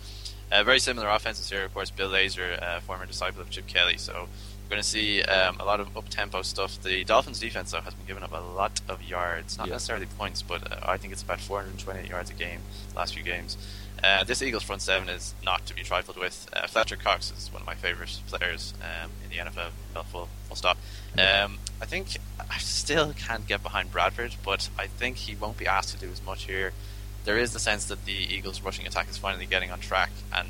Uh, 0.51 0.63
very 0.63 0.79
similar 0.79 1.07
offenses 1.07 1.49
here, 1.49 1.63
of 1.63 1.73
course. 1.73 1.91
Bill 1.91 2.09
Lazor, 2.09 2.61
uh, 2.61 2.79
former 2.81 3.05
disciple 3.05 3.41
of 3.41 3.49
Chip 3.49 3.67
Kelly, 3.67 3.97
so 3.97 4.27
we're 4.69 4.75
going 4.75 4.83
to 4.83 4.87
see 4.87 5.23
um, 5.23 5.59
a 5.59 5.65
lot 5.65 5.79
of 5.79 5.97
up 5.97 6.09
tempo 6.09 6.43
stuff. 6.43 6.79
The 6.83 7.03
Dolphins' 7.03 7.39
defense, 7.39 7.71
though, 7.71 7.81
has 7.81 7.95
been 7.95 8.05
giving 8.05 8.21
up 8.21 8.31
a 8.31 8.39
lot 8.55 8.79
of 8.87 9.01
yards. 9.01 9.57
Not 9.57 9.65
yeah. 9.65 9.73
necessarily 9.73 10.05
points, 10.05 10.43
but 10.43 10.71
uh, 10.71 10.79
I 10.83 10.97
think 10.97 11.11
it's 11.11 11.23
about 11.23 11.39
428 11.39 12.07
yards 12.07 12.29
a 12.29 12.33
game 12.33 12.59
last 12.95 13.15
few 13.15 13.23
games. 13.23 13.57
Uh, 14.03 14.23
this 14.23 14.43
Eagles 14.43 14.61
front 14.61 14.83
seven 14.83 15.09
is 15.09 15.33
not 15.43 15.65
to 15.65 15.73
be 15.73 15.81
trifled 15.81 16.17
with. 16.17 16.47
Uh, 16.53 16.67
Fletcher 16.67 16.97
Cox 16.97 17.33
is 17.35 17.51
one 17.51 17.63
of 17.63 17.65
my 17.65 17.73
favourite 17.73 18.15
players 18.27 18.75
um, 18.83 19.09
in 19.23 19.31
the 19.31 19.37
NFL. 19.37 19.71
Full, 20.05 20.29
full 20.47 20.55
stop. 20.55 20.77
Um, 21.17 21.57
I 21.81 21.85
think 21.85 22.17
I 22.49 22.59
still 22.59 23.13
can't 23.13 23.47
get 23.47 23.63
behind 23.63 23.91
Bradford, 23.91 24.35
but 24.45 24.69
I 24.77 24.85
think 24.85 25.17
he 25.17 25.35
won't 25.35 25.57
be 25.57 25.65
asked 25.65 25.97
to 25.97 25.97
do 25.97 26.11
as 26.11 26.23
much 26.23 26.43
here. 26.43 26.73
There 27.25 27.39
is 27.39 27.53
the 27.53 27.59
sense 27.59 27.85
that 27.85 28.05
the 28.05 28.13
Eagles' 28.13 28.61
rushing 28.61 28.85
attack 28.85 29.09
is 29.09 29.17
finally 29.17 29.47
getting 29.47 29.71
on 29.71 29.79
track, 29.79 30.11
and 30.31 30.49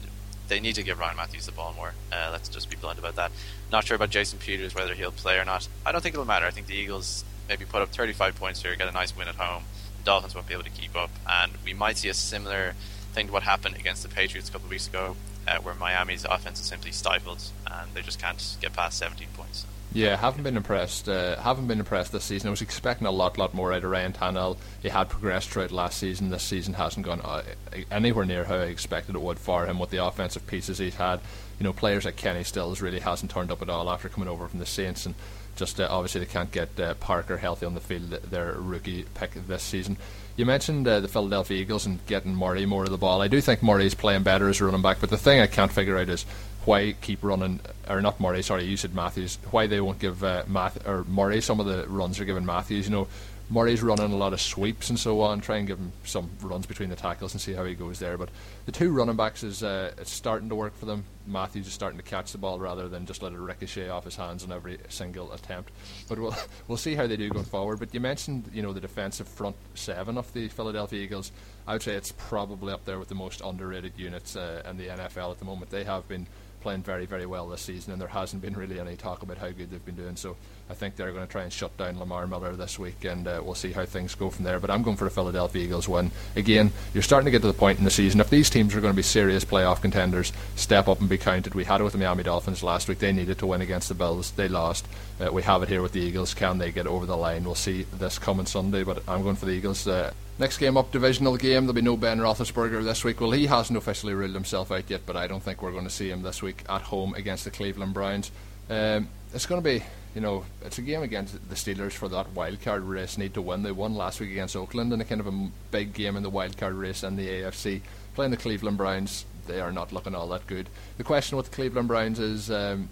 they 0.49 0.59
need 0.59 0.75
to 0.75 0.83
give 0.83 0.99
Ryan 0.99 1.15
Mathews 1.15 1.45
the 1.45 1.51
ball 1.51 1.73
more. 1.75 1.93
Uh, 2.12 2.29
let's 2.31 2.49
just 2.49 2.69
be 2.69 2.75
blunt 2.75 2.99
about 2.99 3.15
that. 3.15 3.31
Not 3.71 3.85
sure 3.85 3.95
about 3.95 4.09
Jason 4.09 4.39
Peters 4.39 4.75
whether 4.75 4.93
he'll 4.93 5.12
play 5.12 5.38
or 5.38 5.45
not. 5.45 5.67
I 5.85 5.91
don't 5.91 6.01
think 6.01 6.15
it'll 6.15 6.25
matter. 6.25 6.45
I 6.45 6.51
think 6.51 6.67
the 6.67 6.75
Eagles 6.75 7.23
maybe 7.47 7.65
put 7.65 7.81
up 7.81 7.89
35 7.89 8.35
points 8.35 8.62
here, 8.62 8.75
get 8.75 8.88
a 8.88 8.91
nice 8.91 9.15
win 9.15 9.27
at 9.27 9.35
home. 9.35 9.63
The 9.99 10.03
Dolphins 10.03 10.35
won't 10.35 10.47
be 10.47 10.53
able 10.53 10.63
to 10.63 10.69
keep 10.69 10.95
up, 10.95 11.12
and 11.27 11.53
we 11.63 11.73
might 11.73 11.97
see 11.97 12.09
a 12.09 12.13
similar 12.13 12.73
thing 13.13 13.27
to 13.27 13.33
what 13.33 13.43
happened 13.43 13.75
against 13.75 14.03
the 14.03 14.09
Patriots 14.09 14.49
a 14.49 14.51
couple 14.51 14.67
of 14.67 14.71
weeks 14.71 14.88
ago, 14.88 15.15
uh, 15.47 15.57
where 15.59 15.73
Miami's 15.75 16.25
offense 16.25 16.59
is 16.59 16.65
simply 16.65 16.91
stifled 16.91 17.41
and 17.67 17.93
they 17.93 18.01
just 18.01 18.19
can't 18.19 18.57
get 18.62 18.73
past 18.73 18.97
17 18.97 19.27
points. 19.33 19.65
Yeah, 19.91 20.17
haven't 20.17 20.43
been 20.43 20.58
impressed. 20.58 21.10
Uh, 21.10 21.36
haven't 21.41 21.67
been 21.67 21.80
impressed 21.80 22.12
this 22.12 22.23
season. 22.23 22.47
I 22.47 22.52
was 22.52 22.62
expecting 22.62 23.08
a 23.08 23.12
lot, 23.12 23.39
lot 23.39 23.56
more 23.56 23.73
out 23.73 23.84
of 23.84 23.89
Ryan 23.89 24.13
Tannehill. 24.13 24.58
He 24.84 24.89
had 24.89 25.10
progressed 25.10 25.49
throughout 25.49 25.71
last 25.71 25.97
season. 25.97 26.30
This 26.30 26.43
season 26.43 26.75
hasn't 26.75 27.08
gone 27.08 27.21
uh, 27.21 27.41
anywhere 27.89 28.25
near 28.25 28.43
how 28.43 28.56
I 28.56 28.65
expected 28.65 29.15
it 29.15 29.21
would 29.21 29.39
for 29.39 29.65
him 29.65 29.80
with 29.80 29.89
the 29.89 30.06
offensive 30.06 30.45
pieces 30.45 30.78
he's 30.78 30.95
had. 30.95 31.21
You 31.60 31.63
know, 31.63 31.73
players 31.73 32.06
like 32.06 32.17
Kenny 32.17 32.43
Stills 32.43 32.82
really 32.82 32.99
hasn't 32.99 33.32
turned 33.32 33.52
up 33.52 33.63
at 33.63 33.69
all 33.69 33.89
after 33.89 34.10
coming 34.10 34.30
over 34.30 34.47
from 34.47 34.60
the 34.60 34.65
Saints, 34.65 35.08
and 35.08 35.15
just 35.56 35.82
uh, 35.82 35.88
obviously 35.89 36.19
they 36.21 36.28
can't 36.28 36.52
get 36.52 36.80
uh, 36.80 36.93
Parker 36.95 37.38
healthy 37.38 37.65
on 37.65 37.73
the 37.73 37.82
field. 37.82 38.12
Their 38.12 38.54
rookie 38.54 39.06
pick 39.15 39.34
this 39.47 39.63
season. 39.63 39.97
You 40.38 40.45
mentioned 40.45 40.88
uh, 40.88 40.99
the 40.99 41.08
Philadelphia 41.08 41.60
Eagles 41.60 41.86
and 41.88 41.99
getting 42.06 42.36
Murray 42.36 42.65
more 42.65 42.86
of 42.86 42.91
the 42.91 42.97
ball. 42.97 43.21
I 43.21 43.28
do 43.28 43.41
think 43.41 43.63
Murray's 43.63 43.95
playing 43.95 44.23
better 44.23 44.47
as 44.47 44.62
a 44.62 44.65
running 44.65 44.84
back, 44.84 45.02
but 45.02 45.10
the 45.10 45.17
thing 45.17 45.41
I 45.41 45.47
can't 45.47 45.71
figure 45.71 45.97
out 45.97 46.08
is 46.08 46.25
why 46.69 46.91
keep 47.01 47.23
running 47.23 47.60
or 47.89 47.99
not 47.99 48.19
Murray, 48.19 48.43
sorry, 48.43 48.63
you 48.63 48.77
said 48.77 48.93
Mathews. 48.93 49.39
Why 49.49 49.65
they 49.65 49.82
won't 49.82 49.97
give 49.97 50.23
uh, 50.23 50.43
Math 50.47 50.88
or 50.88 51.03
Murray 51.05 51.41
some 51.41 51.60
of 51.60 51.65
the 51.65 51.88
runs 51.88 52.17
they're 52.17 52.27
giving 52.27 52.45
Mathews? 52.45 52.88
You 52.88 52.91
know, 52.91 53.08
Murray's 53.49 53.82
running 53.82 54.13
a 54.13 54.15
lot 54.15 54.34
of 54.34 54.39
sweeps 54.39 54.91
and 54.91 54.99
so 54.99 55.21
on. 55.21 55.41
Try 55.41 55.58
and 55.58 55.67
give 55.67 55.79
him 55.79 55.91
some 56.03 56.29
runs 56.43 56.67
between 56.67 56.89
the 56.89 56.95
tackles 56.95 57.34
and 57.34 57.41
see 57.41 57.53
how 57.53 57.65
he 57.65 57.73
goes 57.73 57.97
there. 57.97 58.19
But 58.19 58.29
the 58.67 58.71
two 58.71 58.91
running 58.91 59.15
backs 59.15 59.41
is 59.41 59.63
uh, 59.63 59.93
it's 59.97 60.12
starting 60.12 60.49
to 60.49 60.55
work 60.55 60.77
for 60.77 60.86
them. 60.86 61.05
Mathews 61.25 61.65
is 61.65 61.73
starting 61.73 61.97
to 61.97 62.05
catch 62.05 62.32
the 62.32 62.38
ball 62.38 62.60
rather 62.60 62.88
than 62.88 63.08
just 63.08 63.23
let 63.23 63.34
it 63.34 63.39
ricochet 63.39 63.89
off 63.89 64.03
his 64.03 64.15
hands 64.15 64.43
on 64.43 64.51
every 64.51 64.77
single 64.89 65.34
attempt. 65.34 65.71
But 66.08 66.19
we'll 66.19 66.36
we'll 66.67 66.77
see 66.77 66.93
how 66.93 67.08
they 67.08 67.17
do 67.17 67.29
going 67.29 67.45
forward. 67.45 67.79
But 67.79 67.95
you 67.95 67.99
mentioned 67.99 68.51
you 68.53 68.62
know 68.62 68.73
the 68.73 68.79
defensive 68.79 69.27
front 69.27 69.55
seven 69.73 70.19
of 70.19 70.32
the 70.34 70.49
Philadelphia 70.49 71.01
Eagles. 71.01 71.32
I 71.65 71.73
would 71.73 71.82
say 71.82 71.95
it's 71.95 72.12
probably 72.12 72.71
up 72.71 72.86
there 72.86 72.99
with 72.99 73.10
the 73.10 73.15
most 73.15 73.41
underrated 73.41 73.93
units 73.97 74.36
uh, 74.36 74.62
in 74.69 74.77
the 74.77 74.88
NFL 74.89 75.32
at 75.32 75.39
the 75.39 75.45
moment. 75.45 75.71
They 75.71 75.86
have 75.86 76.08
been 76.08 76.27
playing 76.62 76.84
very, 76.84 77.06
very 77.06 77.26
well 77.26 77.48
this 77.48 77.62
season, 77.62 77.93
and 77.93 78.02
there 78.02 78.10
hasn't 78.10 78.41
been 78.41 78.56
really 78.56 78.80
any 78.80 78.95
talk 78.95 79.24
about 79.24 79.38
how 79.38 79.50
good 79.50 79.72
they've 79.72 79.86
been 79.86 79.95
doing. 79.95 80.15
So 80.15 80.36
I 80.69 80.73
think 80.75 80.95
they're 80.95 81.12
going 81.12 81.25
to 81.25 81.32
try 81.32 81.43
and 81.43 81.51
shut 81.51 81.75
down 81.77 81.97
Lamar 81.97 82.27
Miller 82.27 82.55
this 82.55 82.77
week, 82.77 83.03
and 83.03 83.27
uh, 83.27 83.41
we'll 83.43 83.55
see 83.55 83.71
how 83.71 83.86
things 83.86 84.13
go 84.13 84.29
from 84.29 84.45
there. 84.45 84.60
But 84.60 84.69
I'm 84.69 84.84
going 84.84 84.97
for 84.97 85.05
the 85.05 85.10
Philadelphia 85.10 85.63
Eagles 85.63 85.89
win. 85.89 86.12
Again, 86.36 86.71
you're 86.93 87.01
starting 87.01 87.25
to 87.25 87.32
get 87.32 87.41
to 87.41 87.47
the 87.47 87.53
point 87.53 87.79
in 87.79 87.86
the 87.86 87.91
season. 87.91 88.19
If 88.19 88.29
these 88.29 88.49
teams 88.49 88.75
are 88.75 88.82
going 88.82 88.93
to 88.93 88.97
be 88.97 89.01
serious 89.01 89.43
playoff 89.43 89.82
contenders, 89.82 90.32
step 90.55 90.88
up 90.88 90.99
and 90.99 91.10
be 91.10 91.17
counted. 91.17 91.55
We 91.55 91.63
had 91.63 91.82
it 91.82 91.84
with 91.84 91.93
the 91.93 91.99
Miami 91.99 92.23
Dolphins 92.23 92.62
last 92.62 92.88
week. 92.88 92.99
They 92.99 93.12
needed 93.12 93.39
to 93.39 93.47
win 93.47 93.62
against 93.62 93.89
the 93.89 93.95
Bills. 93.95 94.32
They 94.32 94.47
lost. 94.47 94.88
Uh, 95.19 95.32
we 95.34 95.41
have 95.41 95.63
it 95.63 95.69
here 95.69 95.82
with 95.82 95.93
the 95.93 96.01
Eagles. 96.01 96.34
Can 96.34 96.60
they 96.60 96.71
get 96.71 96.88
over 96.88 97.05
the 97.05 97.17
line? 97.17 97.43
We'll 97.43 97.55
see 97.55 97.84
this 97.97 98.19
coming 98.19 98.45
Sunday, 98.45 98.84
but 98.84 99.01
I'm 99.08 99.23
going 99.23 99.36
for 99.38 99.45
the 99.45 99.53
Eagles. 99.53 99.88
Uh, 99.88 100.13
Next 100.39 100.58
game 100.58 100.77
up, 100.77 100.93
divisional 100.93 101.36
game. 101.36 101.65
There'll 101.65 101.73
be 101.73 101.82
no 101.82 101.97
Ben 101.97 102.17
Roethlisberger 102.17 102.82
this 102.82 103.03
week. 103.03 103.19
Well, 103.19 103.32
he 103.32 103.47
hasn't 103.47 103.75
officially 103.75 104.13
ruled 104.13 104.34
himself 104.34 104.71
out 104.71 104.89
yet, 104.89 105.01
but 105.05 105.17
I 105.17 105.27
don't 105.27 105.43
think 105.43 105.62
we're 105.62 105.73
going 105.73 105.84
to 105.84 105.89
see 105.89 106.10
him 106.10 106.21
this 106.21 106.41
week 106.41 106.63
at 106.69 106.82
home 106.84 107.13
against 107.15 107.43
the 107.43 107.51
Cleveland 107.51 107.93
Browns. 107.93 108.32
Um, 108.69 109.10
it's 109.34 109.45
going 109.45 109.62
to 109.62 109.69
be, 109.69 109.84
you 110.15 110.22
know, 110.22 110.45
it's 110.63 110.78
a 110.78 110.82
game 110.82 111.04
against 111.04 111.50
the 111.50 111.56
Steelers 111.56 111.91
for 111.91 112.08
that 112.10 112.32
wild 112.32 112.62
card 112.62 112.84
race. 112.84 113.17
Need 113.17 113.34
to 113.36 113.41
win. 113.41 113.63
They 113.63 113.72
won 113.72 113.95
last 113.95 114.19
week 114.19 114.32
against 114.32 114.56
Oakland 114.56 114.91
in 114.93 115.02
a 115.02 115.06
kind 115.06 115.22
of 115.22 115.28
a 115.28 115.50
big 115.72 115.93
game 115.93 116.15
in 116.15 116.24
the 116.24 116.30
wild 116.30 116.58
card 116.58 116.74
race 116.74 117.04
in 117.04 117.15
the 117.15 117.28
AFC. 117.28 117.82
Playing 118.15 118.32
the 118.32 118.38
Cleveland 118.38 118.78
Browns, 118.78 119.26
they 119.48 119.60
are 119.60 119.72
not 119.72 119.93
looking 119.93 120.15
all 120.15 120.28
that 120.30 120.48
good. 120.48 120.69
The 120.98 121.04
question 121.04 121.38
with 121.38 121.50
the 121.50 121.56
Cleveland 121.56 121.88
Browns 121.88 122.19
is. 122.19 122.52
Um, 122.52 122.89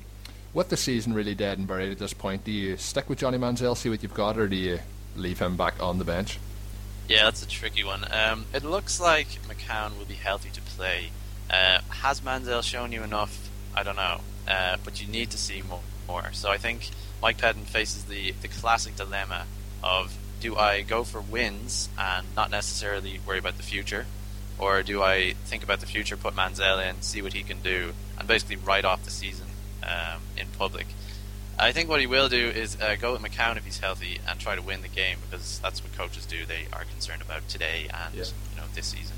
the 0.69 0.77
season 0.77 1.13
really 1.13 1.35
dead 1.35 1.59
and 1.59 1.67
buried 1.67 1.91
at 1.91 1.99
this 1.99 2.13
point, 2.13 2.43
do 2.43 2.51
you 2.51 2.77
stick 2.77 3.07
with 3.09 3.19
Johnny 3.19 3.37
Manziel, 3.37 3.77
see 3.77 3.89
what 3.89 4.01
you've 4.01 4.13
got, 4.13 4.37
or 4.37 4.47
do 4.47 4.55
you 4.55 4.79
leave 5.15 5.39
him 5.39 5.55
back 5.55 5.75
on 5.79 5.99
the 5.99 6.03
bench? 6.03 6.39
Yeah, 7.07 7.25
that's 7.25 7.43
a 7.43 7.47
tricky 7.47 7.83
one. 7.83 8.05
Um, 8.11 8.45
it 8.53 8.63
looks 8.63 8.99
like 8.99 9.27
McCown 9.47 9.97
will 9.97 10.05
be 10.05 10.15
healthy 10.15 10.49
to 10.49 10.61
play. 10.61 11.11
Uh, 11.49 11.79
has 11.89 12.21
Manziel 12.21 12.63
shown 12.63 12.91
you 12.91 13.03
enough? 13.03 13.49
I 13.75 13.83
don't 13.83 13.95
know, 13.95 14.21
uh, 14.47 14.77
but 14.83 15.01
you 15.01 15.07
need 15.07 15.31
to 15.31 15.37
see 15.37 15.61
more, 15.61 15.81
more. 16.07 16.33
So 16.33 16.49
I 16.49 16.57
think 16.57 16.89
Mike 17.21 17.37
Pettine 17.37 17.65
faces 17.65 18.05
the 18.05 18.31
the 18.41 18.47
classic 18.47 18.95
dilemma 18.95 19.45
of 19.83 20.15
do 20.39 20.55
I 20.55 20.81
go 20.81 21.03
for 21.03 21.19
wins 21.21 21.89
and 21.97 22.27
not 22.35 22.51
necessarily 22.51 23.19
worry 23.25 23.39
about 23.39 23.57
the 23.57 23.63
future, 23.63 24.05
or 24.59 24.83
do 24.83 25.01
I 25.01 25.33
think 25.45 25.63
about 25.63 25.79
the 25.79 25.87
future, 25.87 26.15
put 26.15 26.35
Manziel 26.35 26.87
in, 26.87 27.01
see 27.01 27.21
what 27.21 27.33
he 27.33 27.43
can 27.43 27.61
do, 27.61 27.93
and 28.19 28.27
basically 28.27 28.57
write 28.57 28.85
off 28.85 29.03
the 29.03 29.11
season 29.11 29.47
um, 29.83 30.21
in 30.37 30.47
public? 30.57 30.87
I 31.59 31.71
think 31.71 31.89
what 31.89 31.99
he 31.99 32.05
will 32.05 32.29
do 32.29 32.49
is 32.49 32.79
uh, 32.79 32.95
go 32.99 33.13
with 33.13 33.21
McCown 33.21 33.57
if 33.57 33.65
he's 33.65 33.79
healthy 33.79 34.19
and 34.27 34.39
try 34.39 34.55
to 34.55 34.61
win 34.61 34.83
the 34.83 34.87
game 34.87 35.17
because 35.27 35.59
that's 35.59 35.83
what 35.83 35.91
coaches 35.97 36.25
do. 36.27 36.45
They 36.45 36.67
are 36.71 36.85
concerned 36.85 37.23
about 37.23 37.47
today 37.47 37.87
and 37.91 38.13
yeah. 38.13 38.25
you 38.51 38.57
know 38.57 38.67
this 38.75 38.85
season. 38.85 39.15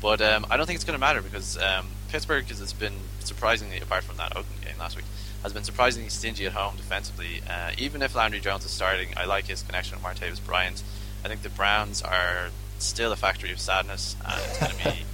But 0.00 0.20
um, 0.20 0.46
I 0.50 0.56
don't 0.56 0.66
think 0.66 0.76
it's 0.76 0.84
going 0.84 0.96
to 0.96 1.00
matter 1.00 1.22
because 1.22 1.56
um, 1.56 1.88
Pittsburgh 2.10 2.46
has 2.46 2.72
been 2.74 2.94
surprisingly, 3.20 3.80
apart 3.80 4.04
from 4.04 4.18
that 4.18 4.36
Oakland 4.36 4.62
game 4.62 4.74
last 4.78 4.96
week, 4.96 5.06
has 5.42 5.52
been 5.52 5.64
surprisingly 5.64 6.08
stingy 6.08 6.46
at 6.46 6.52
home 6.52 6.76
defensively. 6.76 7.42
Uh, 7.48 7.72
even 7.78 8.02
if 8.02 8.14
Landry 8.14 8.40
Jones 8.40 8.64
is 8.64 8.70
starting, 8.70 9.08
I 9.16 9.24
like 9.24 9.46
his 9.46 9.62
connection 9.62 9.96
with 9.96 10.04
Martavis 10.04 10.44
Bryant. 10.44 10.82
I 11.24 11.28
think 11.28 11.42
the 11.42 11.48
Browns 11.48 12.02
are 12.02 12.50
still 12.78 13.12
a 13.12 13.16
factory 13.16 13.52
of 13.52 13.60
sadness, 13.60 14.16
and 14.24 14.40
it's 14.40 14.58
going 14.58 14.72
to 14.72 14.84
be. 14.84 15.04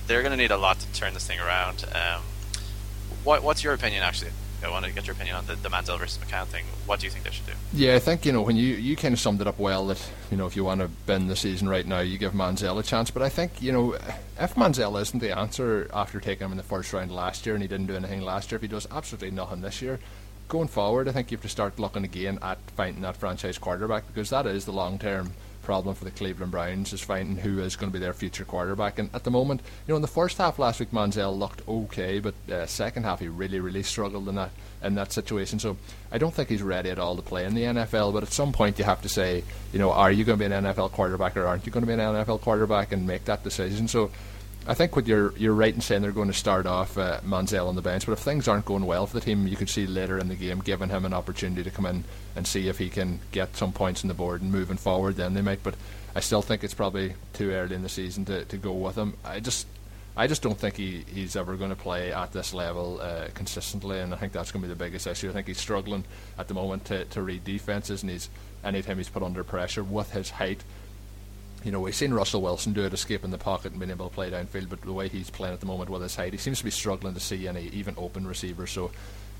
They're 0.06 0.22
going 0.22 0.32
to 0.32 0.36
need 0.36 0.50
a 0.50 0.56
lot 0.56 0.78
to 0.80 0.92
turn 0.92 1.14
this 1.14 1.26
thing 1.26 1.40
around. 1.40 1.84
Um, 1.92 2.22
what, 3.24 3.42
what's 3.42 3.64
your 3.64 3.74
opinion, 3.74 4.02
actually? 4.02 4.30
I 4.62 4.70
want 4.70 4.84
to 4.84 4.92
get 4.92 5.06
your 5.06 5.14
opinion 5.14 5.36
on 5.36 5.46
the, 5.46 5.54
the 5.54 5.68
Manziel 5.68 5.98
versus 5.98 6.18
McCown 6.18 6.46
thing. 6.46 6.64
What 6.86 7.00
do 7.00 7.06
you 7.06 7.10
think 7.10 7.24
they 7.24 7.30
should 7.30 7.46
do? 7.46 7.52
Yeah, 7.72 7.94
I 7.94 7.98
think 8.00 8.26
you 8.26 8.32
know 8.32 8.42
when 8.42 8.56
you 8.56 8.74
you 8.74 8.96
kind 8.96 9.12
of 9.12 9.20
summed 9.20 9.40
it 9.40 9.46
up 9.46 9.58
well 9.58 9.86
that 9.86 10.10
you 10.30 10.36
know 10.36 10.46
if 10.46 10.56
you 10.56 10.64
want 10.64 10.80
to 10.80 10.88
bend 10.88 11.30
the 11.30 11.36
season 11.36 11.68
right 11.68 11.86
now, 11.86 12.00
you 12.00 12.18
give 12.18 12.32
Manziel 12.32 12.78
a 12.78 12.82
chance. 12.82 13.10
But 13.10 13.22
I 13.22 13.28
think 13.28 13.62
you 13.62 13.72
know 13.72 13.92
if 13.94 14.54
Manziel 14.54 15.00
isn't 15.00 15.20
the 15.20 15.36
answer 15.36 15.88
after 15.92 16.20
taking 16.20 16.46
him 16.46 16.52
in 16.52 16.56
the 16.56 16.64
first 16.64 16.92
round 16.92 17.12
last 17.14 17.46
year 17.46 17.54
and 17.54 17.62
he 17.62 17.68
didn't 17.68 17.86
do 17.86 17.96
anything 17.96 18.22
last 18.22 18.50
year, 18.50 18.56
if 18.56 18.62
he 18.62 18.68
does 18.68 18.86
absolutely 18.90 19.30
nothing 19.30 19.60
this 19.60 19.80
year, 19.80 20.00
going 20.48 20.68
forward, 20.68 21.08
I 21.08 21.12
think 21.12 21.30
you 21.30 21.36
have 21.36 21.42
to 21.42 21.48
start 21.48 21.78
looking 21.78 22.04
again 22.04 22.38
at 22.42 22.58
finding 22.76 23.02
that 23.02 23.16
franchise 23.16 23.58
quarterback 23.58 24.06
because 24.06 24.30
that 24.30 24.46
is 24.46 24.64
the 24.64 24.72
long 24.72 24.98
term 24.98 25.32
problem 25.68 25.94
for 25.94 26.06
the 26.06 26.10
Cleveland 26.10 26.50
Browns 26.50 26.94
is 26.94 27.02
finding 27.02 27.36
who 27.36 27.58
is 27.58 27.76
going 27.76 27.92
to 27.92 27.98
be 27.98 28.02
their 28.02 28.14
future 28.14 28.46
quarterback. 28.46 28.98
And 28.98 29.10
at 29.12 29.24
the 29.24 29.30
moment, 29.30 29.60
you 29.86 29.92
know, 29.92 29.96
in 29.96 30.00
the 30.00 30.08
first 30.08 30.38
half 30.38 30.58
last 30.58 30.80
week, 30.80 30.92
Manziel 30.92 31.38
looked 31.38 31.60
okay, 31.68 32.20
but 32.20 32.32
uh, 32.50 32.64
second 32.64 33.02
half 33.02 33.20
he 33.20 33.28
really, 33.28 33.60
really 33.60 33.82
struggled 33.82 34.30
in 34.30 34.36
that 34.36 34.50
in 34.82 34.94
that 34.94 35.12
situation. 35.12 35.58
So 35.58 35.76
I 36.10 36.16
don't 36.16 36.32
think 36.32 36.48
he's 36.48 36.62
ready 36.62 36.88
at 36.88 36.98
all 36.98 37.16
to 37.16 37.20
play 37.22 37.44
in 37.44 37.54
the 37.54 37.64
NFL. 37.64 38.14
But 38.14 38.22
at 38.22 38.32
some 38.32 38.50
point, 38.50 38.78
you 38.78 38.86
have 38.86 39.02
to 39.02 39.10
say, 39.10 39.44
you 39.70 39.78
know, 39.78 39.92
are 39.92 40.10
you 40.10 40.24
going 40.24 40.38
to 40.38 40.48
be 40.48 40.54
an 40.54 40.64
NFL 40.64 40.92
quarterback 40.92 41.36
or 41.36 41.46
aren't 41.46 41.66
you 41.66 41.72
going 41.72 41.82
to 41.82 41.86
be 41.86 41.92
an 41.92 41.98
NFL 41.98 42.40
quarterback 42.40 42.92
and 42.92 43.06
make 43.06 43.26
that 43.26 43.44
decision? 43.44 43.88
So 43.88 44.10
I 44.68 44.74
think 44.74 44.94
what 44.94 45.06
you're 45.06 45.34
you're 45.38 45.54
right 45.54 45.74
in 45.74 45.80
saying 45.80 46.02
they're 46.02 46.12
going 46.12 46.28
to 46.28 46.34
start 46.34 46.66
off 46.66 46.98
uh, 46.98 47.20
Manziel 47.24 47.68
on 47.68 47.74
the 47.74 47.80
bench, 47.80 48.04
but 48.04 48.12
if 48.12 48.18
things 48.18 48.46
aren't 48.46 48.66
going 48.66 48.84
well 48.84 49.06
for 49.06 49.14
the 49.14 49.24
team, 49.24 49.46
you 49.46 49.56
could 49.56 49.70
see 49.70 49.86
later 49.86 50.18
in 50.18 50.28
the 50.28 50.34
game 50.34 50.60
giving 50.60 50.90
him 50.90 51.06
an 51.06 51.14
opportunity 51.14 51.62
to 51.62 51.70
come 51.70 51.86
in 51.86 52.04
and 52.36 52.46
see 52.46 52.68
if 52.68 52.76
he 52.76 52.90
can 52.90 53.18
get 53.32 53.56
some 53.56 53.72
points 53.72 54.04
on 54.04 54.08
the 54.08 54.14
board 54.14 54.42
and 54.42 54.52
moving 54.52 54.76
forward. 54.76 55.16
Then 55.16 55.32
they 55.32 55.40
might, 55.40 55.62
but 55.62 55.74
I 56.14 56.20
still 56.20 56.42
think 56.42 56.62
it's 56.62 56.74
probably 56.74 57.14
too 57.32 57.50
early 57.52 57.76
in 57.76 57.82
the 57.82 57.88
season 57.88 58.26
to, 58.26 58.44
to 58.44 58.58
go 58.58 58.74
with 58.74 58.96
him. 58.96 59.14
I 59.24 59.40
just 59.40 59.66
I 60.18 60.26
just 60.26 60.42
don't 60.42 60.58
think 60.58 60.76
he, 60.76 61.02
he's 61.14 61.34
ever 61.34 61.56
going 61.56 61.70
to 61.70 61.76
play 61.76 62.12
at 62.12 62.32
this 62.32 62.52
level 62.52 63.00
uh, 63.00 63.28
consistently, 63.32 64.00
and 64.00 64.12
I 64.12 64.18
think 64.18 64.34
that's 64.34 64.52
going 64.52 64.60
to 64.60 64.68
be 64.68 64.74
the 64.74 64.84
biggest 64.84 65.06
issue. 65.06 65.30
I 65.30 65.32
think 65.32 65.46
he's 65.46 65.58
struggling 65.58 66.04
at 66.38 66.46
the 66.46 66.54
moment 66.54 66.84
to, 66.86 67.06
to 67.06 67.22
read 67.22 67.42
defenses, 67.42 68.02
and 68.02 68.10
he's 68.10 68.28
anytime 68.62 68.98
he's 68.98 69.08
put 69.08 69.22
under 69.22 69.44
pressure 69.44 69.82
with 69.82 70.10
his 70.10 70.28
height 70.28 70.62
you 71.64 71.72
know, 71.72 71.80
we've 71.80 71.94
seen 71.94 72.12
Russell 72.12 72.42
Wilson 72.42 72.72
do 72.72 72.84
it, 72.84 72.92
escaping 72.92 73.30
the 73.30 73.38
pocket 73.38 73.72
and 73.72 73.80
being 73.80 73.90
able 73.90 74.08
to 74.08 74.14
play 74.14 74.30
downfield, 74.30 74.68
but 74.68 74.80
the 74.82 74.92
way 74.92 75.08
he's 75.08 75.30
playing 75.30 75.54
at 75.54 75.60
the 75.60 75.66
moment 75.66 75.90
with 75.90 76.02
his 76.02 76.14
height, 76.14 76.32
he 76.32 76.38
seems 76.38 76.58
to 76.58 76.64
be 76.64 76.70
struggling 76.70 77.14
to 77.14 77.20
see 77.20 77.48
any 77.48 77.68
even 77.68 77.94
open 77.98 78.26
receivers. 78.26 78.70
So 78.70 78.90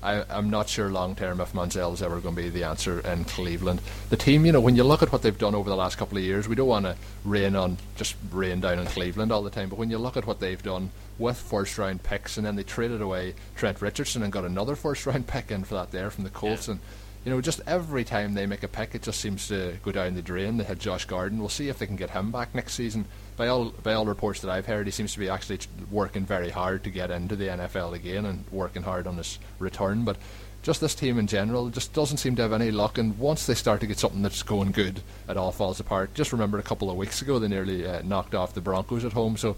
I, 0.01 0.23
am 0.29 0.49
not 0.49 0.69
sure 0.69 0.89
long 0.89 1.15
term 1.15 1.41
if 1.41 1.53
Manziel 1.53 1.93
is 1.93 2.01
ever 2.01 2.19
going 2.19 2.35
to 2.35 2.41
be 2.41 2.49
the 2.49 2.63
answer 2.63 2.99
in 3.01 3.25
Cleveland. 3.25 3.81
The 4.09 4.17
team, 4.17 4.45
you 4.45 4.51
know, 4.51 4.61
when 4.61 4.75
you 4.75 4.83
look 4.83 5.03
at 5.03 5.11
what 5.11 5.21
they've 5.21 5.37
done 5.37 5.55
over 5.55 5.69
the 5.69 5.75
last 5.75 5.97
couple 5.97 6.17
of 6.17 6.23
years, 6.23 6.47
we 6.47 6.55
don't 6.55 6.67
want 6.67 6.85
to 6.85 6.95
rain 7.25 7.55
on 7.55 7.77
just 7.95 8.15
rain 8.31 8.61
down 8.61 8.79
on 8.79 8.85
Cleveland 8.85 9.31
all 9.31 9.43
the 9.43 9.49
time, 9.49 9.69
but 9.69 9.77
when 9.77 9.89
you 9.89 9.97
look 9.97 10.15
at 10.15 10.25
what 10.25 10.39
they've 10.39 10.63
done 10.63 10.91
with 11.17 11.37
first 11.37 11.77
round 11.77 12.01
picks, 12.01 12.37
and 12.37 12.45
then 12.45 12.55
they 12.55 12.63
traded 12.63 13.01
away 13.01 13.33
Trent 13.55 13.81
Richardson 13.81 14.23
and 14.23 14.31
got 14.31 14.45
another 14.45 14.75
first 14.75 15.05
round 15.05 15.27
pick 15.27 15.51
in 15.51 15.63
for 15.65 15.75
that 15.75 15.91
there 15.91 16.09
from 16.09 16.23
the 16.23 16.29
Colts, 16.29 16.67
yeah. 16.67 16.73
and 16.73 16.79
you 17.25 17.31
know, 17.31 17.41
just 17.41 17.61
every 17.67 18.03
time 18.03 18.33
they 18.33 18.45
make 18.45 18.63
a 18.63 18.67
pick, 18.67 18.95
it 18.95 19.01
just 19.01 19.19
seems 19.19 19.47
to 19.49 19.77
go 19.83 19.91
down 19.91 20.15
the 20.15 20.21
drain. 20.21 20.57
They 20.57 20.63
had 20.63 20.79
Josh 20.79 21.05
Gordon. 21.05 21.39
We'll 21.39 21.49
see 21.49 21.67
if 21.67 21.77
they 21.77 21.85
can 21.85 21.97
get 21.97 22.11
him 22.11 22.31
back 22.31 22.55
next 22.55 22.73
season. 22.73 23.05
By 23.35 23.47
all 23.47 23.71
by 23.83 23.93
all 23.93 24.05
reports 24.05 24.41
that 24.41 24.51
I've 24.51 24.65
heard, 24.65 24.87
he 24.87 24.91
seems 24.91 25.13
to 25.13 25.19
be 25.19 25.29
actually 25.29 25.59
working 25.91 26.25
very 26.25 26.49
hard 26.49 26.83
to 26.85 26.89
get 26.89 27.11
into 27.11 27.35
the 27.35 27.47
NFL 27.47 27.93
again 27.93 28.25
and 28.25 28.45
working 28.51 28.83
hard 28.83 29.05
on 29.05 29.17
his 29.17 29.39
return. 29.59 30.05
But 30.05 30.17
just 30.61 30.81
this 30.81 30.95
team 30.95 31.17
in 31.17 31.27
general 31.27 31.69
just 31.69 31.93
doesn't 31.93 32.17
seem 32.17 32.35
to 32.35 32.41
have 32.41 32.53
any 32.53 32.71
luck. 32.71 32.97
And 32.97 33.17
once 33.17 33.45
they 33.45 33.53
start 33.53 33.81
to 33.81 33.87
get 33.87 33.99
something 33.99 34.21
that's 34.21 34.43
going 34.43 34.71
good, 34.71 35.01
it 35.27 35.37
all 35.37 35.51
falls 35.51 35.79
apart. 35.79 36.13
Just 36.13 36.31
remember 36.31 36.57
a 36.57 36.63
couple 36.63 36.89
of 36.89 36.97
weeks 36.97 37.21
ago, 37.21 37.39
they 37.39 37.47
nearly 37.47 37.85
uh, 37.85 38.01
knocked 38.03 38.35
off 38.35 38.53
the 38.53 38.61
Broncos 38.61 39.05
at 39.05 39.13
home. 39.13 39.37
So 39.37 39.55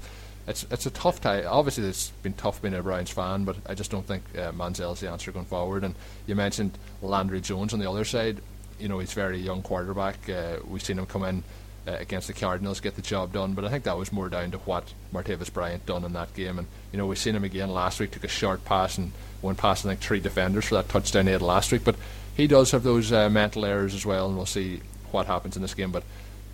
it's 0.52 0.66
it's 0.70 0.86
a 0.86 0.92
tough 0.92 1.20
time. 1.22 1.46
Obviously, 1.48 1.86
it's 1.86 2.10
been 2.22 2.34
tough 2.34 2.62
being 2.62 2.76
a 2.76 2.84
Browns 2.84 3.10
fan, 3.10 3.44
but 3.46 3.56
I 3.66 3.74
just 3.74 3.90
don't 3.90 4.06
think 4.06 4.24
uh, 4.38 4.52
Manziel's 4.52 5.00
the 5.00 5.10
answer 5.10 5.32
going 5.32 5.46
forward. 5.46 5.84
And 5.84 5.96
you 6.28 6.36
mentioned 6.36 6.78
Landry 7.02 7.42
Jones 7.42 7.74
on 7.74 7.80
the 7.80 7.90
other 7.90 8.06
side. 8.06 8.42
You 8.80 8.88
know, 8.88 9.00
he's 9.00 9.14
a 9.14 9.16
very 9.16 9.38
young 9.38 9.64
quarterback. 9.64 10.30
Uh, 10.30 10.58
we've 10.68 10.84
seen 10.84 11.00
him 11.00 11.06
come 11.06 11.24
in 11.24 11.44
uh, 11.88 11.94
against 11.94 12.28
the 12.28 12.34
Cardinals, 12.34 12.80
get 12.80 12.96
the 12.96 13.02
job 13.02 13.34
done. 13.34 13.54
But 13.54 13.66
I 13.66 13.70
think 13.70 13.86
that 13.86 13.98
was 13.98 14.12
more 14.12 14.30
down 14.30 14.52
to 14.52 14.58
what 14.60 14.94
Martavis 15.14 15.52
Bryant 15.52 15.86
done 15.86 16.04
in 16.04 16.14
that 16.14 16.34
game. 16.36 16.60
And 16.60 16.68
you 16.92 16.98
know, 16.98 17.08
we've 17.08 17.18
seen 17.18 17.36
him 17.36 17.44
again 17.44 17.70
last 17.70 18.00
week. 18.00 18.12
Took 18.12 18.24
a 18.26 18.28
short 18.28 18.64
pass 18.66 18.98
and 18.98 19.12
went 19.42 19.58
past 19.58 19.86
I 19.86 19.90
think 19.90 20.02
three 20.02 20.20
defenders 20.20 20.66
for 20.66 20.76
that 20.76 20.90
touchdown 20.90 21.26
he 21.26 21.32
had 21.32 21.42
last 21.42 21.72
week. 21.72 21.84
But 21.84 21.96
he 22.36 22.48
does 22.48 22.72
have 22.72 22.84
those 22.84 23.12
uh, 23.12 23.30
mental 23.30 23.66
errors 23.66 23.96
as 23.96 24.06
well, 24.06 24.28
and 24.28 24.36
we'll 24.36 24.46
see 24.46 24.82
what 25.12 25.28
happens 25.28 25.56
in 25.56 25.62
this 25.62 25.74
game. 25.74 25.92
But 25.92 26.04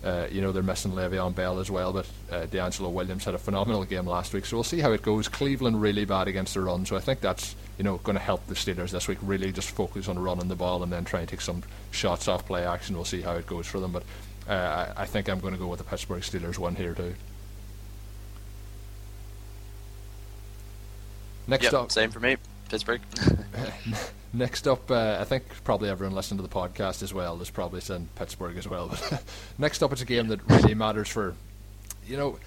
uh, 0.04 0.26
you 0.30 0.40
know, 0.40 0.52
they're 0.52 0.62
missing 0.62 0.92
Le'Veon 0.92 1.34
Bell 1.34 1.58
as 1.58 1.70
well, 1.70 1.92
but 1.92 2.06
uh, 2.30 2.46
DeAngelo 2.46 2.90
Williams 2.92 3.24
had 3.24 3.34
a 3.34 3.38
phenomenal 3.38 3.84
game 3.84 4.06
last 4.06 4.32
week, 4.32 4.46
so 4.46 4.56
we'll 4.56 4.64
see 4.64 4.80
how 4.80 4.92
it 4.92 5.02
goes. 5.02 5.26
Cleveland 5.26 5.80
really 5.82 6.04
bad 6.04 6.28
against 6.28 6.54
the 6.54 6.60
run, 6.60 6.86
so 6.86 6.96
I 6.96 7.00
think 7.00 7.20
that's 7.20 7.56
you 7.78 7.84
know 7.84 7.96
going 7.98 8.16
to 8.16 8.22
help 8.22 8.46
the 8.46 8.54
Steelers 8.54 8.90
this 8.90 9.08
week. 9.08 9.18
Really, 9.22 9.50
just 9.50 9.70
focus 9.70 10.08
on 10.08 10.18
running 10.18 10.48
the 10.48 10.54
ball 10.54 10.82
and 10.84 10.92
then 10.92 11.04
try 11.04 11.20
and 11.20 11.28
take 11.28 11.40
some 11.40 11.62
shots 11.90 12.28
off 12.28 12.46
play 12.46 12.64
action. 12.64 12.94
We'll 12.94 13.04
see 13.04 13.22
how 13.22 13.32
it 13.32 13.46
goes 13.46 13.66
for 13.66 13.80
them, 13.80 13.90
but 13.90 14.04
uh, 14.48 14.92
I, 14.96 15.02
I, 15.02 15.06
think 15.06 15.28
I'm 15.28 15.40
going 15.40 15.54
to 15.54 15.58
go 15.58 15.66
with 15.66 15.78
the 15.78 15.84
Pittsburgh 15.84 16.22
Steelers 16.22 16.58
one 16.58 16.76
here 16.76 16.94
too. 16.94 17.14
Next 21.48 21.64
yep, 21.64 21.72
up, 21.74 21.90
same 21.90 22.10
for 22.10 22.20
me. 22.20 22.36
Pittsburgh. 22.68 23.00
next 24.32 24.68
up, 24.68 24.90
uh, 24.90 25.18
I 25.20 25.24
think 25.24 25.44
probably 25.64 25.88
everyone 25.88 26.14
listening 26.14 26.38
to 26.38 26.42
the 26.42 26.54
podcast 26.54 27.02
as 27.02 27.14
well 27.14 27.40
is 27.40 27.50
probably 27.50 27.80
saying 27.80 28.08
Pittsburgh 28.16 28.56
as 28.56 28.68
well. 28.68 28.88
But 29.10 29.22
next 29.58 29.82
up, 29.82 29.92
it's 29.92 30.02
a 30.02 30.06
game 30.06 30.28
that 30.28 30.40
really 30.48 30.74
matters 30.74 31.08
for, 31.08 31.34
you 32.06 32.16
know, 32.16 32.38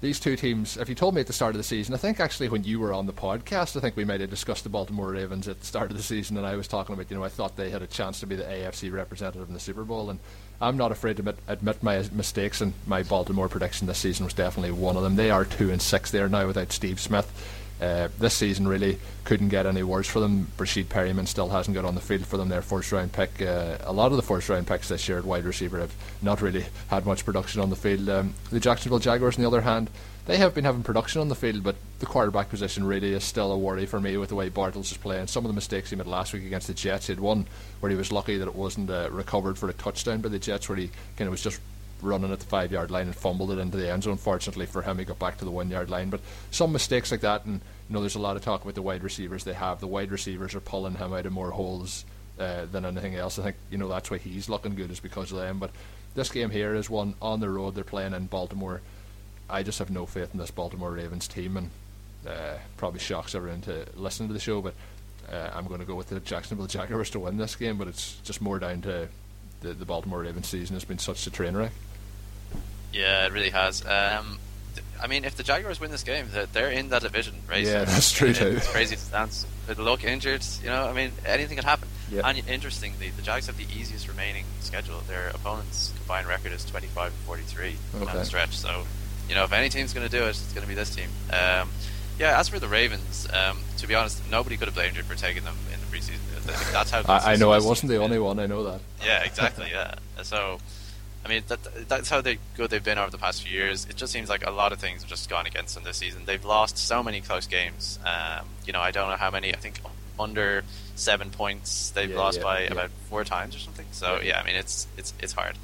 these 0.00 0.20
two 0.20 0.36
teams. 0.36 0.76
If 0.76 0.88
you 0.88 0.94
told 0.94 1.14
me 1.14 1.20
at 1.20 1.26
the 1.26 1.32
start 1.32 1.54
of 1.54 1.58
the 1.58 1.64
season, 1.64 1.94
I 1.94 1.98
think 1.98 2.20
actually 2.20 2.48
when 2.48 2.64
you 2.64 2.78
were 2.78 2.92
on 2.92 3.06
the 3.06 3.12
podcast, 3.12 3.76
I 3.76 3.80
think 3.80 3.96
we 3.96 4.04
might 4.04 4.20
have 4.20 4.30
discussed 4.30 4.62
the 4.62 4.70
Baltimore 4.70 5.10
Ravens 5.10 5.48
at 5.48 5.60
the 5.60 5.66
start 5.66 5.90
of 5.90 5.96
the 5.96 6.02
season, 6.02 6.36
and 6.36 6.46
I 6.46 6.56
was 6.56 6.68
talking 6.68 6.94
about, 6.94 7.10
you 7.10 7.16
know, 7.16 7.24
I 7.24 7.28
thought 7.28 7.56
they 7.56 7.70
had 7.70 7.82
a 7.82 7.86
chance 7.86 8.20
to 8.20 8.26
be 8.26 8.36
the 8.36 8.44
AFC 8.44 8.92
representative 8.92 9.48
in 9.48 9.54
the 9.54 9.60
Super 9.60 9.84
Bowl, 9.84 10.10
and 10.10 10.20
I'm 10.60 10.76
not 10.76 10.92
afraid 10.92 11.16
to 11.16 11.22
admit, 11.22 11.38
admit 11.48 11.82
my 11.82 12.04
mistakes, 12.12 12.60
and 12.60 12.74
my 12.86 13.02
Baltimore 13.02 13.48
prediction 13.48 13.86
this 13.86 13.98
season 13.98 14.24
was 14.24 14.34
definitely 14.34 14.72
one 14.72 14.96
of 14.96 15.02
them. 15.02 15.16
They 15.16 15.30
are 15.30 15.44
two 15.44 15.70
and 15.70 15.82
six 15.82 16.10
there 16.10 16.28
now 16.28 16.46
without 16.46 16.72
Steve 16.72 17.00
Smith. 17.00 17.30
Uh, 17.80 18.08
this 18.18 18.34
season 18.34 18.66
really 18.66 18.98
couldn't 19.24 19.48
get 19.48 19.66
any 19.66 19.82
worse 19.82 20.08
for 20.08 20.20
them. 20.20 20.48
Breshad 20.56 20.86
Perriman 20.86 21.26
still 21.26 21.48
hasn't 21.48 21.74
got 21.74 21.84
on 21.84 21.94
the 21.94 22.00
field 22.00 22.26
for 22.26 22.36
them. 22.36 22.48
Their 22.48 22.62
first 22.62 22.90
round 22.90 23.12
pick. 23.12 23.40
Uh, 23.40 23.78
a 23.82 23.92
lot 23.92 24.10
of 24.10 24.16
the 24.16 24.22
first 24.22 24.48
round 24.48 24.66
picks 24.66 24.88
this 24.88 25.08
year 25.08 25.18
at 25.18 25.24
wide 25.24 25.44
receiver 25.44 25.78
have 25.78 25.94
not 26.22 26.40
really 26.40 26.64
had 26.88 27.06
much 27.06 27.24
production 27.24 27.60
on 27.60 27.70
the 27.70 27.76
field. 27.76 28.08
Um, 28.08 28.34
the 28.50 28.60
Jacksonville 28.60 28.98
Jaguars, 28.98 29.36
on 29.36 29.42
the 29.42 29.48
other 29.48 29.60
hand, 29.60 29.90
they 30.26 30.36
have 30.36 30.54
been 30.54 30.64
having 30.64 30.82
production 30.82 31.20
on 31.22 31.28
the 31.28 31.34
field, 31.34 31.62
but 31.62 31.76
the 32.00 32.06
quarterback 32.06 32.50
position 32.50 32.84
really 32.84 33.14
is 33.14 33.24
still 33.24 33.50
a 33.50 33.56
worry 33.56 33.86
for 33.86 33.98
me 33.98 34.18
with 34.18 34.28
the 34.28 34.34
way 34.34 34.50
Bortles 34.50 34.90
is 34.90 34.96
playing. 34.98 35.26
Some 35.26 35.44
of 35.44 35.48
the 35.48 35.54
mistakes 35.54 35.88
he 35.88 35.96
made 35.96 36.06
last 36.06 36.34
week 36.34 36.44
against 36.44 36.66
the 36.66 36.74
Jets, 36.74 37.06
he 37.06 37.12
had 37.12 37.20
one 37.20 37.46
where 37.80 37.88
he 37.88 37.96
was 37.96 38.12
lucky 38.12 38.36
that 38.36 38.46
it 38.46 38.54
wasn't 38.54 38.90
uh, 38.90 39.08
recovered 39.10 39.56
for 39.56 39.70
a 39.70 39.72
touchdown 39.72 40.20
by 40.20 40.28
the 40.28 40.38
Jets, 40.38 40.68
where 40.68 40.76
he 40.76 40.90
kind 41.16 41.28
of 41.28 41.30
was 41.30 41.42
just 41.42 41.60
running 42.02 42.32
at 42.32 42.40
the 42.40 42.46
five 42.46 42.72
yard 42.72 42.90
line 42.90 43.06
and 43.06 43.16
fumbled 43.16 43.50
it 43.50 43.58
into 43.58 43.76
the 43.76 43.90
end 43.90 44.02
zone. 44.02 44.16
Fortunately 44.16 44.66
for 44.66 44.82
him, 44.82 44.98
he 44.98 45.04
got 45.04 45.18
back 45.18 45.38
to 45.38 45.44
the 45.44 45.50
one 45.50 45.70
yard 45.70 45.90
line. 45.90 46.10
But 46.10 46.20
some 46.50 46.72
mistakes 46.72 47.10
like 47.10 47.20
that, 47.20 47.44
and 47.44 47.60
you 47.88 47.94
know, 47.94 48.00
there's 48.00 48.14
a 48.14 48.20
lot 48.20 48.36
of 48.36 48.42
talk 48.42 48.62
about 48.62 48.74
the 48.74 48.82
wide 48.82 49.02
receivers 49.02 49.44
they 49.44 49.54
have. 49.54 49.80
The 49.80 49.86
wide 49.86 50.10
receivers 50.10 50.54
are 50.54 50.60
pulling 50.60 50.94
him 50.94 51.12
out 51.12 51.26
of 51.26 51.32
more 51.32 51.50
holes 51.50 52.04
uh, 52.38 52.66
than 52.66 52.84
anything 52.84 53.14
else. 53.14 53.38
I 53.38 53.42
think 53.42 53.56
you 53.70 53.78
know 53.78 53.88
that's 53.88 54.10
why 54.10 54.18
he's 54.18 54.48
looking 54.48 54.74
good 54.74 54.90
is 54.90 55.00
because 55.00 55.32
of 55.32 55.38
them. 55.38 55.58
But 55.58 55.70
this 56.14 56.30
game 56.30 56.50
here 56.50 56.74
is 56.74 56.90
one 56.90 57.14
on 57.20 57.40
the 57.40 57.50
road. 57.50 57.74
They're 57.74 57.84
playing 57.84 58.14
in 58.14 58.26
Baltimore. 58.26 58.80
I 59.50 59.62
just 59.62 59.78
have 59.78 59.90
no 59.90 60.06
faith 60.06 60.30
in 60.32 60.38
this 60.38 60.50
Baltimore 60.50 60.92
Ravens 60.92 61.26
team, 61.26 61.56
and 61.56 61.70
uh, 62.26 62.58
probably 62.76 63.00
shocks 63.00 63.34
everyone 63.34 63.62
to 63.62 63.86
listen 63.96 64.26
to 64.26 64.32
the 64.32 64.40
show. 64.40 64.60
But 64.60 64.74
uh, 65.32 65.50
I'm 65.54 65.66
going 65.66 65.80
to 65.80 65.86
go 65.86 65.94
with 65.94 66.08
the 66.08 66.20
Jacksonville 66.20 66.66
Jaguars 66.68 67.10
to 67.10 67.20
win 67.20 67.36
this 67.36 67.56
game. 67.56 67.78
But 67.78 67.88
it's 67.88 68.18
just 68.24 68.40
more 68.40 68.58
down 68.58 68.82
to 68.82 69.08
the, 69.60 69.72
the 69.72 69.84
Baltimore 69.84 70.20
Ravens 70.20 70.48
season 70.48 70.76
has 70.76 70.84
been 70.84 70.98
such 70.98 71.26
a 71.26 71.30
train 71.30 71.56
wreck. 71.56 71.72
Yeah, 72.98 73.26
it 73.26 73.32
really 73.32 73.50
has. 73.50 73.84
Um, 73.86 74.38
I 75.00 75.06
mean, 75.06 75.24
if 75.24 75.36
the 75.36 75.44
Jaguars 75.44 75.80
win 75.80 75.92
this 75.92 76.02
game, 76.02 76.26
they're 76.52 76.70
in 76.70 76.88
that 76.88 77.02
division 77.02 77.34
right? 77.48 77.64
Yeah, 77.64 77.84
that's 77.84 78.10
true 78.10 78.32
too. 78.32 78.56
It's 78.56 78.68
crazy 78.68 78.96
to 78.96 79.10
dance. 79.10 79.46
With 79.68 79.78
Luck 79.78 80.02
injured, 80.02 80.44
you 80.62 80.68
know, 80.68 80.84
I 80.84 80.92
mean, 80.92 81.12
anything 81.24 81.56
can 81.56 81.64
happen. 81.64 81.88
Yeah. 82.10 82.22
And 82.24 82.38
interestingly, 82.48 83.10
the 83.10 83.22
Jags 83.22 83.46
have 83.46 83.56
the 83.56 83.66
easiest 83.78 84.08
remaining 84.08 84.44
schedule. 84.60 85.00
Their 85.06 85.28
opponents' 85.28 85.92
combined 85.98 86.26
record 86.26 86.52
is 86.52 86.64
25 86.64 87.12
and 87.12 87.14
43 87.22 87.76
okay. 87.96 88.04
down 88.04 88.16
the 88.16 88.24
stretch. 88.24 88.56
So, 88.56 88.84
you 89.28 89.34
know, 89.34 89.44
if 89.44 89.52
any 89.52 89.68
team's 89.68 89.92
going 89.92 90.08
to 90.08 90.10
do 90.10 90.24
it, 90.24 90.30
it's 90.30 90.52
going 90.52 90.62
to 90.62 90.68
be 90.68 90.74
this 90.74 90.94
team. 90.94 91.10
Um, 91.30 91.70
yeah, 92.18 92.40
as 92.40 92.48
for 92.48 92.58
the 92.58 92.66
Ravens, 92.66 93.28
um, 93.32 93.58
to 93.76 93.86
be 93.86 93.94
honest, 93.94 94.22
nobody 94.30 94.56
could 94.56 94.68
have 94.68 94.74
blamed 94.74 94.96
you 94.96 95.02
for 95.02 95.14
taking 95.14 95.44
them 95.44 95.54
in 95.72 95.78
the 95.80 95.86
preseason. 95.86 96.18
that's 96.72 96.90
how. 96.90 97.02
I, 97.08 97.34
I 97.34 97.36
know 97.36 97.52
I 97.52 97.60
wasn't 97.60 97.90
the 97.90 97.98
only 97.98 98.18
one. 98.18 98.40
I 98.40 98.46
know 98.46 98.64
that. 98.64 98.80
Yeah, 99.04 99.22
exactly. 99.22 99.68
Yeah. 99.70 99.94
So, 100.22 100.58
I 101.24 101.28
mean, 101.28 101.42
that 101.48 101.88
that's 101.88 102.08
how 102.08 102.20
they 102.20 102.38
good 102.56 102.70
they've 102.70 102.82
been 102.82 102.98
over 102.98 103.10
the 103.10 103.18
past 103.18 103.42
few 103.42 103.52
years. 103.56 103.86
It 103.90 103.96
just 103.96 104.12
seems 104.12 104.28
like 104.28 104.46
a 104.46 104.50
lot 104.50 104.72
of 104.72 104.78
things 104.78 105.02
have 105.02 105.10
just 105.10 105.28
gone 105.28 105.46
against 105.46 105.74
them 105.74 105.84
this 105.84 105.96
season. 105.98 106.22
They've 106.24 106.44
lost 106.44 106.78
so 106.78 107.02
many 107.02 107.20
close 107.20 107.46
games. 107.46 107.98
Um, 108.04 108.46
you 108.66 108.72
know, 108.72 108.80
I 108.80 108.90
don't 108.92 109.10
know 109.10 109.16
how 109.16 109.30
many. 109.30 109.52
I 109.52 109.56
think 109.58 109.80
under 110.18 110.64
seven 110.94 111.30
points 111.30 111.90
they've 111.90 112.10
Yeah, 112.10 112.16
lost 112.16 112.38
yeah, 112.38 112.44
by 112.44 112.60
yeah. 112.62 112.72
about 112.72 112.90
four 113.08 113.24
times 113.24 113.54
or 113.54 113.58
something. 113.58 113.86
So 113.92 114.20
Yeah. 114.20 114.40
I 114.40 114.44
mean, 114.44 114.56
it's 114.56 114.86
it's 114.96 115.12
it's 115.20 115.32
hard. 115.32 115.56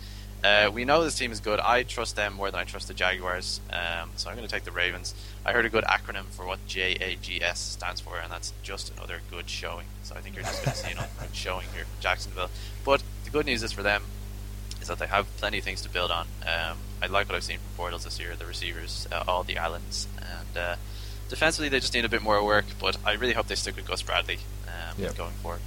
Uh, 0.42 0.70
we 0.70 0.84
know 0.84 1.02
this 1.02 1.16
team 1.16 1.32
is 1.32 1.40
good. 1.40 1.58
I 1.58 1.84
trust 1.84 2.16
them 2.16 2.34
more 2.34 2.50
than 2.50 2.60
I 2.60 2.64
trust 2.64 2.88
the 2.88 2.92
Jaguars. 2.94 3.62
Um, 3.72 4.10
so 4.16 4.28
I'm 4.28 4.36
going 4.36 4.46
to 4.46 4.52
take 4.54 4.64
the 4.64 4.72
Ravens. 4.72 5.14
I 5.42 5.52
heard 5.52 5.64
a 5.64 5.70
good 5.70 5.84
acronym 5.84 6.24
for 6.26 6.44
what 6.44 6.58
JAGS 6.66 7.56
stands 7.58 8.02
for, 8.02 8.18
and 8.18 8.30
that's 8.30 8.52
just 8.62 8.92
another 8.92 9.20
good 9.30 9.48
showing. 9.48 9.86
So 10.02 10.14
I 10.14 10.20
think 10.20 10.36
you're 10.36 10.44
just 10.44 10.62
going 10.62 10.76
to 10.76 10.82
see 10.82 10.90
another 10.92 11.08
good 11.18 11.34
showing 11.34 11.66
here 11.74 11.84
from 11.84 11.98
Jacksonville. 12.00 12.50
But 12.84 13.02
the 13.24 13.30
good 13.30 13.46
news 13.46 13.62
is 13.62 13.72
for 13.72 13.82
them 13.82 14.02
is 14.84 14.88
that 14.88 14.98
they 14.98 15.06
have 15.06 15.26
plenty 15.38 15.58
of 15.58 15.64
things 15.64 15.80
to 15.82 15.88
build 15.88 16.10
on. 16.10 16.26
Um, 16.46 16.76
I 17.02 17.06
like 17.06 17.26
what 17.28 17.34
I've 17.36 17.44
seen 17.44 17.58
from 17.58 17.84
Bortles 17.86 18.04
this 18.04 18.20
year, 18.20 18.36
the 18.36 18.44
receivers, 18.44 19.08
uh, 19.10 19.24
all 19.26 19.42
the 19.42 19.56
Allens, 19.56 20.06
and 20.18 20.58
uh, 20.58 20.76
defensively 21.30 21.70
they 21.70 21.80
just 21.80 21.94
need 21.94 22.04
a 22.04 22.08
bit 22.08 22.20
more 22.22 22.44
work. 22.44 22.66
But 22.78 22.98
I 23.04 23.12
really 23.14 23.32
hope 23.32 23.46
they 23.46 23.54
stick 23.54 23.76
with 23.76 23.86
Gus 23.88 24.02
Bradley 24.02 24.38
um, 24.68 24.96
Yeah. 24.98 25.12
going 25.12 25.32
forward. 25.42 25.60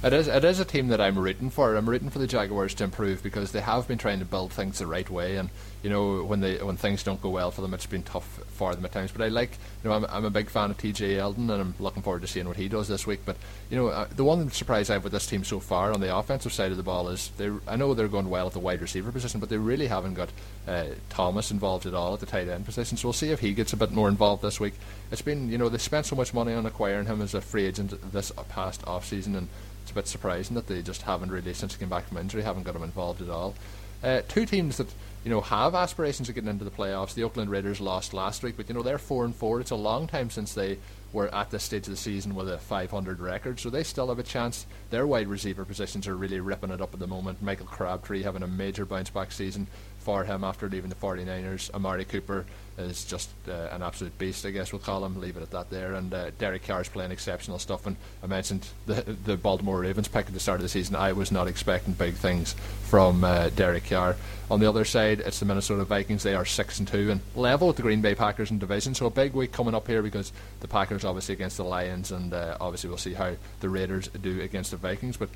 It 0.00 0.12
is. 0.12 0.28
It 0.28 0.44
is 0.44 0.60
a 0.60 0.64
team 0.64 0.88
that 0.88 1.00
I'm 1.00 1.18
rooting 1.18 1.50
for. 1.50 1.74
I'm 1.74 1.88
rooting 1.88 2.10
for 2.10 2.20
the 2.20 2.28
Jaguars 2.28 2.72
to 2.74 2.84
improve 2.84 3.20
because 3.20 3.50
they 3.50 3.60
have 3.60 3.88
been 3.88 3.98
trying 3.98 4.20
to 4.20 4.24
build 4.24 4.52
things 4.52 4.78
the 4.78 4.86
right 4.86 5.08
way, 5.10 5.34
and 5.34 5.50
you 5.82 5.90
know 5.90 6.22
when 6.22 6.38
they 6.38 6.58
when 6.58 6.76
things 6.76 7.02
don't 7.02 7.20
go 7.20 7.30
well 7.30 7.50
for 7.50 7.62
them, 7.62 7.74
it's 7.74 7.84
been 7.84 8.04
tough 8.04 8.38
for 8.46 8.72
them 8.76 8.84
at 8.84 8.92
times. 8.92 9.10
But 9.10 9.22
I 9.22 9.28
like, 9.28 9.58
you 9.82 9.90
know, 9.90 9.96
I'm, 9.96 10.04
I'm 10.08 10.24
a 10.24 10.30
big 10.30 10.50
fan 10.50 10.70
of 10.70 10.78
TJ 10.78 11.16
Yeldon, 11.16 11.50
and 11.50 11.60
I'm 11.60 11.74
looking 11.80 12.04
forward 12.04 12.22
to 12.22 12.28
seeing 12.28 12.46
what 12.46 12.56
he 12.56 12.68
does 12.68 12.86
this 12.86 13.08
week. 13.08 13.22
But 13.24 13.38
you 13.70 13.76
know, 13.76 13.88
uh, 13.88 14.06
the 14.14 14.22
one 14.22 14.48
surprise 14.52 14.88
I 14.88 14.92
have 14.92 15.02
with 15.02 15.12
this 15.12 15.26
team 15.26 15.42
so 15.42 15.58
far 15.58 15.92
on 15.92 16.00
the 16.00 16.16
offensive 16.16 16.52
side 16.52 16.70
of 16.70 16.76
the 16.76 16.84
ball 16.84 17.08
is 17.08 17.32
they. 17.36 17.50
I 17.66 17.74
know 17.74 17.92
they're 17.92 18.06
going 18.06 18.30
well 18.30 18.46
at 18.46 18.52
the 18.52 18.60
wide 18.60 18.80
receiver 18.80 19.10
position, 19.10 19.40
but 19.40 19.48
they 19.48 19.58
really 19.58 19.88
haven't 19.88 20.14
got 20.14 20.28
uh, 20.68 20.84
Thomas 21.08 21.50
involved 21.50 21.86
at 21.86 21.94
all 21.94 22.14
at 22.14 22.20
the 22.20 22.26
tight 22.26 22.46
end 22.46 22.64
position. 22.64 22.96
So 22.96 23.08
we'll 23.08 23.14
see 23.14 23.30
if 23.30 23.40
he 23.40 23.52
gets 23.52 23.72
a 23.72 23.76
bit 23.76 23.90
more 23.90 24.08
involved 24.08 24.42
this 24.42 24.60
week. 24.60 24.74
It's 25.10 25.22
been, 25.22 25.50
you 25.50 25.58
know, 25.58 25.68
they 25.68 25.78
spent 25.78 26.06
so 26.06 26.14
much 26.14 26.32
money 26.32 26.52
on 26.52 26.66
acquiring 26.66 27.06
him 27.06 27.20
as 27.20 27.34
a 27.34 27.40
free 27.40 27.64
agent 27.64 28.12
this 28.12 28.30
past 28.48 28.86
off 28.86 29.04
season, 29.06 29.34
and 29.34 29.48
it's 29.88 29.92
a 29.92 29.94
bit 29.94 30.06
surprising 30.06 30.54
that 30.54 30.66
they 30.66 30.82
just 30.82 31.00
haven't 31.00 31.30
really, 31.30 31.54
since 31.54 31.72
he 31.72 31.78
came 31.78 31.88
back 31.88 32.06
from 32.06 32.18
injury, 32.18 32.42
haven't 32.42 32.64
got 32.64 32.76
him 32.76 32.82
involved 32.82 33.22
at 33.22 33.30
all. 33.30 33.54
Uh, 34.02 34.20
two 34.28 34.44
teams 34.44 34.76
that 34.76 34.92
you 35.24 35.30
know 35.30 35.40
have 35.40 35.74
aspirations 35.74 36.28
of 36.28 36.34
getting 36.34 36.50
into 36.50 36.64
the 36.64 36.70
playoffs. 36.70 37.14
The 37.14 37.24
Oakland 37.24 37.50
Raiders 37.50 37.80
lost 37.80 38.12
last 38.12 38.42
week, 38.42 38.58
but 38.58 38.68
you 38.68 38.74
know 38.74 38.82
they're 38.82 38.98
four 38.98 39.24
and 39.24 39.34
four. 39.34 39.60
It's 39.60 39.70
a 39.70 39.76
long 39.76 40.06
time 40.06 40.28
since 40.28 40.52
they 40.52 40.76
were 41.10 41.34
at 41.34 41.50
this 41.50 41.64
stage 41.64 41.86
of 41.86 41.92
the 41.92 41.96
season 41.96 42.34
with 42.34 42.50
a 42.50 42.58
500 42.58 43.18
record, 43.18 43.58
so 43.58 43.70
they 43.70 43.82
still 43.82 44.08
have 44.08 44.18
a 44.18 44.22
chance. 44.22 44.66
Their 44.90 45.06
wide 45.06 45.26
receiver 45.26 45.64
positions 45.64 46.06
are 46.06 46.14
really 46.14 46.38
ripping 46.38 46.70
it 46.70 46.82
up 46.82 46.92
at 46.92 47.00
the 47.00 47.06
moment. 47.06 47.40
Michael 47.40 47.64
Crabtree 47.64 48.24
having 48.24 48.42
a 48.42 48.46
major 48.46 48.84
bounce 48.84 49.08
back 49.08 49.32
season 49.32 49.68
for 50.08 50.24
him 50.24 50.42
after 50.42 50.70
leaving 50.70 50.88
the 50.88 50.96
49ers. 50.96 51.70
Amari 51.74 52.06
Cooper 52.06 52.46
is 52.78 53.04
just 53.04 53.28
uh, 53.46 53.68
an 53.72 53.82
absolute 53.82 54.16
beast, 54.16 54.46
I 54.46 54.50
guess 54.50 54.72
we'll 54.72 54.80
call 54.80 55.04
him. 55.04 55.20
Leave 55.20 55.36
it 55.36 55.42
at 55.42 55.50
that 55.50 55.68
there. 55.68 55.92
And 55.92 56.14
uh, 56.14 56.30
Derek 56.38 56.66
is 56.66 56.88
playing 56.88 57.10
exceptional 57.10 57.58
stuff. 57.58 57.84
And 57.86 57.94
I 58.22 58.26
mentioned 58.26 58.66
the 58.86 59.02
the 59.02 59.36
Baltimore 59.36 59.80
Ravens 59.80 60.08
pick 60.08 60.24
at 60.24 60.32
the 60.32 60.40
start 60.40 60.60
of 60.60 60.62
the 60.62 60.70
season. 60.70 60.96
I 60.96 61.12
was 61.12 61.30
not 61.30 61.46
expecting 61.46 61.92
big 61.92 62.14
things 62.14 62.54
from 62.84 63.22
uh, 63.22 63.50
Derek 63.50 63.84
Carr. 63.84 64.16
On 64.50 64.60
the 64.60 64.66
other 64.66 64.86
side, 64.86 65.20
it's 65.20 65.40
the 65.40 65.44
Minnesota 65.44 65.84
Vikings. 65.84 66.22
They 66.22 66.34
are 66.34 66.46
six 66.46 66.78
and 66.78 66.88
two 66.88 67.10
and 67.10 67.20
level 67.36 67.68
with 67.68 67.76
the 67.76 67.82
Green 67.82 68.00
Bay 68.00 68.14
Packers 68.14 68.50
in 68.50 68.58
division. 68.58 68.94
So 68.94 69.04
a 69.04 69.10
big 69.10 69.34
week 69.34 69.52
coming 69.52 69.74
up 69.74 69.86
here 69.86 70.00
because 70.00 70.32
the 70.60 70.68
Packers 70.68 71.04
obviously 71.04 71.34
against 71.34 71.58
the 71.58 71.64
Lions, 71.64 72.12
and 72.12 72.32
uh, 72.32 72.56
obviously 72.62 72.88
we'll 72.88 72.96
see 72.96 73.12
how 73.12 73.34
the 73.60 73.68
Raiders 73.68 74.08
do 74.08 74.40
against 74.40 74.70
the 74.70 74.78
Vikings. 74.78 75.18
But 75.18 75.28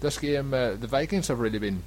this 0.00 0.16
game, 0.16 0.54
uh, 0.54 0.76
the 0.76 0.86
Vikings 0.86 1.28
have 1.28 1.40
really 1.40 1.58
been 1.58 1.82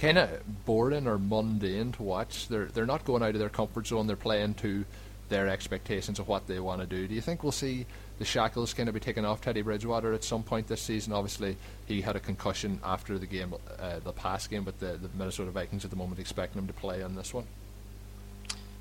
kind 0.00 0.18
of 0.18 0.64
boring 0.64 1.06
or 1.06 1.18
mundane 1.18 1.92
to 1.92 2.02
watch. 2.02 2.48
They're 2.48 2.66
they're 2.66 2.86
not 2.86 3.04
going 3.04 3.22
out 3.22 3.30
of 3.30 3.38
their 3.38 3.48
comfort 3.48 3.86
zone. 3.86 4.06
They're 4.06 4.16
playing 4.16 4.54
to 4.54 4.84
their 5.28 5.48
expectations 5.48 6.18
of 6.18 6.28
what 6.28 6.46
they 6.46 6.60
want 6.60 6.80
to 6.80 6.86
do. 6.86 7.06
Do 7.06 7.14
you 7.14 7.20
think 7.20 7.42
we'll 7.42 7.52
see 7.52 7.86
the 8.18 8.24
shackles 8.24 8.74
kind 8.74 8.88
of 8.88 8.94
be 8.94 9.00
taken 9.00 9.24
off 9.24 9.40
Teddy 9.40 9.62
Bridgewater 9.62 10.12
at 10.12 10.24
some 10.24 10.42
point 10.42 10.66
this 10.66 10.80
season? 10.80 11.12
Obviously, 11.12 11.56
he 11.86 12.00
had 12.00 12.16
a 12.16 12.20
concussion 12.20 12.80
after 12.82 13.18
the 13.18 13.26
game, 13.26 13.54
uh, 13.78 13.98
the 14.00 14.12
past 14.12 14.50
game, 14.50 14.64
but 14.64 14.78
the, 14.80 14.96
the 14.96 15.08
Minnesota 15.16 15.50
Vikings 15.50 15.84
at 15.84 15.90
the 15.90 15.96
moment 15.96 16.18
expecting 16.18 16.60
him 16.60 16.66
to 16.66 16.72
play 16.72 17.02
on 17.02 17.14
this 17.14 17.34
one. 17.34 17.44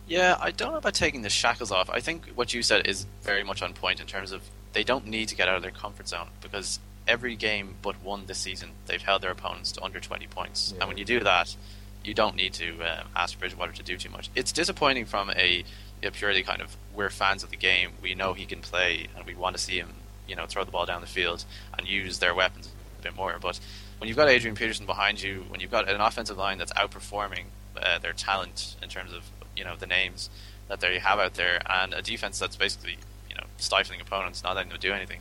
Yeah, 0.08 0.38
I 0.40 0.52
don't 0.52 0.72
know 0.72 0.78
about 0.78 0.94
taking 0.94 1.22
the 1.22 1.30
shackles 1.30 1.72
off. 1.72 1.90
I 1.90 2.00
think 2.00 2.28
what 2.36 2.54
you 2.54 2.64
said 2.64 2.88
is 2.88 3.06
very 3.24 3.44
much 3.44 3.62
on 3.62 3.74
point 3.74 4.00
in 4.00 4.08
terms 4.08 4.32
of 4.32 4.42
they 4.72 4.84
don't 4.84 5.06
need 5.06 5.28
to 5.30 5.36
get 5.36 5.50
out 5.50 5.58
of 5.58 5.62
their 5.62 5.72
comfort 5.72 6.08
zone 6.08 6.28
because 6.42 6.80
every 7.08 7.36
game 7.36 7.76
but 7.82 8.02
one 8.04 8.26
this 8.26 8.38
season 8.38 8.72
they've 8.86 9.02
held 9.02 9.22
their 9.22 9.32
opponents 9.32 9.72
to 9.74 9.84
under 9.84 10.00
20 10.00 10.28
points. 10.28 10.74
Yeah. 10.74 10.82
And 10.82 10.90
when 10.90 10.98
you 10.98 11.06
do 11.06 11.20
that, 11.22 11.56
you 12.04 12.14
don't 12.14 12.36
need 12.36 12.54
to 12.54 12.82
um, 12.82 13.08
ask 13.16 13.38
Bridgewater 13.40 13.74
to 13.74 13.84
do 13.84 13.98
too 13.98 14.10
much. 14.10 14.30
It's 14.36 14.52
disappointing 14.52 15.06
from 15.06 15.30
a, 15.32 15.64
a 16.02 16.12
purely 16.12 16.44
kind 16.44 16.62
of 16.62 16.76
we're 16.96 17.10
fans 17.10 17.44
of 17.44 17.52
the 17.52 17.58
game, 17.58 17.92
we 18.02 18.16
know 18.16 18.34
he 18.34 18.46
can 18.46 18.60
play, 18.60 19.08
and 19.16 19.26
we 19.26 19.36
want 19.36 19.56
to 19.56 19.62
see 19.62 19.78
him, 19.78 19.90
you 20.28 20.36
know, 20.36 20.46
throw 20.46 20.64
the 20.64 20.72
ball 20.72 20.86
down 20.86 21.02
the 21.02 21.08
field 21.08 21.46
and 21.78 21.88
use 21.88 22.20
their 22.20 22.34
weapons 22.34 22.70
a 23.00 23.04
bit 23.04 23.16
more. 23.16 23.38
But 23.40 23.60
when 24.00 24.08
you've 24.08 24.18
got 24.18 24.30
Adrian 24.30 24.56
Peterson 24.56 24.86
behind 24.86 25.22
you, 25.22 25.46
when 25.50 25.60
you've 25.60 25.72
got 25.72 25.90
an 25.90 26.02
offensive 26.02 26.38
line 26.38 26.58
that's 26.58 26.74
outperforming 26.74 27.46
uh, 27.80 28.00
their 28.00 28.14
talent 28.14 28.76
in 28.82 28.90
terms 28.90 29.14
of 29.14 29.24
you 29.56 29.64
know 29.64 29.76
the 29.76 29.88
names 29.88 30.30
that 30.68 30.80
they 30.80 31.00
have 31.00 31.20
out 31.20 31.36
there, 31.36 31.62
and 31.70 31.94
a 31.94 32.02
defense 32.02 32.40
that's 32.40 32.56
basically 32.56 32.98
you 33.30 33.36
know 33.36 33.44
stifling 33.58 34.02
opponents, 34.02 34.44
not 34.44 34.56
letting 34.56 34.70
them 34.70 34.80
do 34.80 34.94
anything. 34.94 35.20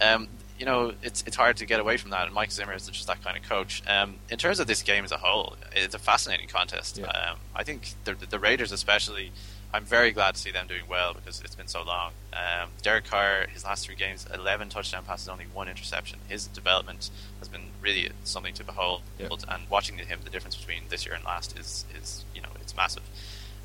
Um, 0.00 0.28
you 0.58 0.66
know, 0.66 0.92
it's 1.02 1.22
it's 1.26 1.36
hard 1.36 1.56
to 1.58 1.66
get 1.66 1.80
away 1.80 1.96
from 1.96 2.10
that. 2.10 2.26
And 2.26 2.34
Mike 2.34 2.50
Zimmer 2.50 2.74
is 2.74 2.88
just 2.88 3.06
that 3.06 3.22
kind 3.22 3.36
of 3.36 3.48
coach. 3.48 3.82
Um, 3.86 4.16
in 4.30 4.38
terms 4.38 4.58
of 4.58 4.66
this 4.66 4.82
game 4.82 5.04
as 5.04 5.12
a 5.12 5.16
whole, 5.16 5.56
it's 5.74 5.94
a 5.94 5.98
fascinating 5.98 6.48
contest. 6.48 6.98
Yeah. 6.98 7.06
Um, 7.06 7.38
I 7.54 7.62
think 7.62 7.94
the, 8.04 8.14
the 8.14 8.38
Raiders, 8.38 8.72
especially, 8.72 9.30
I'm 9.72 9.84
very 9.84 10.10
glad 10.10 10.34
to 10.34 10.40
see 10.40 10.50
them 10.50 10.66
doing 10.66 10.82
well 10.88 11.14
because 11.14 11.40
it's 11.40 11.54
been 11.54 11.68
so 11.68 11.82
long. 11.82 12.12
Um, 12.32 12.70
Derek 12.82 13.04
Carr, 13.04 13.46
his 13.52 13.64
last 13.64 13.86
three 13.86 13.94
games, 13.94 14.26
11 14.32 14.70
touchdown 14.70 15.04
passes, 15.04 15.28
only 15.28 15.46
one 15.52 15.68
interception. 15.68 16.18
His 16.28 16.46
development 16.48 17.10
has 17.38 17.48
been 17.48 17.70
really 17.80 18.10
something 18.24 18.54
to 18.54 18.64
behold. 18.64 19.02
Yeah. 19.18 19.28
And 19.48 19.68
watching 19.70 19.98
him, 19.98 20.20
the 20.24 20.30
difference 20.30 20.56
between 20.56 20.84
this 20.88 21.06
year 21.06 21.14
and 21.14 21.24
last 21.24 21.58
is, 21.58 21.84
is 22.00 22.24
you 22.34 22.42
know, 22.42 22.48
it's 22.60 22.74
massive. 22.74 23.02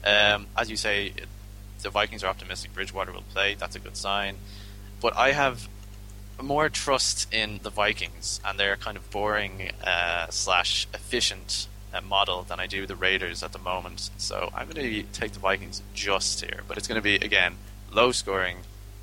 Um, 0.05 0.47
as 0.57 0.69
you 0.69 0.75
say, 0.75 1.13
the 1.81 1.89
Vikings 1.89 2.23
are 2.23 2.27
optimistic 2.27 2.73
Bridgewater 2.73 3.11
will 3.11 3.23
play. 3.33 3.55
That's 3.55 3.75
a 3.75 3.79
good 3.79 3.97
sign. 3.97 4.37
But 5.01 5.15
I 5.17 5.31
have 5.31 5.67
more 6.43 6.69
trust 6.69 7.33
in 7.33 7.59
the 7.63 7.69
Vikings 7.69 8.39
and 8.45 8.59
their 8.59 8.75
kind 8.75 8.97
of 8.97 9.09
boring 9.09 9.71
uh, 9.83 10.27
slash 10.29 10.87
efficient 10.93 11.67
uh, 11.93 12.01
model 12.01 12.43
than 12.43 12.59
I 12.59 12.67
do 12.67 12.85
the 12.85 12.95
Raiders 12.95 13.43
at 13.43 13.51
the 13.51 13.59
moment. 13.59 14.09
So 14.17 14.51
I'm 14.53 14.69
going 14.69 14.87
to 14.87 15.03
take 15.11 15.31
the 15.31 15.39
Vikings 15.39 15.81
just 15.93 16.41
here, 16.41 16.61
but 16.67 16.77
it's 16.77 16.87
going 16.87 16.99
to 16.99 17.03
be 17.03 17.15
again 17.15 17.55
low 17.91 18.11
scoring, 18.11 18.57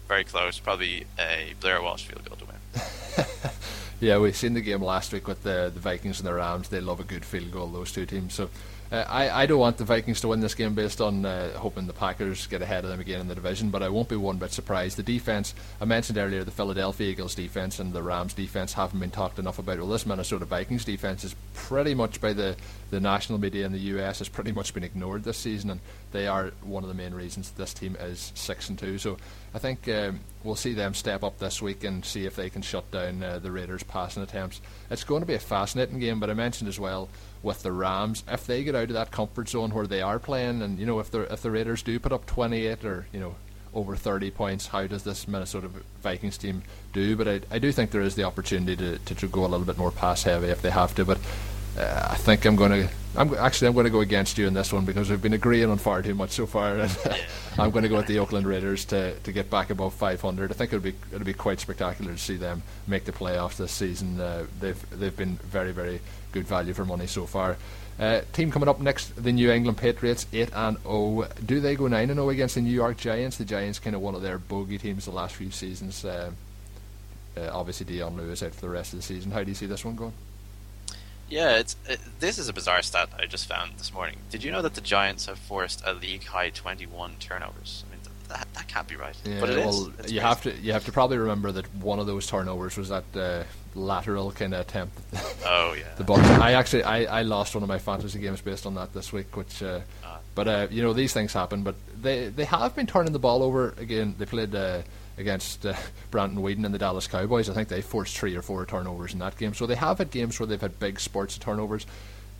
very 0.08 0.24
close, 0.24 0.58
probably 0.58 1.06
a 1.18 1.54
Blair 1.60 1.82
Walsh 1.82 2.04
field 2.04 2.24
goal 2.24 2.36
to 2.36 2.44
win. 2.44 3.26
Yeah, 4.00 4.16
we've 4.16 4.34
seen 4.34 4.54
the 4.54 4.62
game 4.62 4.82
last 4.82 5.12
week 5.12 5.28
with 5.28 5.42
the 5.42 5.70
the 5.72 5.78
Vikings 5.78 6.20
and 6.20 6.26
the 6.26 6.32
Rams. 6.32 6.70
They 6.70 6.80
love 6.80 7.00
a 7.00 7.04
good 7.04 7.22
field 7.22 7.52
goal, 7.52 7.68
those 7.68 7.92
two 7.92 8.06
teams. 8.06 8.32
So 8.32 8.48
uh, 8.92 9.04
I 9.08 9.42
I 9.42 9.46
don't 9.46 9.58
want 9.58 9.76
the 9.76 9.84
Vikings 9.84 10.20
to 10.22 10.28
win 10.28 10.40
this 10.40 10.54
game 10.54 10.74
based 10.74 11.00
on 11.00 11.24
uh, 11.24 11.56
hoping 11.58 11.86
the 11.86 11.92
Packers 11.92 12.46
get 12.46 12.62
ahead 12.62 12.84
of 12.84 12.90
them 12.90 13.00
again 13.00 13.20
in 13.20 13.28
the 13.28 13.34
division. 13.34 13.70
But 13.70 13.82
I 13.82 13.88
won't 13.88 14.08
be 14.08 14.16
one 14.16 14.38
bit 14.38 14.52
surprised. 14.52 14.96
The 14.96 15.02
defense 15.02 15.54
I 15.80 15.84
mentioned 15.84 16.18
earlier, 16.18 16.42
the 16.42 16.50
Philadelphia 16.50 17.10
Eagles 17.10 17.34
defense 17.34 17.78
and 17.78 17.92
the 17.92 18.02
Rams 18.02 18.34
defense 18.34 18.72
haven't 18.72 18.98
been 18.98 19.10
talked 19.10 19.38
enough 19.38 19.58
about. 19.58 19.78
Well, 19.78 19.88
this 19.88 20.06
Minnesota 20.06 20.44
Vikings 20.44 20.84
defense 20.84 21.24
is 21.24 21.34
pretty 21.54 21.94
much 21.94 22.20
by 22.20 22.32
the 22.32 22.56
the 22.90 23.00
national 23.00 23.38
media 23.38 23.64
in 23.64 23.72
the 23.72 23.78
US 23.78 24.18
has 24.18 24.28
pretty 24.28 24.50
much 24.50 24.74
been 24.74 24.82
ignored 24.82 25.22
this 25.22 25.38
season, 25.38 25.70
and 25.70 25.80
they 26.10 26.26
are 26.26 26.50
one 26.62 26.82
of 26.82 26.88
the 26.88 26.94
main 26.94 27.14
reasons 27.14 27.52
this 27.52 27.72
team 27.72 27.96
is 28.00 28.32
six 28.34 28.68
and 28.68 28.78
two. 28.78 28.98
So 28.98 29.16
I 29.54 29.58
think 29.58 29.88
um, 29.88 30.20
we'll 30.42 30.56
see 30.56 30.74
them 30.74 30.94
step 30.94 31.22
up 31.22 31.38
this 31.38 31.62
week 31.62 31.84
and 31.84 32.04
see 32.04 32.26
if 32.26 32.34
they 32.34 32.50
can 32.50 32.62
shut 32.62 32.90
down 32.90 33.22
uh, 33.22 33.38
the 33.38 33.52
Raiders' 33.52 33.84
passing 33.84 34.22
attempts. 34.22 34.60
It's 34.90 35.04
going 35.04 35.20
to 35.20 35.26
be 35.26 35.34
a 35.34 35.40
fascinating 35.40 36.00
game, 36.00 36.18
but 36.18 36.30
I 36.30 36.34
mentioned 36.34 36.68
as 36.68 36.80
well 36.80 37.08
with 37.42 37.62
the 37.62 37.72
Rams, 37.72 38.22
if 38.28 38.46
they 38.46 38.62
get 38.64 38.74
out 38.74 38.84
of 38.84 38.94
that 38.94 39.10
comfort 39.10 39.48
zone 39.48 39.70
where 39.70 39.86
they 39.86 40.02
are 40.02 40.18
playing, 40.18 40.62
and 40.62 40.78
you 40.78 40.86
know 40.86 40.98
if 40.98 41.10
the 41.10 41.32
if 41.32 41.42
the 41.42 41.50
Raiders 41.50 41.82
do 41.82 41.98
put 41.98 42.12
up 42.12 42.26
28 42.26 42.84
or 42.84 43.06
you 43.12 43.20
know 43.20 43.34
over 43.72 43.96
30 43.96 44.30
points, 44.32 44.66
how 44.66 44.86
does 44.86 45.04
this 45.04 45.28
Minnesota 45.28 45.70
Vikings 46.02 46.36
team 46.36 46.62
do? 46.92 47.16
But 47.16 47.28
I, 47.28 47.40
I 47.50 47.58
do 47.58 47.70
think 47.72 47.92
there 47.92 48.00
is 48.00 48.16
the 48.16 48.24
opportunity 48.24 48.76
to, 48.76 48.98
to, 48.98 49.14
to 49.14 49.28
go 49.28 49.42
a 49.42 49.48
little 49.48 49.66
bit 49.66 49.78
more 49.78 49.92
pass 49.92 50.24
heavy 50.24 50.48
if 50.48 50.60
they 50.60 50.70
have 50.70 50.94
to. 50.96 51.04
But 51.04 51.18
uh, 51.78 52.08
I 52.10 52.16
think 52.16 52.44
I'm 52.44 52.56
going 52.56 52.72
to. 52.72 52.88
I'm 53.16 53.34
actually 53.34 53.68
I'm 53.68 53.74
going 53.74 53.84
to 53.84 53.90
go 53.90 54.00
against 54.00 54.38
you 54.38 54.46
in 54.46 54.54
this 54.54 54.72
one 54.72 54.84
because 54.84 55.10
we've 55.10 55.20
been 55.20 55.32
agreeing 55.32 55.68
on 55.68 55.78
far 55.78 56.00
too 56.02 56.14
much 56.14 56.30
so 56.30 56.46
far. 56.46 56.88
And 57.50 57.58
I'm 57.58 57.72
going 57.72 57.82
to 57.82 57.88
go 57.88 57.96
with 57.96 58.06
the 58.06 58.20
Oakland 58.20 58.46
Raiders 58.46 58.84
to, 58.86 59.18
to 59.18 59.32
get 59.32 59.50
back 59.50 59.70
above 59.70 59.92
500. 59.94 60.50
I 60.50 60.54
think 60.54 60.72
it'll 60.72 60.82
be 60.82 60.94
it'll 61.12 61.26
be 61.26 61.34
quite 61.34 61.58
spectacular 61.58 62.12
to 62.12 62.18
see 62.18 62.36
them 62.36 62.62
make 62.86 63.04
the 63.04 63.12
playoffs 63.12 63.56
this 63.56 63.72
season. 63.72 64.20
Uh, 64.20 64.46
they've 64.60 64.90
they've 64.90 65.16
been 65.16 65.36
very 65.36 65.72
very 65.72 66.00
good 66.32 66.46
value 66.46 66.72
for 66.72 66.84
money 66.84 67.08
so 67.08 67.26
far. 67.26 67.56
Uh, 67.98 68.22
team 68.32 68.50
coming 68.50 68.68
up 68.68 68.80
next, 68.80 69.22
the 69.22 69.32
New 69.32 69.50
England 69.50 69.76
Patriots, 69.76 70.26
eight 70.32 70.50
and 70.54 70.78
zero. 70.82 71.28
Do 71.44 71.60
they 71.60 71.74
go 71.74 71.88
nine 71.88 72.08
and 72.08 72.18
zero 72.18 72.30
against 72.30 72.54
the 72.54 72.60
New 72.60 72.70
York 72.70 72.96
Giants? 72.96 73.36
The 73.36 73.44
Giants 73.44 73.80
kind 73.80 73.96
of 73.96 74.00
one 74.00 74.14
of 74.14 74.22
their 74.22 74.38
bogey 74.38 74.78
teams 74.78 75.04
the 75.04 75.10
last 75.10 75.34
few 75.34 75.50
seasons. 75.50 76.04
Uh, 76.04 76.30
uh, 77.36 77.50
obviously 77.52 77.86
Dion 77.86 78.16
Lewis 78.16 78.42
out 78.42 78.54
for 78.54 78.62
the 78.62 78.70
rest 78.70 78.92
of 78.92 79.00
the 79.00 79.02
season. 79.02 79.32
How 79.32 79.42
do 79.42 79.50
you 79.50 79.54
see 79.54 79.66
this 79.66 79.84
one 79.84 79.96
going? 79.96 80.12
Yeah, 81.30 81.58
it's 81.58 81.76
it, 81.88 82.00
this 82.18 82.38
is 82.38 82.48
a 82.48 82.52
bizarre 82.52 82.82
stat 82.82 83.08
I 83.18 83.26
just 83.26 83.46
found 83.48 83.72
this 83.78 83.92
morning. 83.94 84.16
Did 84.30 84.42
you 84.42 84.50
know 84.50 84.62
that 84.62 84.74
the 84.74 84.80
Giants 84.80 85.26
have 85.26 85.38
forced 85.38 85.82
a 85.86 85.92
league 85.94 86.24
high 86.24 86.50
21 86.50 87.12
turnovers? 87.20 87.84
I 87.86 87.92
mean, 87.92 88.00
that, 88.28 88.48
that 88.54 88.66
can't 88.68 88.88
be 88.88 88.96
right. 88.96 89.16
Yeah, 89.24 89.38
but 89.40 89.50
it 89.50 89.58
well, 89.58 89.68
is. 89.70 89.86
You 89.86 89.92
crazy. 89.92 90.18
have 90.18 90.42
to 90.42 90.52
you 90.56 90.72
have 90.72 90.84
to 90.86 90.92
probably 90.92 91.18
remember 91.18 91.52
that 91.52 91.72
one 91.76 91.98
of 92.00 92.06
those 92.06 92.26
turnovers 92.26 92.76
was 92.76 92.88
that 92.88 93.04
uh, 93.14 93.44
lateral 93.74 94.32
kind 94.32 94.54
of 94.54 94.60
attempt. 94.60 94.98
Oh 95.46 95.72
yeah. 95.76 95.84
the 95.96 96.04
Bucs. 96.04 96.22
I 96.38 96.52
actually 96.52 96.82
I, 96.84 97.20
I 97.20 97.22
lost 97.22 97.54
one 97.54 97.62
of 97.62 97.68
my 97.68 97.78
fantasy 97.78 98.18
games 98.20 98.40
based 98.40 98.66
on 98.66 98.74
that 98.74 98.92
this 98.92 99.12
week, 99.12 99.36
which. 99.36 99.62
Uh, 99.62 99.80
Ah. 100.04 100.18
but 100.34 100.48
uh, 100.48 100.66
you 100.70 100.82
know 100.82 100.92
these 100.92 101.12
things 101.12 101.32
happen. 101.32 101.62
But 101.62 101.76
they 102.00 102.28
they 102.28 102.44
have 102.44 102.74
been 102.76 102.86
turning 102.86 103.12
the 103.12 103.18
ball 103.18 103.42
over 103.42 103.74
again. 103.78 104.14
They 104.18 104.26
played 104.26 104.54
uh, 104.54 104.82
against 105.20 105.64
uh, 105.64 105.74
Brandon 106.10 106.42
Weeden 106.42 106.64
and 106.64 106.74
the 106.74 106.78
Dallas 106.78 107.06
Cowboys. 107.06 107.48
I 107.48 107.54
think 107.54 107.68
they 107.68 107.82
forced 107.82 108.16
three 108.16 108.34
or 108.34 108.42
four 108.42 108.66
turnovers 108.66 109.12
in 109.12 109.20
that 109.20 109.36
game. 109.36 109.54
So 109.54 109.66
they 109.66 109.76
have 109.76 109.98
had 109.98 110.10
games 110.10 110.40
where 110.40 110.46
they've 110.46 110.60
had 110.60 110.80
big 110.80 110.98
sports 110.98 111.38
turnovers. 111.38 111.86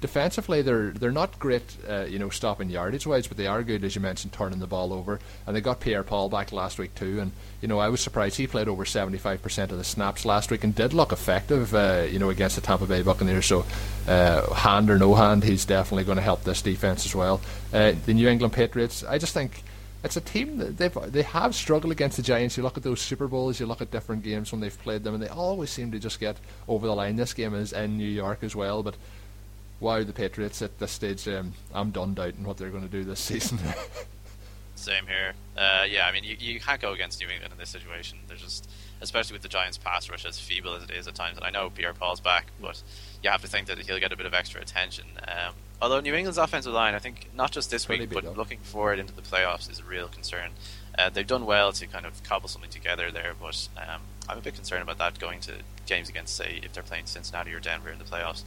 Defensively, 0.00 0.62
they're 0.62 0.92
they're 0.92 1.12
not 1.12 1.38
great, 1.38 1.76
uh, 1.86 2.06
you 2.08 2.18
know, 2.18 2.30
stopping 2.30 2.70
yardage 2.70 3.06
wise, 3.06 3.26
but 3.26 3.36
they 3.36 3.46
are 3.46 3.62
good, 3.62 3.84
as 3.84 3.94
you 3.94 4.00
mentioned, 4.00 4.32
turning 4.32 4.58
the 4.58 4.66
ball 4.66 4.94
over. 4.94 5.20
And 5.46 5.54
they 5.54 5.60
got 5.60 5.80
Pierre 5.80 6.02
Paul 6.02 6.30
back 6.30 6.52
last 6.52 6.78
week 6.78 6.94
too. 6.94 7.20
And 7.20 7.32
you 7.60 7.68
know, 7.68 7.78
I 7.78 7.90
was 7.90 8.00
surprised 8.00 8.38
he 8.38 8.46
played 8.46 8.66
over 8.66 8.86
seventy 8.86 9.18
five 9.18 9.42
percent 9.42 9.72
of 9.72 9.76
the 9.76 9.84
snaps 9.84 10.24
last 10.24 10.50
week 10.50 10.64
and 10.64 10.74
did 10.74 10.94
look 10.94 11.12
effective, 11.12 11.74
uh, 11.74 12.06
you 12.10 12.18
know, 12.18 12.30
against 12.30 12.56
the 12.56 12.62
Tampa 12.62 12.86
Bay 12.86 13.02
Buccaneers. 13.02 13.44
So, 13.44 13.66
uh, 14.08 14.54
hand 14.54 14.88
or 14.88 14.98
no 14.98 15.14
hand, 15.14 15.44
he's 15.44 15.66
definitely 15.66 16.04
going 16.04 16.16
to 16.16 16.22
help 16.22 16.44
this 16.44 16.62
defense 16.62 17.04
as 17.04 17.14
well. 17.14 17.42
Uh, 17.70 17.92
the 18.06 18.14
New 18.14 18.26
England 18.26 18.54
Patriots, 18.54 19.04
I 19.04 19.18
just 19.18 19.34
think 19.34 19.62
it's 20.02 20.16
a 20.16 20.20
team 20.20 20.58
that 20.58 20.78
they've 20.78 21.12
they 21.12 21.22
have 21.22 21.54
struggled 21.54 21.92
against 21.92 22.16
the 22.16 22.22
Giants. 22.22 22.56
You 22.56 22.62
look 22.62 22.76
at 22.76 22.82
those 22.82 23.00
Super 23.00 23.28
Bowls, 23.28 23.60
you 23.60 23.66
look 23.66 23.82
at 23.82 23.90
different 23.90 24.22
games 24.22 24.50
when 24.52 24.60
they've 24.60 24.82
played 24.82 25.04
them, 25.04 25.14
and 25.14 25.22
they 25.22 25.28
always 25.28 25.70
seem 25.70 25.90
to 25.92 25.98
just 25.98 26.20
get 26.20 26.36
over 26.68 26.86
the 26.86 26.94
line. 26.94 27.16
This 27.16 27.34
game 27.34 27.54
is 27.54 27.72
in 27.72 27.98
New 27.98 28.08
York 28.08 28.38
as 28.42 28.56
well, 28.56 28.82
but 28.82 28.96
wow, 29.80 30.02
the 30.02 30.12
Patriots 30.12 30.62
at 30.62 30.78
this 30.78 30.92
stage, 30.92 31.26
um, 31.28 31.52
I'm 31.74 31.90
done 31.90 32.14
doubting 32.14 32.44
what 32.44 32.56
they're 32.56 32.70
going 32.70 32.86
to 32.86 32.88
do 32.88 33.04
this 33.04 33.20
season. 33.20 33.58
Same 34.74 35.06
here. 35.06 35.34
Uh, 35.56 35.84
yeah, 35.88 36.06
I 36.06 36.12
mean, 36.12 36.24
you, 36.24 36.36
you 36.38 36.60
can't 36.60 36.80
go 36.80 36.92
against 36.92 37.20
New 37.20 37.28
England 37.28 37.52
in 37.52 37.58
this 37.58 37.68
situation. 37.68 38.18
They're 38.28 38.36
just, 38.38 38.68
especially 39.02 39.34
with 39.34 39.42
the 39.42 39.48
Giants' 39.48 39.76
pass 39.76 40.08
rush 40.08 40.24
as 40.24 40.38
feeble 40.38 40.74
as 40.74 40.84
it 40.84 40.90
is 40.90 41.06
at 41.06 41.14
times. 41.14 41.36
And 41.36 41.44
I 41.44 41.50
know 41.50 41.68
Pierre 41.68 41.92
Paul's 41.92 42.20
back, 42.20 42.46
but 42.62 42.82
you 43.22 43.28
have 43.28 43.42
to 43.42 43.48
think 43.48 43.66
that 43.66 43.78
he'll 43.78 44.00
get 44.00 44.12
a 44.12 44.16
bit 44.16 44.24
of 44.24 44.32
extra 44.32 44.60
attention. 44.62 45.04
Um, 45.28 45.52
although 45.80 46.00
New 46.00 46.14
England's 46.14 46.38
offensive 46.38 46.72
line, 46.72 46.94
I 46.94 46.98
think 46.98 47.30
not 47.34 47.50
just 47.50 47.70
this 47.70 47.88
week, 47.88 48.10
but 48.10 48.24
up. 48.24 48.36
looking 48.36 48.58
forward 48.60 48.98
into 48.98 49.14
the 49.14 49.22
playoffs 49.22 49.70
is 49.70 49.80
a 49.80 49.84
real 49.84 50.08
concern. 50.08 50.50
Uh, 50.98 51.08
they've 51.08 51.26
done 51.26 51.46
well 51.46 51.72
to 51.72 51.86
kind 51.86 52.04
of 52.04 52.22
cobble 52.24 52.48
something 52.48 52.70
together 52.70 53.10
there, 53.10 53.32
but 53.40 53.68
um, 53.76 54.02
I'm 54.28 54.38
a 54.38 54.40
bit 54.40 54.54
concerned 54.54 54.82
about 54.82 54.98
that 54.98 55.18
going 55.18 55.40
to 55.40 55.52
games 55.86 56.08
against, 56.08 56.36
say, 56.36 56.60
if 56.62 56.72
they're 56.72 56.82
playing 56.82 57.06
Cincinnati 57.06 57.52
or 57.52 57.60
Denver 57.60 57.90
in 57.90 57.98
the 57.98 58.04
playoffs. 58.04 58.42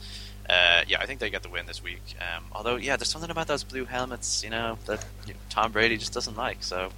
Uh, 0.49 0.83
yeah, 0.87 0.99
I 0.99 1.05
think 1.05 1.19
they 1.19 1.29
get 1.29 1.41
the 1.41 1.49
win 1.49 1.65
this 1.65 1.81
week. 1.81 2.01
Um, 2.19 2.45
although, 2.51 2.75
yeah, 2.75 2.97
there's 2.97 3.09
something 3.09 3.31
about 3.31 3.47
those 3.47 3.63
blue 3.63 3.85
helmets, 3.85 4.43
you 4.43 4.49
know, 4.49 4.77
that 4.85 5.05
you 5.25 5.33
know, 5.33 5.39
Tom 5.49 5.71
Brady 5.71 5.97
just 5.97 6.13
doesn't 6.13 6.35
like. 6.35 6.63
So, 6.63 6.89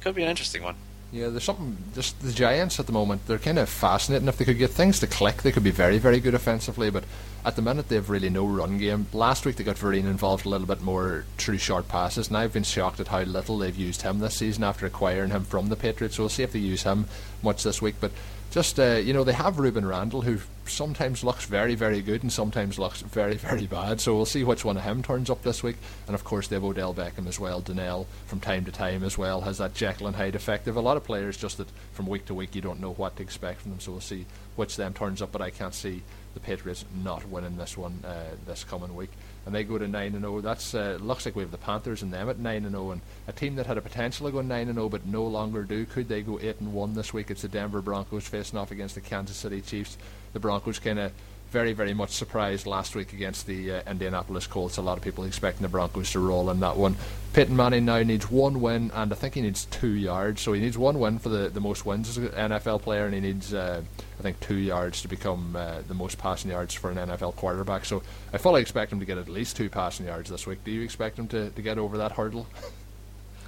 could 0.00 0.14
be 0.14 0.22
an 0.22 0.28
interesting 0.28 0.62
one. 0.62 0.76
Yeah, 1.14 1.28
there's 1.28 1.44
something. 1.44 1.76
Just 1.94 2.20
the 2.22 2.32
Giants 2.32 2.80
at 2.80 2.86
the 2.86 2.92
moment, 2.92 3.24
they're 3.28 3.38
kind 3.38 3.60
of 3.60 3.68
fascinating. 3.68 4.26
If 4.26 4.36
they 4.36 4.44
could 4.44 4.58
get 4.58 4.72
things 4.72 4.98
to 4.98 5.06
click, 5.06 5.42
they 5.42 5.52
could 5.52 5.62
be 5.62 5.70
very, 5.70 5.98
very 5.98 6.18
good 6.18 6.34
offensively. 6.34 6.90
But 6.90 7.04
at 7.44 7.54
the 7.54 7.62
minute, 7.62 7.88
they've 7.88 8.10
really 8.10 8.30
no 8.30 8.44
run 8.44 8.78
game. 8.78 9.06
Last 9.12 9.46
week, 9.46 9.54
they 9.54 9.62
got 9.62 9.76
Vereen 9.76 10.06
involved 10.06 10.44
a 10.44 10.48
little 10.48 10.66
bit 10.66 10.82
more 10.82 11.24
through 11.38 11.58
short 11.58 11.86
passes, 11.86 12.26
and 12.26 12.36
I've 12.36 12.52
been 12.52 12.64
shocked 12.64 12.98
at 12.98 13.06
how 13.06 13.20
little 13.20 13.58
they've 13.58 13.76
used 13.76 14.02
him 14.02 14.18
this 14.18 14.34
season 14.34 14.64
after 14.64 14.86
acquiring 14.86 15.30
him 15.30 15.44
from 15.44 15.68
the 15.68 15.76
Patriots. 15.76 16.16
So 16.16 16.24
we'll 16.24 16.30
see 16.30 16.42
if 16.42 16.50
they 16.50 16.58
use 16.58 16.82
him 16.82 17.06
much 17.44 17.62
this 17.62 17.80
week. 17.80 17.94
But 18.00 18.10
just 18.50 18.80
uh, 18.80 18.96
you 18.96 19.12
know, 19.12 19.22
they 19.22 19.34
have 19.34 19.54
Rueben 19.54 19.88
Randle, 19.88 20.22
who 20.22 20.40
sometimes 20.68 21.24
looks 21.24 21.46
very, 21.46 21.74
very 21.74 22.00
good 22.00 22.22
and 22.22 22.32
sometimes 22.32 22.78
looks 22.78 23.02
very, 23.02 23.34
very 23.50 23.66
bad. 23.66 24.00
So 24.00 24.14
we'll 24.14 24.26
see 24.26 24.44
which 24.44 24.64
one 24.64 24.76
of 24.76 24.82
him 24.82 25.02
turns 25.02 25.30
up 25.30 25.42
this 25.42 25.62
week. 25.62 25.76
And 26.06 26.14
of 26.14 26.24
course, 26.24 26.48
they 26.48 26.56
have 26.56 26.64
Odell 26.64 26.94
Beckham 26.94 27.26
as 27.26 27.38
well. 27.38 27.60
Donnell 27.60 28.06
from 28.26 28.40
time 28.40 28.64
to 28.64 28.72
time 28.72 29.04
as 29.04 29.18
well 29.18 29.42
has 29.42 29.58
that 29.58 29.74
Jekyll 29.74 30.06
and 30.06 30.16
Hyde 30.16 30.34
effect. 30.34 30.64
They 30.64 30.70
a 30.70 30.80
lot 30.80 30.96
of 30.96 31.04
players 31.04 31.36
just 31.36 31.58
that 31.58 31.68
from 31.92 32.06
week 32.06 32.26
to 32.26 32.34
week 32.34 32.54
you 32.54 32.60
don't 32.60 32.80
know 32.80 32.92
what 32.92 33.16
to 33.16 33.22
expect 33.22 33.62
from 33.62 33.72
them. 33.72 33.80
So 33.80 33.92
we'll 33.92 34.00
see 34.00 34.26
which 34.56 34.72
of 34.72 34.76
them 34.76 34.94
turns 34.94 35.22
up. 35.22 35.32
But 35.32 35.42
I 35.42 35.50
can't 35.50 35.74
see 35.74 36.02
the 36.34 36.40
Patriots 36.40 36.84
not 37.02 37.26
winning 37.28 37.56
this 37.56 37.76
one 37.76 38.04
uh, 38.04 38.34
this 38.46 38.64
coming 38.64 38.94
week. 38.94 39.10
And 39.46 39.54
they 39.54 39.62
go 39.64 39.78
to 39.78 39.86
nine 39.86 40.14
and 40.14 40.22
zero. 40.22 40.40
That's 40.40 40.74
uh, 40.74 40.98
looks 41.00 41.24
like 41.24 41.36
we 41.36 41.42
have 41.42 41.50
the 41.50 41.58
Panthers 41.58 42.02
and 42.02 42.12
them 42.12 42.28
at 42.28 42.38
nine 42.38 42.64
and 42.64 42.72
zero, 42.72 42.90
and 42.90 43.00
a 43.28 43.32
team 43.32 43.56
that 43.56 43.66
had 43.66 43.78
a 43.78 43.82
potential 43.82 44.26
of 44.26 44.32
going 44.32 44.48
nine 44.48 44.68
and 44.68 44.76
zero, 44.76 44.88
but 44.88 45.06
no 45.06 45.24
longer 45.24 45.62
do. 45.62 45.86
Could 45.86 46.08
they 46.08 46.22
go 46.22 46.38
eight 46.40 46.60
and 46.60 46.72
one 46.72 46.94
this 46.94 47.12
week? 47.12 47.30
It's 47.30 47.42
the 47.42 47.48
Denver 47.48 47.80
Broncos 47.80 48.26
facing 48.26 48.58
off 48.58 48.70
against 48.70 48.94
the 48.94 49.00
Kansas 49.00 49.36
City 49.36 49.60
Chiefs. 49.60 49.96
The 50.34 50.40
Broncos 50.40 50.78
kind 50.78 50.98
of 50.98 51.12
very, 51.54 51.72
very 51.72 51.94
much 51.94 52.10
surprised 52.10 52.66
last 52.66 52.96
week 52.96 53.12
against 53.12 53.46
the 53.46 53.74
uh, 53.74 53.82
Indianapolis 53.88 54.48
Colts. 54.48 54.76
A 54.76 54.82
lot 54.82 54.98
of 54.98 55.04
people 55.04 55.22
expecting 55.22 55.62
the 55.62 55.68
Broncos 55.68 56.10
to 56.10 56.18
roll 56.18 56.50
in 56.50 56.58
that 56.58 56.76
one. 56.76 56.96
Peyton 57.32 57.54
Manning 57.54 57.84
now 57.84 58.02
needs 58.02 58.28
one 58.28 58.60
win, 58.60 58.90
and 58.92 59.12
I 59.12 59.14
think 59.14 59.34
he 59.34 59.40
needs 59.40 59.64
two 59.66 59.94
yards. 59.94 60.40
So 60.40 60.52
he 60.52 60.60
needs 60.60 60.76
one 60.76 60.98
win 60.98 61.20
for 61.20 61.28
the, 61.28 61.48
the 61.48 61.60
most 61.60 61.86
wins 61.86 62.08
as 62.08 62.16
an 62.16 62.28
NFL 62.30 62.82
player, 62.82 63.06
and 63.06 63.14
he 63.14 63.20
needs, 63.20 63.54
uh, 63.54 63.82
I 64.18 64.22
think, 64.22 64.40
two 64.40 64.56
yards 64.56 65.00
to 65.02 65.08
become 65.08 65.54
uh, 65.54 65.82
the 65.86 65.94
most 65.94 66.18
passing 66.18 66.50
yards 66.50 66.74
for 66.74 66.90
an 66.90 66.96
NFL 66.96 67.36
quarterback. 67.36 67.84
So 67.84 68.02
I 68.32 68.38
fully 68.38 68.60
expect 68.60 68.92
him 68.92 68.98
to 68.98 69.06
get 69.06 69.16
at 69.16 69.28
least 69.28 69.56
two 69.56 69.70
passing 69.70 70.06
yards 70.06 70.30
this 70.30 70.48
week. 70.48 70.64
Do 70.64 70.72
you 70.72 70.82
expect 70.82 71.16
him 71.16 71.28
to, 71.28 71.50
to 71.50 71.62
get 71.62 71.78
over 71.78 71.96
that 71.98 72.10
hurdle? 72.10 72.48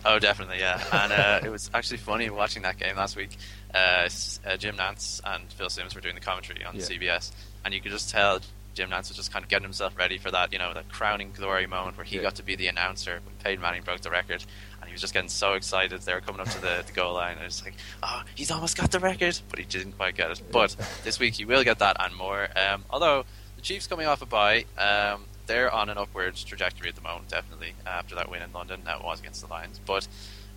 Oh, 0.08 0.18
definitely, 0.18 0.58
yeah. 0.60 0.82
And 0.92 1.12
uh, 1.12 1.40
it 1.46 1.50
was 1.50 1.70
actually 1.74 1.96
funny 1.98 2.30
watching 2.30 2.62
that 2.62 2.78
game 2.78 2.96
last 2.96 3.16
week. 3.16 3.36
Uh, 3.74 4.08
uh, 4.46 4.56
Jim 4.56 4.76
Nantz 4.76 5.20
and 5.24 5.44
Phil 5.52 5.68
Simms 5.68 5.94
were 5.94 6.00
doing 6.00 6.14
the 6.14 6.20
commentary 6.20 6.64
on 6.64 6.76
Yeah. 6.76 6.82
CBS, 6.82 7.32
and 7.64 7.74
you 7.74 7.80
could 7.80 7.90
just 7.92 8.08
tell 8.10 8.38
Jim 8.74 8.90
Nantz 8.90 9.08
was 9.08 9.16
just 9.16 9.32
kind 9.32 9.42
of 9.42 9.48
getting 9.48 9.64
himself 9.64 9.96
ready 9.98 10.18
for 10.18 10.30
that, 10.30 10.52
you 10.52 10.58
know, 10.58 10.72
that 10.74 10.88
crowning 10.90 11.32
glory 11.34 11.66
moment 11.66 11.96
where 11.96 12.04
he 12.04 12.16
Yeah. 12.16 12.22
got 12.22 12.36
to 12.36 12.42
be 12.42 12.54
the 12.56 12.68
announcer 12.68 13.20
when 13.24 13.34
Peyton 13.42 13.60
Manning 13.60 13.82
broke 13.82 14.00
the 14.02 14.10
record, 14.10 14.44
and 14.80 14.86
he 14.88 14.92
was 14.92 15.00
just 15.00 15.12
getting 15.14 15.28
so 15.30 15.54
excited. 15.54 16.00
They 16.02 16.14
were 16.14 16.20
coming 16.20 16.40
up 16.40 16.50
to 16.50 16.60
the, 16.60 16.84
the 16.86 16.92
goal 16.92 17.14
line, 17.14 17.32
and 17.32 17.42
it 17.42 17.46
was 17.46 17.64
like, 17.64 17.74
oh, 18.02 18.22
he's 18.34 18.50
almost 18.50 18.76
got 18.76 18.90
the 18.92 19.00
record, 19.00 19.38
but 19.48 19.58
he 19.58 19.64
didn't 19.64 19.92
quite 19.92 20.14
get 20.14 20.30
it. 20.30 20.40
But 20.52 20.76
this 21.04 21.18
week 21.18 21.34
he 21.34 21.44
will 21.44 21.64
get 21.64 21.78
that 21.80 21.96
and 21.98 22.14
more. 22.14 22.48
Um, 22.54 22.84
although 22.90 23.24
the 23.56 23.62
Chiefs 23.62 23.86
coming 23.86 24.06
off 24.06 24.22
a 24.22 24.26
bye, 24.26 24.66
um, 24.78 25.24
they're 25.46 25.72
on 25.72 25.88
an 25.88 25.98
upward 25.98 26.34
trajectory 26.36 26.88
at 26.88 26.94
the 26.94 27.00
moment, 27.00 27.28
definitely 27.28 27.74
after 27.86 28.14
that 28.16 28.30
win 28.30 28.42
in 28.42 28.52
London. 28.52 28.80
That 28.84 29.02
was 29.04 29.20
against 29.20 29.40
the 29.42 29.48
Lions, 29.48 29.80
but 29.84 30.06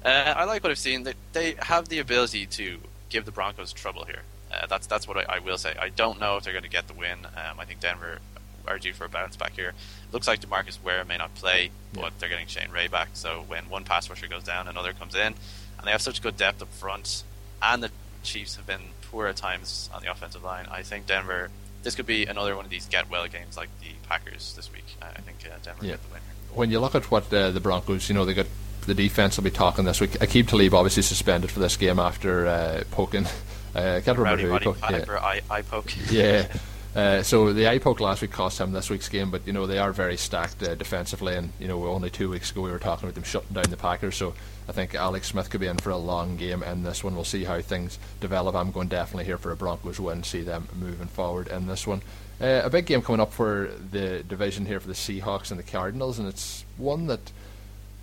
uh, 0.04 0.34
I 0.36 0.46
like 0.46 0.64
what 0.64 0.72
I've 0.72 0.78
seen. 0.80 1.04
That 1.04 1.16
they 1.34 1.56
have 1.60 1.90
the 1.90 2.00
ability 2.00 2.46
to 2.48 2.78
give 3.10 3.26
the 3.26 3.32
Broncos 3.32 3.74
trouble 3.74 4.06
here. 4.06 4.22
Uh, 4.52 4.66
that's 4.68 4.88
that's 4.88 5.08
what 5.08 5.18
I, 5.18 5.36
I 5.36 5.40
will 5.40 5.58
say. 5.58 5.76
I 5.80 5.90
don't 5.90 6.20
know 6.20 6.38
if 6.38 6.44
they're 6.44 6.54
going 6.54 6.64
to 6.64 6.70
get 6.70 6.88
the 6.88 6.94
win. 6.94 7.26
Um, 7.26 7.60
I 7.60 7.66
think 7.66 7.80
Denver 7.80 8.20
are 8.68 8.78
due 8.80 8.94
for 8.94 9.06
a 9.06 9.10
bounce 9.10 9.36
back 9.36 9.54
here. 9.54 9.74
Looks 10.12 10.28
like 10.28 10.42
DeMarcus 10.42 10.82
Ware 10.84 11.04
may 11.06 11.18
not 11.18 11.34
play, 11.36 11.72
but 11.94 12.02
Yeah. 12.02 12.10
they're 12.20 12.30
getting 12.30 12.48
Shane 12.48 12.72
Ray 12.72 12.88
back. 12.88 13.10
So 13.14 13.44
when 13.48 13.70
one 13.70 13.84
pass 13.84 14.10
rusher 14.10 14.28
goes 14.28 14.44
down, 14.44 14.68
another 14.68 14.94
comes 14.94 15.16
in, 15.16 15.34
and 15.78 15.86
they 15.86 15.92
have 15.92 16.02
such 16.02 16.22
good 16.22 16.38
depth 16.38 16.62
up 16.62 16.72
front. 16.74 17.24
And 17.62 17.82
the 17.84 17.92
Chiefs 18.24 18.56
have 18.58 18.68
been 18.68 18.82
poor 19.12 19.28
at 19.28 19.38
times 19.38 19.90
on 19.94 20.02
the 20.02 20.12
offensive 20.12 20.44
line. 20.44 20.68
I 20.70 20.82
think 20.84 21.06
Denver. 21.08 21.50
This 21.84 21.96
could 21.96 22.06
be 22.06 22.26
another 22.26 22.56
one 22.56 22.66
of 22.66 22.72
these 22.72 22.86
get 22.88 23.10
well 23.10 23.28
games 23.28 23.56
like 23.58 23.70
the 23.80 23.88
Packers 24.08 24.54
this 24.56 24.72
week. 24.72 24.86
I 25.02 25.22
think 25.22 25.38
uh, 25.46 25.56
Denver 25.64 25.86
Yeah. 25.86 25.92
get 25.92 26.04
the 26.04 26.14
win. 26.14 26.22
here. 26.22 26.58
when 26.58 26.72
you 26.72 26.80
look 26.80 26.96
at 26.96 27.10
what 27.10 27.32
uh, 27.34 27.52
the 27.52 27.60
Broncos, 27.60 28.10
you 28.10 28.16
know, 28.16 28.26
they 28.26 28.34
got 28.34 28.48
the 28.86 28.94
defense 28.94 29.38
will 29.38 29.44
be 29.44 29.52
talking 29.52 29.86
this 29.86 30.02
week. 30.02 30.12
Aqib 30.12 30.48
Talib 30.48 30.74
obviously 30.74 31.04
suspended 31.04 31.52
for 31.52 31.60
this 31.60 31.78
game 31.78 32.00
after 32.00 32.48
uh, 32.48 32.84
poking. 32.92 33.26
Uh, 33.76 33.98
I 33.98 34.02
can't 34.02 34.18
Rowdy 34.18 34.46
remember 34.46 34.64
who 34.64 34.72
he 34.72 34.80
poked. 34.80 34.92
Yeah. 35.10 35.20
Eye, 35.22 35.42
eye 35.52 35.62
poke. 35.62 35.94
yeah. 36.12 36.48
Uh, 36.96 37.22
so 37.22 37.54
the 37.54 37.80
poke 37.80 38.00
last 38.00 38.22
week 38.22 38.32
cost 38.32 38.60
him 38.60 38.72
this 38.72 38.90
week's 38.90 39.10
game, 39.10 39.30
but 39.30 39.46
you 39.46 39.54
know 39.54 39.68
they 39.68 39.78
are 39.78 39.94
very 39.94 40.18
stacked 40.18 40.62
uh, 40.64 40.74
defensively, 40.74 41.36
and 41.36 41.52
you 41.60 41.68
know 41.68 41.86
only 41.86 42.10
two 42.10 42.30
weeks 42.30 42.50
ago 42.50 42.62
we 42.62 42.72
were 42.72 42.80
talking 42.80 43.08
about 43.08 43.14
them 43.14 43.24
shutting 43.24 43.54
down 43.54 43.70
the 43.70 43.78
Packers. 43.78 44.16
So 44.16 44.34
I 44.68 44.72
think 44.72 44.96
Alex 44.96 45.28
Smith 45.28 45.52
could 45.52 45.62
be 45.62 45.68
in 45.68 45.78
for 45.78 45.92
a 45.92 45.98
long 45.98 46.36
game 46.36 46.64
in 46.64 46.84
this 46.84 47.04
one. 47.04 47.14
We'll 47.14 47.24
see 47.24 47.44
how 47.44 47.62
things 47.62 48.00
develop. 48.22 48.56
I'm 48.56 48.72
going 48.72 48.88
definitely 48.88 49.26
here 49.26 49.38
for 49.38 49.52
a 49.52 49.56
Broncos 49.56 50.00
win, 50.00 50.24
see 50.24 50.42
them 50.42 50.68
moving 50.80 51.08
forward 51.08 51.48
in 51.48 51.68
this 51.68 51.86
one. 51.86 52.02
Uh, 52.42 52.62
a 52.64 52.70
big 52.70 52.88
game 52.88 53.02
coming 53.02 53.22
up 53.22 53.34
for 53.34 53.70
the 53.92 54.24
division 54.24 54.66
here 54.66 54.80
for 54.80 54.88
the 54.88 54.94
Seahawks 54.94 55.52
and 55.52 55.60
the 55.60 55.64
Cardinals, 55.64 56.18
and 56.18 56.28
it's 56.28 56.66
one 56.78 57.06
that 57.08 57.32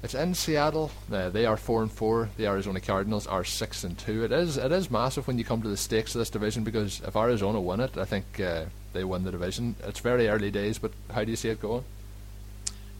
it's 0.03 0.15
in 0.15 0.35
Seattle. 0.35 0.91
Uh, 1.11 1.31
they 1.31 1.47
are 1.47 1.57
four 1.57 1.83
and 1.83 1.91
four. 1.91 2.29
The 2.37 2.47
Arizona 2.47 2.81
Cardinals 2.81 3.27
are 3.27 3.45
six 3.45 3.83
and 3.85 3.99
two. 3.99 4.25
It 4.25 4.33
is 4.33 4.57
it 4.57 4.73
is 4.73 4.91
massive 4.91 5.27
when 5.27 5.39
you 5.39 5.45
come 5.45 5.63
to 5.63 5.69
the 5.69 5.77
stakes 5.77 6.15
of 6.15 6.21
this 6.21 6.31
division 6.31 6.65
because 6.65 7.01
if 7.07 7.17
Arizona 7.17 7.61
win 7.61 7.81
it, 7.81 7.97
I 7.97 8.05
think 8.05 8.39
uh, 8.41 8.67
they 8.93 9.05
win 9.05 9.25
the 9.25 9.31
division. 9.31 9.75
It's 9.85 10.01
very 10.01 10.29
early 10.29 10.51
days, 10.51 10.79
but 10.79 10.93
how 11.13 11.25
do 11.25 11.31
you 11.31 11.37
see 11.37 11.49
it 11.49 11.61
going? 11.61 11.85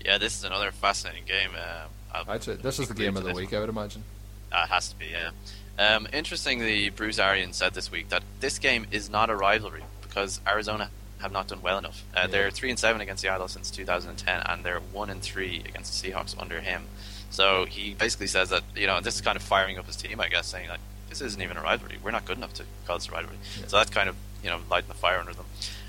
Yeah, 0.05 0.19
this 0.19 0.37
is 0.37 0.45
another 0.45 0.71
fascinating 0.73 1.25
game. 1.27 1.51
Uh, 1.57 2.25
I'd 2.29 2.43
say 2.43 2.55
this 2.55 2.79
is 2.79 2.89
the 2.89 2.95
game 2.95 3.17
of 3.17 3.25
the 3.25 3.33
week. 3.33 3.51
one. 3.53 3.57
I 3.57 3.61
would 3.61 3.69
imagine. 3.69 4.05
Uh, 4.53 4.63
it 4.65 4.73
has 4.73 4.89
to 4.89 4.97
be, 4.97 5.07
yeah. 5.07 5.31
Um, 5.79 6.07
interestingly, 6.13 6.89
Bruce 6.89 7.19
Arians 7.19 7.57
said 7.57 7.75
this 7.75 7.91
week 7.91 8.09
that 8.09 8.23
this 8.41 8.59
game 8.59 8.87
is 8.91 9.11
not 9.11 9.29
a 9.29 9.37
rivalry 9.37 9.83
because 10.03 10.41
Arizona 10.47 10.91
have 11.21 11.33
not 11.33 11.49
done 11.49 11.63
well 11.63 11.79
enough. 11.79 12.05
Uh, 12.15 12.21
Yeah. 12.23 12.27
They're 12.29 12.51
three 12.51 12.71
and 12.71 12.79
seven 12.79 13.01
against 13.01 13.23
Seattle 13.23 13.49
since 13.49 13.71
2010, 13.71 14.43
and 14.47 14.65
they're 14.65 14.81
one 14.81 15.11
and 15.11 15.23
three 15.23 15.63
against 15.67 16.03
the 16.03 16.11
Seahawks 16.13 16.39
under 16.41 16.61
him. 16.61 16.85
So 17.31 17.65
he 17.67 17.95
basically 17.95 18.27
says 18.29 18.51
that 18.51 18.63
you 18.75 18.87
know 18.87 19.01
this 19.01 19.15
is 19.17 19.21
kind 19.21 19.37
of 19.37 19.43
firing 19.43 19.79
up 19.79 19.87
his 19.87 19.97
team, 19.97 20.21
I 20.21 20.29
guess, 20.29 20.47
saying 20.47 20.69
that 20.69 20.81
this 21.09 21.21
isn't 21.21 21.41
even 21.43 21.57
a 21.57 21.63
rivalry. 21.63 21.99
We're 22.03 22.11
not 22.11 22.25
good 22.25 22.37
enough 22.39 22.55
to 22.55 22.65
call 22.87 22.99
this 22.99 23.09
a 23.09 23.13
rivalry. 23.13 23.37
Yeah. 23.61 23.67
So 23.67 23.77
that's 23.79 23.91
kind 23.91 24.09
of 24.09 24.17
you 24.43 24.51
know 24.51 24.61
lighting 24.71 24.89
the 24.89 24.95
fire 24.95 25.19
under 25.19 25.33
them. 25.35 25.47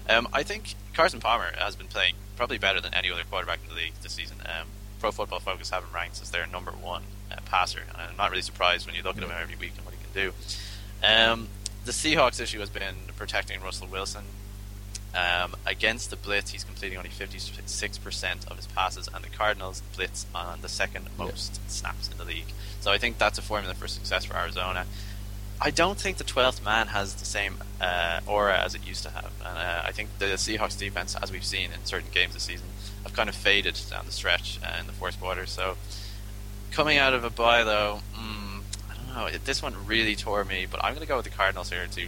Um, 0.10 0.28
I 0.34 0.44
think 0.44 0.76
Carson 0.94 1.20
Palmer 1.20 1.52
has 1.58 1.76
been 1.76 1.88
playing 1.88 2.16
probably 2.38 2.58
better 2.58 2.80
than 2.80 2.94
any 2.94 3.12
other 3.12 3.24
quarterback 3.30 3.60
in 3.64 3.70
the 3.70 3.76
league 3.76 3.94
this 4.02 4.14
season. 4.14 4.38
Um, 4.46 4.68
Pro 5.00 5.12
Football 5.12 5.40
Focus 5.42 5.70
have 5.70 5.84
him 5.84 5.90
ranked 5.94 6.22
as 6.22 6.32
their 6.32 6.48
number 6.48 6.72
one 6.72 7.04
uh, 7.32 7.36
passer, 7.46 7.82
and 7.88 7.98
I'm 7.98 8.18
not 8.18 8.32
really 8.32 8.42
surprised 8.42 8.86
when 8.88 8.96
you 8.96 9.04
look 9.04 9.18
at 9.18 9.24
him 9.24 9.30
every 9.32 9.56
week 9.56 9.74
and 9.76 9.86
what 9.86 9.94
he 9.94 10.00
can 10.04 10.14
do. 10.14 10.34
Um, 11.04 11.50
the 11.86 11.92
Seahawks 11.92 12.42
issue 12.42 12.60
has 12.60 12.70
been 12.70 12.96
protecting 13.16 13.62
Russell 13.62 13.88
Wilson. 13.88 14.24
Um, 15.16 15.56
against 15.66 16.10
the 16.10 16.16
blitz, 16.16 16.52
he's 16.52 16.64
completing 16.64 16.98
only 16.98 17.10
56% 17.10 18.48
of 18.48 18.58
his 18.58 18.68
passes, 18.68 19.10
and 19.14 19.24
the 19.24 19.30
Cardinals 19.30 19.82
blitz 19.96 20.26
on 20.36 20.62
the 20.62 20.70
second 20.70 21.08
most 21.18 21.54
yeah. 21.56 21.70
snaps 21.70 22.12
in 22.12 22.18
the 22.18 22.26
league. 22.26 22.52
So 22.82 22.92
I 22.92 22.98
think 22.98 23.18
that's 23.18 23.40
a 23.40 23.42
formula 23.42 23.74
for 23.74 23.88
success 23.88 24.26
for 24.26 24.36
Arizona. 24.36 24.86
I 25.60 25.72
don't 25.72 25.98
think 25.98 26.18
the 26.18 26.24
12th 26.24 26.64
man 26.64 26.88
has 26.88 27.16
the 27.16 27.26
same 27.26 27.58
uh, 27.82 28.20
aura 28.28 28.60
as 28.60 28.76
it 28.76 28.86
used 28.86 29.04
to 29.04 29.10
have. 29.10 29.32
And 29.44 29.58
uh, 29.58 29.82
I 29.86 29.92
think 29.92 30.10
the 30.20 30.26
Seahawks 30.26 30.78
defense, 30.78 31.16
as 31.16 31.32
we've 31.32 31.44
seen 31.44 31.72
in 31.72 31.84
certain 31.86 32.12
games 32.12 32.36
this 32.36 32.44
season, 32.44 32.68
have 33.04 33.14
kind 33.14 33.28
of 33.28 33.34
faded 33.34 33.80
down 33.90 34.06
the 34.06 34.12
stretch 34.12 34.60
uh, 34.64 34.78
in 34.80 34.86
the 34.86 34.94
fourth 34.94 35.20
quarter. 35.20 35.48
So 35.48 35.76
coming 36.72 37.00
out 37.00 37.14
of 37.14 37.24
a 37.24 37.32
bye, 37.32 37.64
though, 37.64 38.02
mm, 38.14 38.62
I 38.90 38.96
don't 38.96 39.08
know. 39.34 39.38
This 39.44 39.64
one 39.64 39.88
really 39.88 40.16
tore 40.16 40.46
me, 40.46 40.68
but 40.70 40.84
I'm 40.84 40.94
going 40.94 41.02
to 41.02 41.08
go 41.08 41.16
with 41.16 41.26
the 41.26 41.32
Cardinals 41.32 41.72
here 41.72 41.88
to 41.88 42.08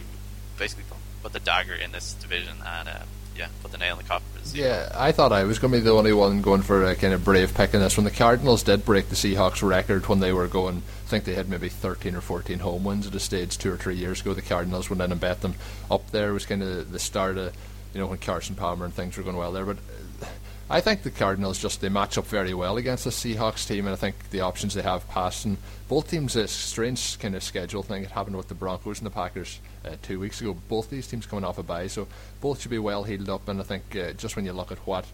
basically 0.56 0.84
put 1.22 1.32
the 1.32 1.40
dagger 1.40 1.74
in 1.74 1.92
this 1.92 2.14
division 2.14 2.54
and 2.66 2.88
uh, 2.88 3.02
yeah, 3.36 3.48
put 3.62 3.72
the 3.72 3.78
nail 3.78 3.98
in 3.98 4.02
the 4.02 4.08
coffin. 4.08 4.26
Yeah, 4.52 4.90
I 4.94 5.12
thought 5.12 5.32
I 5.32 5.44
was 5.44 5.58
going 5.58 5.72
to 5.72 5.78
be 5.78 5.84
the 5.84 5.92
only 5.92 6.12
one 6.12 6.42
going 6.42 6.62
for 6.62 6.84
a 6.84 6.96
kind 6.96 7.14
of 7.14 7.24
brave 7.24 7.54
pick 7.54 7.72
in 7.74 7.80
this 7.80 7.96
one. 7.96 8.04
The 8.04 8.10
Cardinals 8.10 8.62
did 8.62 8.84
break 8.84 9.08
the 9.08 9.14
Seahawks 9.14 9.66
record 9.66 10.08
when 10.08 10.20
they 10.20 10.32
were 10.32 10.48
going. 10.48 10.78
I 10.78 11.08
think 11.08 11.24
they 11.24 11.34
had 11.34 11.48
maybe 11.48 11.68
13 11.68 12.16
or 12.16 12.20
14 12.20 12.58
home 12.58 12.84
wins 12.84 13.06
at 13.06 13.14
a 13.14 13.20
stage 13.20 13.58
two 13.58 13.72
or 13.72 13.76
three 13.76 13.96
years 13.96 14.20
ago. 14.20 14.34
The 14.34 14.42
Cardinals 14.42 14.90
went 14.90 15.02
in 15.02 15.12
and 15.12 15.20
bet 15.20 15.42
them 15.42 15.54
up 15.90 16.10
there. 16.10 16.32
Was 16.32 16.46
kind 16.46 16.62
of 16.62 16.90
the 16.90 16.98
start 16.98 17.38
of 17.38 17.54
you 17.94 18.00
know 18.00 18.06
when 18.06 18.18
Carson 18.18 18.56
Palmer 18.56 18.84
and 18.84 18.94
things 18.94 19.16
were 19.16 19.22
going 19.22 19.36
well 19.36 19.52
there, 19.52 19.64
but. 19.64 19.78
I 20.72 20.80
think 20.80 21.02
the 21.02 21.10
Cardinals 21.10 21.58
just 21.58 21.80
they 21.80 21.88
match 21.88 22.16
up 22.16 22.26
very 22.26 22.54
well 22.54 22.76
against 22.76 23.02
the 23.02 23.10
Seahawks 23.10 23.66
team, 23.66 23.86
and 23.86 23.92
I 23.92 23.96
think 23.96 24.30
the 24.30 24.42
options 24.42 24.74
they 24.74 24.82
have 24.82 25.08
passing 25.08 25.58
both 25.88 26.08
teams 26.08 26.36
a 26.36 26.46
strange 26.46 27.18
kind 27.18 27.34
of 27.34 27.42
schedule 27.42 27.82
thing. 27.82 28.04
It 28.04 28.12
happened 28.12 28.36
with 28.36 28.46
the 28.46 28.54
Broncos 28.54 28.98
and 28.98 29.06
the 29.06 29.10
Packers 29.10 29.58
uh, 29.84 29.96
two 30.00 30.20
weeks 30.20 30.40
ago. 30.40 30.56
Both 30.68 30.88
these 30.88 31.08
teams 31.08 31.26
coming 31.26 31.44
off 31.44 31.58
a 31.58 31.64
bye, 31.64 31.88
so 31.88 32.06
both 32.40 32.60
should 32.60 32.70
be 32.70 32.78
well 32.78 33.02
healed 33.02 33.28
up. 33.28 33.48
And 33.48 33.58
I 33.58 33.64
think 33.64 33.96
uh, 33.96 34.12
just 34.12 34.36
when 34.36 34.44
you 34.44 34.52
look 34.52 34.70
at 34.70 34.78
what 34.86 35.04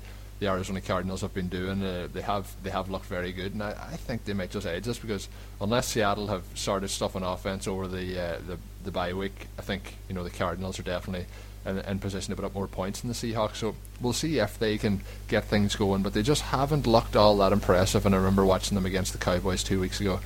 the 0.41 0.49
Arizona 0.49 0.83
Cardinals 0.83 1.23
have 1.23 1.33
been 1.33 1.49
doing, 1.49 1.83
uh, 1.83 2.09
they 2.13 2.21
have 2.21 2.55
they 2.63 2.69
have 2.69 2.91
looked 2.91 3.07
very 3.07 3.33
good, 3.33 3.55
and 3.55 3.63
I, 3.63 3.71
I, 3.71 3.97
think 3.97 4.27
they 4.27 4.35
might 4.35 4.51
just 4.51 4.67
edge 4.67 4.85
this 4.85 4.99
because 4.99 5.31
unless 5.63 5.89
Seattle 5.89 6.27
have 6.27 6.45
started 6.55 6.89
stuff 6.89 7.17
on 7.17 7.23
offense 7.23 7.67
over 7.67 7.89
the 7.89 8.21
uh, 8.21 8.39
the 8.47 8.59
the 8.85 8.91
bye 8.91 9.15
week, 9.15 9.47
I 9.59 9.63
think 9.63 9.97
you 10.11 10.15
know 10.15 10.23
the 10.23 10.29
Cardinals 10.29 10.79
are 10.79 10.83
definitely 10.83 11.25
in, 11.67 11.79
in 11.79 11.99
position 11.99 12.31
to 12.31 12.37
put 12.37 12.45
up 12.45 12.55
more 12.55 12.69
points 12.69 13.01
than 13.01 13.09
the 13.09 13.15
Seahawks. 13.15 13.57
So 13.57 13.75
we'll 14.01 14.13
see 14.13 14.39
if 14.39 14.59
they 14.59 14.79
can 14.79 15.01
get 15.29 15.45
things 15.45 15.77
going, 15.77 16.03
but 16.03 16.15
they 16.15 16.23
just 16.23 16.43
haven't 16.43 16.87
looked 16.87 17.17
all 17.17 17.37
that 17.39 17.53
impressive. 17.53 18.07
And 18.07 18.15
I 18.15 18.19
remember 18.19 18.45
watching 18.45 18.75
them 18.75 18.87
against 18.87 19.13
the 19.13 19.19
Cowboys 19.19 19.63
two 19.63 19.81
weeks 19.81 20.01
ago, 20.01 20.21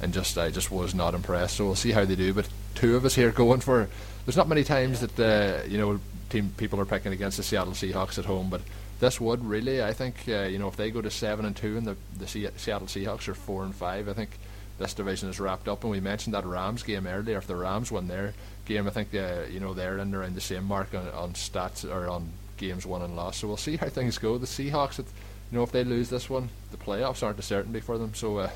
and 0.00 0.12
just 0.12 0.36
I 0.38 0.50
just 0.50 0.70
was 0.70 0.94
not 0.94 1.14
impressed. 1.14 1.56
So 1.56 1.66
we'll 1.66 1.74
see 1.74 1.92
how 1.92 2.04
they 2.04 2.16
do. 2.16 2.32
But 2.32 2.48
two 2.74 2.96
of 2.96 3.04
us 3.04 3.14
here 3.14 3.30
going 3.30 3.60
for. 3.60 3.88
There's 4.24 4.36
not 4.36 4.48
many 4.48 4.64
times 4.64 5.00
that 5.00 5.20
uh, 5.20 5.66
you 5.68 5.78
know 5.78 6.00
team 6.30 6.52
people 6.56 6.80
are 6.80 6.86
picking 6.86 7.12
against 7.12 7.36
the 7.36 7.42
Seattle 7.42 7.74
Seahawks 7.74 8.18
at 8.18 8.24
home, 8.24 8.50
but 8.50 8.62
this 8.98 9.20
would 9.20 9.44
really, 9.44 9.82
I 9.82 9.92
think, 9.92 10.16
uh, 10.26 10.44
you 10.44 10.58
know, 10.58 10.68
if 10.68 10.76
they 10.76 10.90
go 10.90 11.02
to 11.02 11.10
seven 11.10 11.44
and 11.44 11.54
two 11.54 11.76
and 11.76 11.86
the 11.86 11.96
the 12.18 12.26
Seattle 12.26 12.86
Seahawks 12.88 13.28
are 13.28 13.34
four 13.34 13.62
and 13.64 13.74
five, 13.74 14.08
I 14.08 14.14
think 14.14 14.30
this 14.78 14.94
division 14.94 15.28
is 15.28 15.40
wrapped 15.40 15.68
up. 15.68 15.82
And 15.82 15.90
we 15.90 16.00
mentioned 16.00 16.34
that 16.34 16.44
Rams 16.44 16.82
game 16.82 17.06
earlier. 17.06 17.38
If 17.38 17.46
the 17.46 17.56
Rams 17.56 17.92
win 17.92 18.08
their 18.08 18.34
game, 18.66 18.86
I 18.86 18.90
think 18.90 19.14
uh, 19.14 19.44
you 19.50 19.60
know 19.60 19.74
they're 19.74 19.98
in 19.98 20.14
around 20.14 20.34
the 20.34 20.40
same 20.40 20.64
mark 20.64 20.94
on, 20.94 21.08
on 21.08 21.32
stats 21.32 21.88
or 21.88 22.08
on 22.08 22.28
games 22.56 22.86
won 22.86 23.02
and 23.02 23.16
lost. 23.16 23.40
So 23.40 23.48
we'll 23.48 23.56
see 23.56 23.76
how 23.76 23.88
things 23.88 24.18
go. 24.18 24.38
The 24.38 24.46
Seahawks, 24.46 24.98
you 24.98 25.04
know, 25.52 25.62
if 25.62 25.72
they 25.72 25.84
lose 25.84 26.10
this 26.10 26.28
one, 26.28 26.48
the 26.70 26.76
playoffs 26.76 27.22
aren't 27.22 27.38
a 27.38 27.42
certainty 27.42 27.80
for 27.80 27.98
them. 27.98 28.14
So 28.14 28.38
uh, 28.38 28.50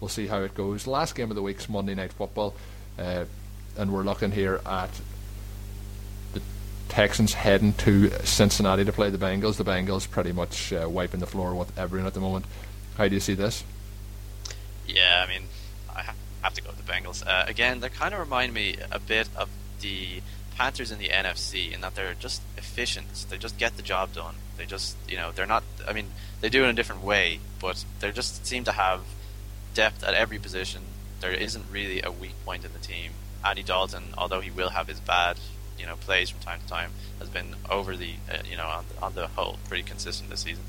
we'll 0.00 0.08
see 0.08 0.26
how 0.26 0.38
it 0.42 0.54
goes. 0.54 0.86
Last 0.86 1.14
game 1.14 1.30
of 1.30 1.36
the 1.36 1.42
week's 1.42 1.68
Monday 1.68 1.94
Night 1.94 2.12
Football, 2.12 2.54
uh, 2.98 3.24
and 3.76 3.92
we're 3.92 4.04
looking 4.04 4.30
here 4.30 4.60
at 4.64 4.90
the 6.32 6.40
Texans 6.88 7.34
heading 7.34 7.72
to 7.74 8.10
Cincinnati 8.24 8.84
to 8.84 8.92
play 8.92 9.10
the 9.10 9.18
Bengals. 9.18 9.56
The 9.56 9.64
Bengals 9.64 10.08
pretty 10.10 10.32
much 10.32 10.72
uh, 10.72 10.88
wiping 10.88 11.20
the 11.20 11.26
floor 11.26 11.54
with 11.54 11.76
everyone 11.78 12.06
at 12.06 12.14
the 12.14 12.20
moment. 12.20 12.46
How 12.96 13.08
do 13.08 13.14
you 13.14 13.20
see 13.20 13.34
this? 13.34 13.64
Yeah, 14.86 15.24
I 15.26 15.28
mean, 15.28 15.42
I 15.94 16.04
have 16.42 16.54
to 16.54 16.62
go 16.62 16.70
Bengals. 16.86 17.26
Uh, 17.26 17.44
again, 17.46 17.80
they 17.80 17.88
kind 17.88 18.14
of 18.14 18.20
remind 18.20 18.54
me 18.54 18.76
a 18.90 18.98
bit 18.98 19.28
of 19.36 19.48
the 19.80 20.22
Panthers 20.56 20.90
in 20.90 20.98
the 20.98 21.08
NFC 21.08 21.72
in 21.72 21.82
that 21.82 21.94
they're 21.94 22.14
just 22.14 22.40
efficient. 22.56 23.26
They 23.28 23.36
just 23.36 23.58
get 23.58 23.76
the 23.76 23.82
job 23.82 24.14
done. 24.14 24.36
They 24.56 24.64
just, 24.64 24.96
you 25.06 25.16
know, 25.16 25.30
they're 25.32 25.46
not. 25.46 25.64
I 25.86 25.92
mean, 25.92 26.06
they 26.40 26.48
do 26.48 26.62
it 26.62 26.64
in 26.64 26.70
a 26.70 26.74
different 26.74 27.02
way, 27.02 27.40
but 27.60 27.84
they 28.00 28.10
just 28.10 28.46
seem 28.46 28.64
to 28.64 28.72
have 28.72 29.02
depth 29.74 30.02
at 30.02 30.14
every 30.14 30.38
position. 30.38 30.82
There 31.20 31.32
isn't 31.32 31.66
really 31.70 32.00
a 32.02 32.10
weak 32.10 32.34
point 32.44 32.64
in 32.64 32.72
the 32.72 32.78
team. 32.78 33.12
Andy 33.44 33.62
Dalton, 33.62 34.14
although 34.16 34.40
he 34.40 34.50
will 34.50 34.70
have 34.70 34.88
his 34.88 34.98
bad, 34.98 35.38
you 35.78 35.84
know, 35.86 35.96
plays 35.96 36.30
from 36.30 36.40
time 36.40 36.60
to 36.60 36.66
time, 36.66 36.92
has 37.18 37.28
been 37.28 37.54
over 37.70 37.94
the, 37.94 38.14
uh, 38.30 38.38
you 38.48 38.56
know, 38.56 38.66
on 38.66 38.84
on 39.02 39.14
the 39.14 39.26
whole 39.28 39.58
pretty 39.68 39.82
consistent 39.82 40.30
this 40.30 40.40
season. 40.40 40.64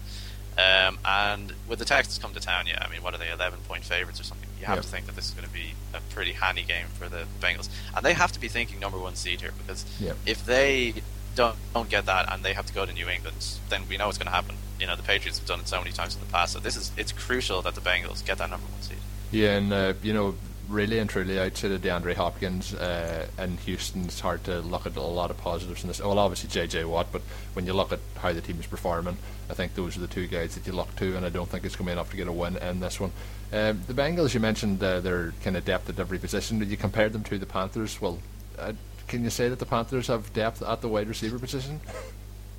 Um, 0.57 0.97
and 1.05 1.53
with 1.67 1.79
the 1.79 1.85
Texans 1.85 2.17
come 2.17 2.33
to 2.33 2.39
town, 2.39 2.65
yeah, 2.65 2.83
I 2.83 2.91
mean, 2.91 3.03
what 3.03 3.13
are 3.13 3.17
they, 3.17 3.29
11 3.31 3.59
point 3.67 3.83
favourites 3.83 4.19
or 4.19 4.23
something? 4.23 4.49
You 4.59 4.65
have 4.65 4.81
to 4.81 4.87
think 4.87 5.05
that 5.05 5.15
this 5.15 5.25
is 5.25 5.31
going 5.31 5.47
to 5.47 5.53
be 5.53 5.73
a 5.93 5.99
pretty 6.13 6.33
handy 6.33 6.63
game 6.63 6.87
for 6.97 7.07
the 7.07 7.25
Bengals. 7.39 7.69
And 7.95 8.03
they 8.03 8.13
have 8.13 8.31
to 8.31 8.39
be 8.39 8.47
thinking 8.47 8.79
number 8.79 8.97
one 8.97 9.15
seed 9.15 9.41
here 9.41 9.51
because 9.57 9.85
if 10.25 10.45
they 10.45 10.95
don't, 11.35 11.55
don't 11.75 11.89
get 11.89 12.07
that 12.07 12.31
and 12.33 12.43
they 12.43 12.53
have 12.53 12.65
to 12.65 12.73
go 12.73 12.85
to 12.85 12.91
New 12.91 13.07
England, 13.07 13.59
then 13.69 13.83
we 13.87 13.97
know 13.97 14.07
what's 14.07 14.17
going 14.17 14.27
to 14.27 14.33
happen. 14.33 14.55
You 14.79 14.87
know, 14.87 14.95
the 14.95 15.03
Patriots 15.03 15.37
have 15.37 15.47
done 15.47 15.59
it 15.59 15.67
so 15.67 15.77
many 15.77 15.91
times 15.91 16.15
in 16.15 16.21
the 16.21 16.27
past. 16.27 16.53
So 16.53 16.59
this 16.59 16.75
is 16.75 16.91
it's 16.97 17.11
crucial 17.11 17.61
that 17.61 17.75
the 17.75 17.81
Bengals 17.81 18.25
get 18.25 18.39
that 18.39 18.49
number 18.49 18.65
one 18.65 18.81
seed. 18.81 18.97
Yeah, 19.31 19.57
and 19.57 19.71
uh, 19.73 19.93
you 20.01 20.13
know, 20.13 20.35
really 20.69 20.99
and 20.99 21.09
truly 21.09 21.39
outside 21.39 21.71
of 21.71 21.81
DeAndre 21.81 22.15
Hopkins 22.15 22.73
uh, 22.73 23.27
in 23.37 23.57
Houston, 23.57 24.05
it's 24.05 24.19
hard 24.19 24.43
to 24.45 24.59
look 24.59 24.85
at 24.85 24.95
a 24.95 25.01
lot 25.01 25.31
of 25.31 25.37
positives 25.37 25.83
in 25.83 25.87
this. 25.87 25.99
Well, 25.99 26.19
obviously 26.19 26.49
JJ 26.49 26.85
Watt, 26.85 27.07
but 27.11 27.21
when 27.53 27.65
you 27.65 27.73
look 27.73 27.91
at 27.91 27.99
how 28.17 28.33
the 28.33 28.41
team 28.41 28.59
is 28.59 28.67
performing, 28.67 29.17
I 29.49 29.53
think 29.53 29.75
those 29.75 29.97
are 29.97 30.01
the 30.01 30.07
two 30.07 30.27
guys 30.27 30.55
that 30.55 30.67
you 30.67 30.73
look 30.73 30.95
to, 30.97 31.15
and 31.15 31.25
I 31.25 31.29
don't 31.29 31.47
think 31.49 31.65
it's 31.65 31.75
going 31.75 31.85
to 31.85 31.89
be 31.89 31.93
enough 31.93 32.11
to 32.11 32.17
get 32.17 32.27
a 32.27 32.31
win 32.31 32.57
in 32.57 32.79
this 32.79 32.99
one. 32.99 33.11
Um, 33.53 33.81
the 33.87 33.93
Bengals, 33.93 34.33
you 34.33 34.39
mentioned 34.39 34.83
uh, 34.83 34.99
their 34.99 35.31
kind 35.43 35.55
of 35.55 35.63
depth 35.63 35.89
at 35.89 35.99
every 35.99 36.19
position. 36.19 36.59
Did 36.59 36.69
you 36.69 36.77
compare 36.77 37.09
them 37.09 37.23
to 37.25 37.37
the 37.37 37.45
Panthers? 37.45 38.01
Well, 38.01 38.19
uh, 38.59 38.73
can 39.07 39.23
you 39.23 39.29
say 39.29 39.47
that 39.47 39.59
the 39.59 39.65
Panthers 39.65 40.07
have 40.07 40.33
depth 40.33 40.61
at 40.61 40.81
the 40.81 40.89
wide 40.89 41.07
receiver 41.07 41.39
position? 41.39 41.79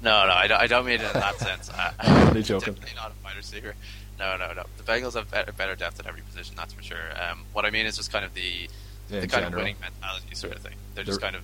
No, 0.03 0.27
no, 0.27 0.33
I 0.33 0.47
don't, 0.47 0.61
I 0.61 0.67
don't 0.67 0.87
mean 0.87 1.01
it 1.01 1.07
in 1.07 1.13
that 1.13 1.39
sense. 1.39 1.71
I, 1.99 2.27
only 2.29 2.43
joking. 2.45 2.75
Definitely 2.75 2.97
not 2.97 3.11
a 3.11 3.25
wide 3.25 3.37
receiver. 3.37 3.75
No, 4.19 4.37
no, 4.37 4.53
no. 4.53 4.65
The 4.77 4.83
Bengals 4.83 5.15
have 5.15 5.31
better, 5.31 5.53
better 5.53 5.77
depth 5.77 6.01
at 6.01 6.07
every 6.07 6.23
position, 6.23 6.55
that's 6.57 6.73
for 6.73 6.83
sure. 6.83 6.99
Um, 7.21 7.45
what 7.53 7.65
I 7.65 7.71
mean 7.71 7.87
is 7.87 7.97
just 7.97 8.13
kind 8.13 8.25
of 8.25 8.35
the 8.35 8.69
yeah, 9.09 9.21
the 9.21 9.29
kind 9.29 9.45
general. 9.45 9.47
of 9.47 9.57
winning 9.59 9.77
mentality 9.81 10.35
sort 10.35 10.55
of 10.55 10.63
thing. 10.63 10.75
They're, 10.95 11.05
They're 11.05 11.13
just 11.13 11.21
kind 11.21 11.37
of 11.37 11.43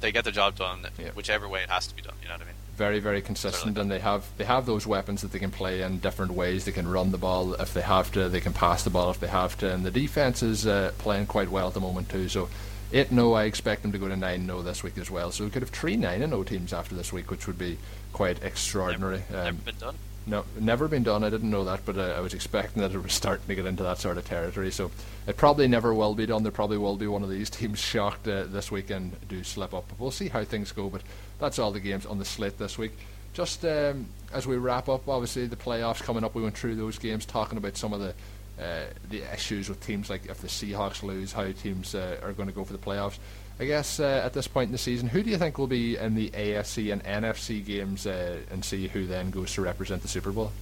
they 0.00 0.12
get 0.12 0.24
the 0.24 0.32
job 0.32 0.56
done 0.56 0.86
yeah. 0.98 1.10
whichever 1.10 1.48
way 1.48 1.62
it 1.62 1.70
has 1.70 1.86
to 1.86 1.96
be 1.96 2.02
done. 2.02 2.14
You 2.22 2.28
know 2.28 2.34
what 2.34 2.42
I 2.42 2.46
mean? 2.46 2.54
Very, 2.76 2.98
very 3.00 3.22
consistent, 3.22 3.78
and 3.78 3.90
they 3.90 3.98
have 3.98 4.26
they 4.36 4.44
have 4.44 4.66
those 4.66 4.86
weapons 4.86 5.22
that 5.22 5.32
they 5.32 5.38
can 5.38 5.50
play 5.50 5.82
in 5.82 5.98
different 5.98 6.32
ways. 6.32 6.64
They 6.64 6.72
can 6.72 6.88
run 6.88 7.10
the 7.10 7.18
ball 7.18 7.54
if 7.54 7.74
they 7.74 7.82
have 7.82 8.10
to. 8.12 8.28
They 8.28 8.40
can 8.40 8.52
pass 8.52 8.82
the 8.82 8.90
ball 8.90 9.10
if 9.10 9.20
they 9.20 9.28
have 9.28 9.56
to, 9.58 9.72
and 9.72 9.84
the 9.84 9.90
defense 9.90 10.42
is 10.42 10.66
uh, 10.66 10.92
playing 10.98 11.26
quite 11.26 11.50
well 11.50 11.68
at 11.68 11.74
the 11.74 11.80
moment 11.80 12.08
too. 12.08 12.28
So. 12.28 12.48
8 12.94 13.08
0, 13.08 13.32
I 13.32 13.44
expect 13.44 13.80
them 13.80 13.92
to 13.92 13.98
go 13.98 14.06
to 14.06 14.16
9 14.16 14.44
0 14.44 14.60
this 14.60 14.82
week 14.82 14.98
as 14.98 15.10
well. 15.10 15.30
So 15.30 15.44
we 15.44 15.50
could 15.50 15.62
have 15.62 15.70
three 15.70 15.96
9 15.96 16.18
0 16.18 16.42
teams 16.42 16.74
after 16.74 16.94
this 16.94 17.10
week, 17.10 17.30
which 17.30 17.46
would 17.46 17.56
be 17.56 17.78
quite 18.12 18.42
extraordinary. 18.42 19.22
Never, 19.30 19.48
um, 19.48 19.56
been 19.56 19.76
done. 19.76 19.96
No, 20.24 20.44
never 20.58 20.86
been 20.86 21.02
done. 21.02 21.24
I 21.24 21.30
didn't 21.30 21.50
know 21.50 21.64
that, 21.64 21.84
but 21.84 21.98
uh, 21.98 22.14
I 22.16 22.20
was 22.20 22.32
expecting 22.32 22.80
that 22.82 22.92
it 22.92 23.02
was 23.02 23.12
starting 23.12 23.46
to 23.48 23.54
get 23.56 23.66
into 23.66 23.82
that 23.82 23.98
sort 23.98 24.18
of 24.18 24.24
territory. 24.24 24.70
So 24.70 24.92
it 25.26 25.36
probably 25.36 25.66
never 25.66 25.92
will 25.92 26.14
be 26.14 26.26
done. 26.26 26.44
There 26.44 26.52
probably 26.52 26.78
will 26.78 26.96
be 26.96 27.08
one 27.08 27.24
of 27.24 27.30
these 27.30 27.50
teams 27.58 27.80
shocked 27.80 28.28
uh, 28.28 28.44
this 28.44 28.70
weekend 28.70 29.16
do 29.28 29.42
slip 29.42 29.74
up. 29.74 29.86
But 29.88 29.98
we'll 29.98 30.12
see 30.12 30.28
how 30.28 30.44
things 30.44 30.70
go. 30.70 30.88
But 30.88 31.02
that's 31.40 31.58
all 31.58 31.72
the 31.72 31.80
games 31.80 32.06
on 32.06 32.18
the 32.18 32.24
slate 32.24 32.58
this 32.58 32.78
week. 32.78 32.92
Just 33.34 33.64
um, 33.64 34.06
as 34.32 34.46
we 34.46 34.56
wrap 34.56 34.88
up, 34.88 35.08
obviously 35.08 35.46
the 35.46 35.56
playoffs 35.56 36.02
coming 36.02 36.22
up. 36.22 36.34
We 36.34 36.42
went 36.42 36.56
through 36.56 36.76
those 36.76 36.98
games, 36.98 37.24
talking 37.24 37.58
about 37.58 37.76
some 37.76 37.92
of 37.92 38.00
the 38.00 38.14
uh, 38.60 38.84
the 39.10 39.22
issues 39.32 39.68
with 39.68 39.84
teams 39.84 40.10
like 40.10 40.26
if 40.26 40.40
the 40.40 40.46
Seahawks 40.46 41.02
lose, 41.02 41.32
how 41.32 41.50
teams 41.50 41.94
uh, 41.94 42.20
are 42.22 42.32
going 42.32 42.48
to 42.48 42.54
go 42.54 42.64
for 42.64 42.72
the 42.72 42.78
playoffs. 42.78 43.18
I 43.60 43.64
guess 43.64 44.00
uh, 44.00 44.22
at 44.24 44.32
this 44.32 44.48
point 44.48 44.68
in 44.68 44.72
the 44.72 44.78
season, 44.78 45.08
who 45.08 45.22
do 45.22 45.30
you 45.30 45.38
think 45.38 45.58
will 45.58 45.66
be 45.66 45.96
in 45.96 46.14
the 46.14 46.30
AFC 46.30 46.92
and 46.92 47.02
NFC 47.04 47.64
games, 47.64 48.06
uh, 48.06 48.38
and 48.50 48.64
see 48.64 48.88
who 48.88 49.06
then 49.06 49.30
goes 49.30 49.52
to 49.54 49.62
represent 49.62 50.02
the 50.02 50.08
Super 50.08 50.32
Bowl? 50.32 50.52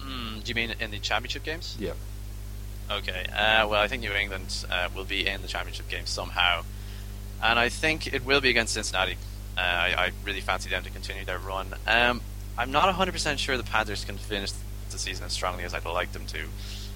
Mm, 0.00 0.44
do 0.44 0.48
you 0.48 0.54
mean 0.54 0.74
in 0.78 0.90
the 0.90 0.98
championship 0.98 1.42
games? 1.42 1.76
Yeah. 1.80 1.94
Okay. 2.90 3.26
Uh, 3.32 3.66
well, 3.68 3.80
I 3.80 3.88
think 3.88 4.02
New 4.02 4.12
England 4.12 4.64
uh, 4.70 4.88
will 4.94 5.04
be 5.04 5.26
in 5.26 5.42
the 5.42 5.48
championship 5.48 5.88
game 5.88 6.06
somehow, 6.06 6.62
and 7.42 7.58
I 7.58 7.70
think 7.70 8.12
it 8.12 8.24
will 8.24 8.40
be 8.40 8.50
against 8.50 8.74
Cincinnati. 8.74 9.16
Uh, 9.56 9.60
I, 9.60 9.94
I, 9.96 10.10
really 10.22 10.42
fancy 10.42 10.68
them 10.68 10.82
to 10.84 10.90
continue 10.90 11.24
their 11.24 11.38
run. 11.38 11.68
Um, 11.86 12.20
I'm 12.58 12.70
not 12.70 12.94
100% 12.94 13.38
sure 13.38 13.56
the 13.56 13.62
Panthers 13.62 14.04
can 14.04 14.18
finish 14.18 14.52
the 14.90 14.98
season 14.98 15.24
as 15.24 15.32
strongly 15.32 15.64
as 15.64 15.72
I'd 15.72 15.84
like 15.86 16.12
them 16.12 16.26
to. 16.26 16.44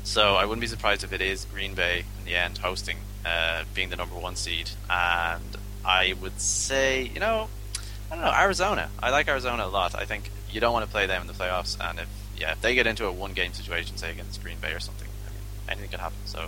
So 0.05 0.35
I 0.35 0.45
wouldn't 0.45 0.61
be 0.61 0.66
surprised 0.66 1.03
if 1.03 1.12
it 1.14 1.23
is 1.23 1.47
Green 1.47 1.75
Bay 1.75 2.05
in 2.18 2.25
the 2.27 2.35
end 2.35 2.59
hosting 2.59 2.99
uh, 3.25 3.64
being 3.75 3.91
the 3.91 3.97
number 3.97 4.16
one 4.16 4.37
seed, 4.37 4.71
and 4.89 5.57
I 5.85 6.14
would 6.21 6.41
say, 6.41 7.03
you 7.03 7.21
know, 7.21 7.49
I 8.11 8.14
don't 8.14 8.25
know, 8.25 8.33
Arizona. 8.33 8.91
I 9.03 9.11
like 9.11 9.29
Arizona 9.29 9.64
a 9.64 9.68
lot. 9.68 9.95
I 9.95 10.05
think 10.05 10.31
you 10.51 10.61
don't 10.61 10.73
want 10.73 10.85
to 10.85 10.91
play 10.91 11.07
them 11.07 11.23
in 11.23 11.27
the 11.27 11.35
playoffs, 11.35 11.77
and 11.81 11.99
if 11.99 12.09
yeah, 12.37 12.53
if 12.53 12.61
they 12.61 12.75
get 12.75 12.87
into 12.87 13.07
a 13.07 13.12
one 13.12 13.33
game 13.35 13.53
situation, 13.53 13.97
say 13.97 14.11
against 14.11 14.43
Green 14.43 14.59
Bay 14.59 14.73
or 14.73 14.81
something, 14.81 15.09
I 15.27 15.31
mean, 15.31 15.43
anything 15.68 15.91
could 15.91 16.01
happen. 16.01 16.18
So 16.25 16.47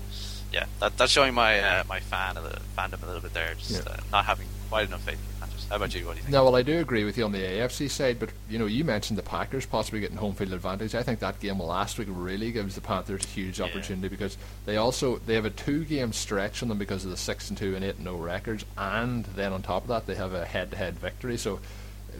yeah, 0.53 0.67
that, 0.81 0.97
that's 0.97 1.13
showing 1.13 1.35
my 1.35 1.61
uh, 1.61 1.85
my 1.89 2.01
fan 2.01 2.37
a 2.37 2.43
little, 2.43 2.63
fandom 2.77 3.03
a 3.03 3.07
little 3.07 3.21
bit 3.21 3.35
there, 3.35 3.55
just 3.55 3.87
yeah. 3.87 3.93
uh, 3.93 3.97
not 4.11 4.25
having 4.25 4.47
quite 4.69 4.89
enough 4.89 5.03
faith 5.03 5.15
in 5.15 5.21
the 5.27 5.32
Panthers. 5.32 5.32
How 5.69 5.77
about 5.77 5.95
you? 5.95 6.07
What 6.07 6.13
do 6.13 6.19
you 6.19 6.23
think? 6.25 6.33
No, 6.33 6.45
well, 6.45 6.57
I 6.57 6.63
do 6.63 6.79
agree 6.79 7.05
with 7.05 7.17
you 7.17 7.25
on 7.25 7.33
the 7.33 7.39
AFC 7.39 7.91
side, 7.91 8.19
but 8.19 8.31
you 8.49 8.59
know, 8.59 8.67
you 8.67 8.85
mentioned 8.85 9.19
the 9.19 9.23
Packers 9.23 9.67
possibly 9.67 10.01
getting 10.01 10.17
home 10.17 10.35
field 10.35 10.53
advantage. 10.53 10.95
I 10.95 11.03
think 11.03 11.21
that 11.21 11.41
game 11.41 11.61
last 11.61 11.99
week 11.99 12.09
really 12.11 12.53
gives 12.53 12.75
the 12.75 12.81
Panthers 12.81 13.25
a 13.25 13.29
huge 13.29 13.59
yeah. 13.59 13.67
opportunity 13.67 14.09
because 14.09 14.37
they 14.67 14.77
also 14.77 15.19
they 15.19 15.35
have 15.35 15.45
a 15.45 15.51
two 15.51 15.85
game 15.85 16.13
stretch 16.13 16.63
on 16.63 16.69
them 16.69 16.79
because 16.79 17.05
of 17.05 17.11
the 17.11 17.17
six 17.17 17.49
and 17.49 17.59
two 17.59 17.75
and 17.75 17.85
eight 17.85 17.97
and 17.97 18.05
no 18.05 18.17
records, 18.17 18.65
and 18.77 19.25
then 19.25 19.53
on 19.53 19.63
top 19.63 19.83
of 19.83 19.89
that 19.89 20.07
they 20.07 20.15
have 20.15 20.33
a 20.33 20.45
head 20.45 20.71
to 20.71 20.77
head 20.77 20.99
victory. 20.99 21.37
So 21.37 21.61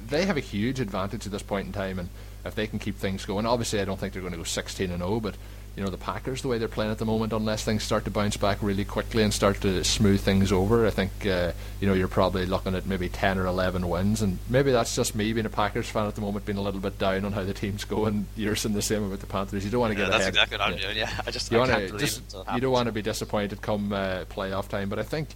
they 0.09 0.25
have 0.27 0.37
a 0.37 0.41
huge 0.41 0.81
advantage 0.81 1.27
at 1.27 1.33
this 1.33 1.43
point 1.43 1.67
in 1.67 1.73
time, 1.73 1.99
and 1.99 2.09
if 2.45 2.55
they 2.55 2.67
can 2.67 2.79
keep 2.79 2.97
things 2.97 3.25
going, 3.25 3.47
obviously 3.47 3.81
I 3.81 3.85
don't 3.85 3.99
think 3.99 4.13
they're 4.13 4.23
going 4.23 4.33
to 4.33 4.39
go 4.39 4.45
16 4.45 4.91
and 4.91 5.03
0, 5.03 5.21
but 5.21 5.37
you 5.77 5.83
know 5.83 5.91
the 5.91 5.97
Packers 5.97 6.43
the 6.43 6.49
way 6.49 6.59
they're 6.59 6.69
playing 6.69 6.91
at 6.91 6.99
the 6.99 7.05
moment, 7.05 7.33
unless 7.33 7.65
things 7.65 7.83
start 7.83 8.05
to 8.05 8.11
bounce 8.11 8.37
back 8.37 8.59
really 8.63 8.85
quickly 8.85 9.23
and 9.23 9.33
start 9.33 9.61
to 9.63 9.83
smooth 9.85 10.21
things 10.21 10.53
over, 10.53 10.87
I 10.87 10.91
think 10.91 11.27
uh, 11.27 11.53
you 11.81 11.89
know 11.89 11.95
you're 11.95 12.09
probably 12.09 12.47
looking 12.47 12.75
at 12.75 12.87
maybe 12.87 13.09
10 13.09 13.39
or 13.39 13.47
11 13.47 13.89
wins, 13.89 14.21
and 14.23 14.39
maybe 14.49 14.73
that's 14.73 14.95
just 14.95 15.15
me 15.15 15.33
being 15.33 15.47
a 15.47 15.51
Packers 15.51 15.89
fan 15.89 16.07
at 16.07 16.15
the 16.15 16.21
moment, 16.21 16.45
being 16.45 16.59
a 16.59 16.63
little 16.63 16.81
bit 16.81 16.99
down 16.99 17.25
on 17.25 17.33
how 17.33 17.45
the 17.45 17.55
team's 17.55 17.85
going. 17.85 18.27
You're 18.37 18.57
saying 18.57 18.75
the 18.75 18.83
same 18.83 19.05
about 19.05 19.21
the 19.21 19.27
Panthers. 19.27 19.65
You 19.65 19.71
don't 19.71 19.81
want 19.81 19.95
to 19.95 19.99
yeah, 19.99 20.07
get 20.07 20.11
that's 20.11 20.23
ahead. 20.23 20.35
exactly 20.35 20.59
what 20.59 20.69
I'm 20.69 20.77
doing. 20.77 20.97
Yeah, 20.97 21.21
I 21.27 21.31
just 21.31 21.51
you 21.51 21.61
I 21.61 21.67
can't 21.67 21.99
just, 21.99 22.35
you 22.55 22.61
don't 22.61 22.73
want 22.73 22.87
to 22.87 22.93
be 22.93 23.03
disappointed 23.03 23.63
come 23.63 23.93
uh, 23.93 24.25
playoff 24.27 24.69
time, 24.69 24.89
but 24.89 24.99
I 24.99 25.05
think 25.05 25.29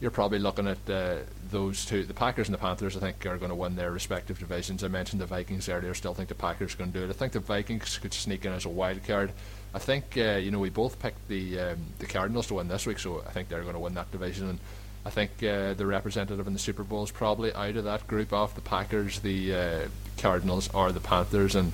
you're 0.00 0.10
probably 0.10 0.38
looking 0.38 0.68
at 0.68 0.78
uh, 0.88 1.16
those 1.50 1.84
two. 1.84 2.04
The 2.04 2.14
Packers 2.14 2.48
and 2.48 2.54
the 2.54 2.58
Panthers, 2.58 2.96
I 2.96 3.00
think, 3.00 3.24
are 3.26 3.36
going 3.36 3.48
to 3.48 3.54
win 3.54 3.74
their 3.74 3.90
respective 3.90 4.38
divisions. 4.38 4.84
I 4.84 4.88
mentioned 4.88 5.20
the 5.20 5.26
Vikings 5.26 5.68
earlier. 5.68 5.92
Still 5.94 6.14
think 6.14 6.28
the 6.28 6.34
Packers 6.34 6.74
are 6.74 6.78
going 6.78 6.92
to 6.92 6.98
do 6.98 7.04
it. 7.04 7.10
I 7.10 7.14
think 7.14 7.32
the 7.32 7.40
Vikings 7.40 7.98
could 7.98 8.12
sneak 8.12 8.44
in 8.44 8.52
as 8.52 8.64
a 8.64 8.68
wild 8.68 9.04
card. 9.04 9.32
I 9.74 9.78
think 9.78 10.16
uh, 10.16 10.36
you 10.36 10.50
know 10.50 10.58
we 10.58 10.70
both 10.70 10.98
picked 10.98 11.28
the 11.28 11.60
um, 11.60 11.78
the 11.98 12.06
Cardinals 12.06 12.46
to 12.48 12.54
win 12.54 12.68
this 12.68 12.86
week, 12.86 12.98
so 12.98 13.22
I 13.26 13.30
think 13.30 13.48
they're 13.48 13.62
going 13.62 13.74
to 13.74 13.80
win 13.80 13.94
that 13.94 14.10
division. 14.10 14.48
And 14.48 14.58
I 15.04 15.10
think 15.10 15.42
uh, 15.42 15.74
the 15.74 15.86
representative 15.86 16.46
in 16.46 16.52
the 16.52 16.58
Super 16.58 16.82
Bowl 16.82 17.04
is 17.04 17.10
probably 17.10 17.52
out 17.52 17.76
of 17.76 17.84
that 17.84 18.06
group 18.06 18.32
off 18.32 18.54
the 18.54 18.60
Packers, 18.60 19.20
the 19.20 19.54
uh, 19.54 19.88
Cardinals, 20.18 20.68
or 20.74 20.92
the 20.92 21.00
Panthers. 21.00 21.54
And 21.54 21.72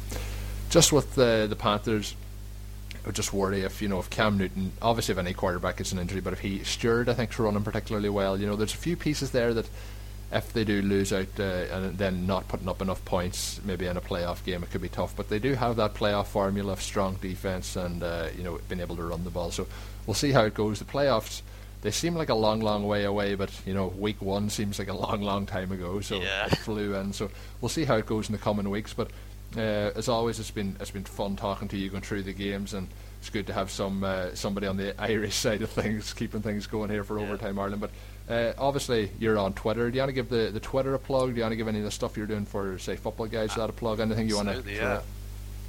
just 0.70 0.92
with 0.92 1.14
the 1.14 1.47
the 1.49 1.57
Panthers, 1.57 2.14
I 3.05 3.07
would 3.07 3.14
just 3.14 3.32
worry 3.32 3.62
if 3.62 3.80
you 3.80 3.88
know 3.88 4.01
if 4.01 4.11
Cam 4.11 4.38
Newton, 4.38 4.72
obviously 4.82 5.12
if 5.12 5.18
any 5.18 5.32
quarterback 5.32 5.76
gets 5.76 5.92
an 5.92 5.99
injury, 5.99 6.20
but 6.20 6.32
if 6.32 6.40
he 6.40 6.64
Stewart, 6.64 7.09
I 7.09 7.14
think, 7.14 7.30
is 7.30 7.38
running 7.38 7.62
particularly 7.62 8.09
well. 8.09 8.40
You 8.40 8.47
know, 8.47 8.57
there's 8.57 8.74
a 8.74 8.78
few 8.78 8.97
pieces 8.97 9.30
there 9.30 9.55
that 9.55 9.68
if 10.32 10.52
they 10.52 10.64
do 10.64 10.82
lose 10.82 11.12
out 11.12 11.28
uh, 11.38 11.42
and 11.42 11.96
then 11.96 12.26
not 12.26 12.48
putting 12.48 12.68
up 12.68 12.82
enough 12.82 13.04
points, 13.04 13.60
maybe 13.64 13.86
in 13.86 13.96
a 13.96 14.00
playoff 14.00 14.44
game, 14.44 14.62
it 14.62 14.70
could 14.70 14.82
be 14.82 14.88
tough. 14.88 15.14
But 15.16 15.28
they 15.28 15.38
do 15.38 15.54
have 15.54 15.76
that 15.76 15.94
playoff 15.94 16.26
formula 16.26 16.72
of 16.72 16.82
strong 16.82 17.16
defense 17.16 17.76
and 17.76 18.02
uh, 18.02 18.28
you 18.36 18.42
know 18.42 18.58
being 18.68 18.80
able 18.80 18.96
to 18.96 19.04
run 19.04 19.24
the 19.24 19.30
ball. 19.30 19.50
So 19.50 19.66
we'll 20.06 20.14
see 20.14 20.32
how 20.32 20.44
it 20.44 20.54
goes. 20.54 20.78
The 20.78 20.84
playoffs. 20.84 21.42
They 21.82 21.90
seem 21.90 22.14
like 22.14 22.30
a 22.30 22.34
long, 22.34 22.60
long 22.60 22.86
way 22.86 23.04
away, 23.04 23.34
but 23.34 23.50
you 23.66 23.74
know, 23.74 23.88
week 23.88 24.22
one 24.22 24.48
seems 24.48 24.78
like 24.78 24.88
a 24.88 24.94
long, 24.94 25.20
long 25.20 25.44
time 25.44 25.70
ago. 25.70 26.00
So 26.00 26.18
yeah. 26.18 26.46
it 26.46 26.56
flew 26.56 26.94
in. 26.94 27.12
So 27.12 27.30
we'll 27.60 27.68
see 27.68 27.84
how 27.84 27.96
it 27.96 28.06
goes 28.06 28.30
in 28.30 28.32
the 28.32 28.38
coming 28.38 28.70
weeks. 28.70 28.94
But 28.94 29.10
uh, 29.54 29.90
as 29.94 30.08
always, 30.08 30.40
it's 30.40 30.50
been 30.50 30.76
it's 30.80 30.90
been 30.90 31.04
fun 31.04 31.36
talking 31.36 31.68
to 31.68 31.76
you, 31.76 31.90
going 31.90 32.02
through 32.02 32.22
the 32.22 32.32
games, 32.32 32.72
and 32.72 32.88
it's 33.20 33.30
good 33.30 33.46
to 33.46 33.52
have 33.52 33.70
some 33.70 34.02
uh, 34.02 34.34
somebody 34.34 34.66
on 34.66 34.76
the 34.76 35.00
Irish 35.02 35.34
side 35.34 35.62
of 35.62 35.70
things 35.70 36.12
keeping 36.14 36.42
things 36.42 36.66
going 36.66 36.90
here 36.90 37.04
for 37.04 37.18
yeah. 37.18 37.26
Overtime 37.26 37.58
Ireland. 37.58 37.80
But 37.80 37.90
uh, 38.28 38.52
obviously, 38.58 39.10
you're 39.18 39.38
on 39.38 39.52
Twitter. 39.52 39.90
Do 39.90 39.96
you 39.96 40.00
want 40.00 40.08
to 40.10 40.14
give 40.14 40.28
the, 40.28 40.50
the 40.50 40.60
Twitter 40.60 40.94
a 40.94 40.98
plug? 40.98 41.30
Do 41.30 41.36
you 41.36 41.42
want 41.42 41.52
to 41.52 41.56
give 41.56 41.68
any 41.68 41.78
of 41.78 41.84
the 41.84 41.90
stuff 41.90 42.16
you're 42.16 42.26
doing 42.26 42.46
for, 42.46 42.78
say, 42.78 42.96
football 42.96 43.26
guys? 43.26 43.50
Is 43.50 43.56
that 43.56 43.68
a 43.70 43.72
plug? 43.72 44.00
Anything 44.00 44.28
you 44.28 44.36
want 44.36 44.48
to? 44.48 44.72
Yeah. 44.72 45.00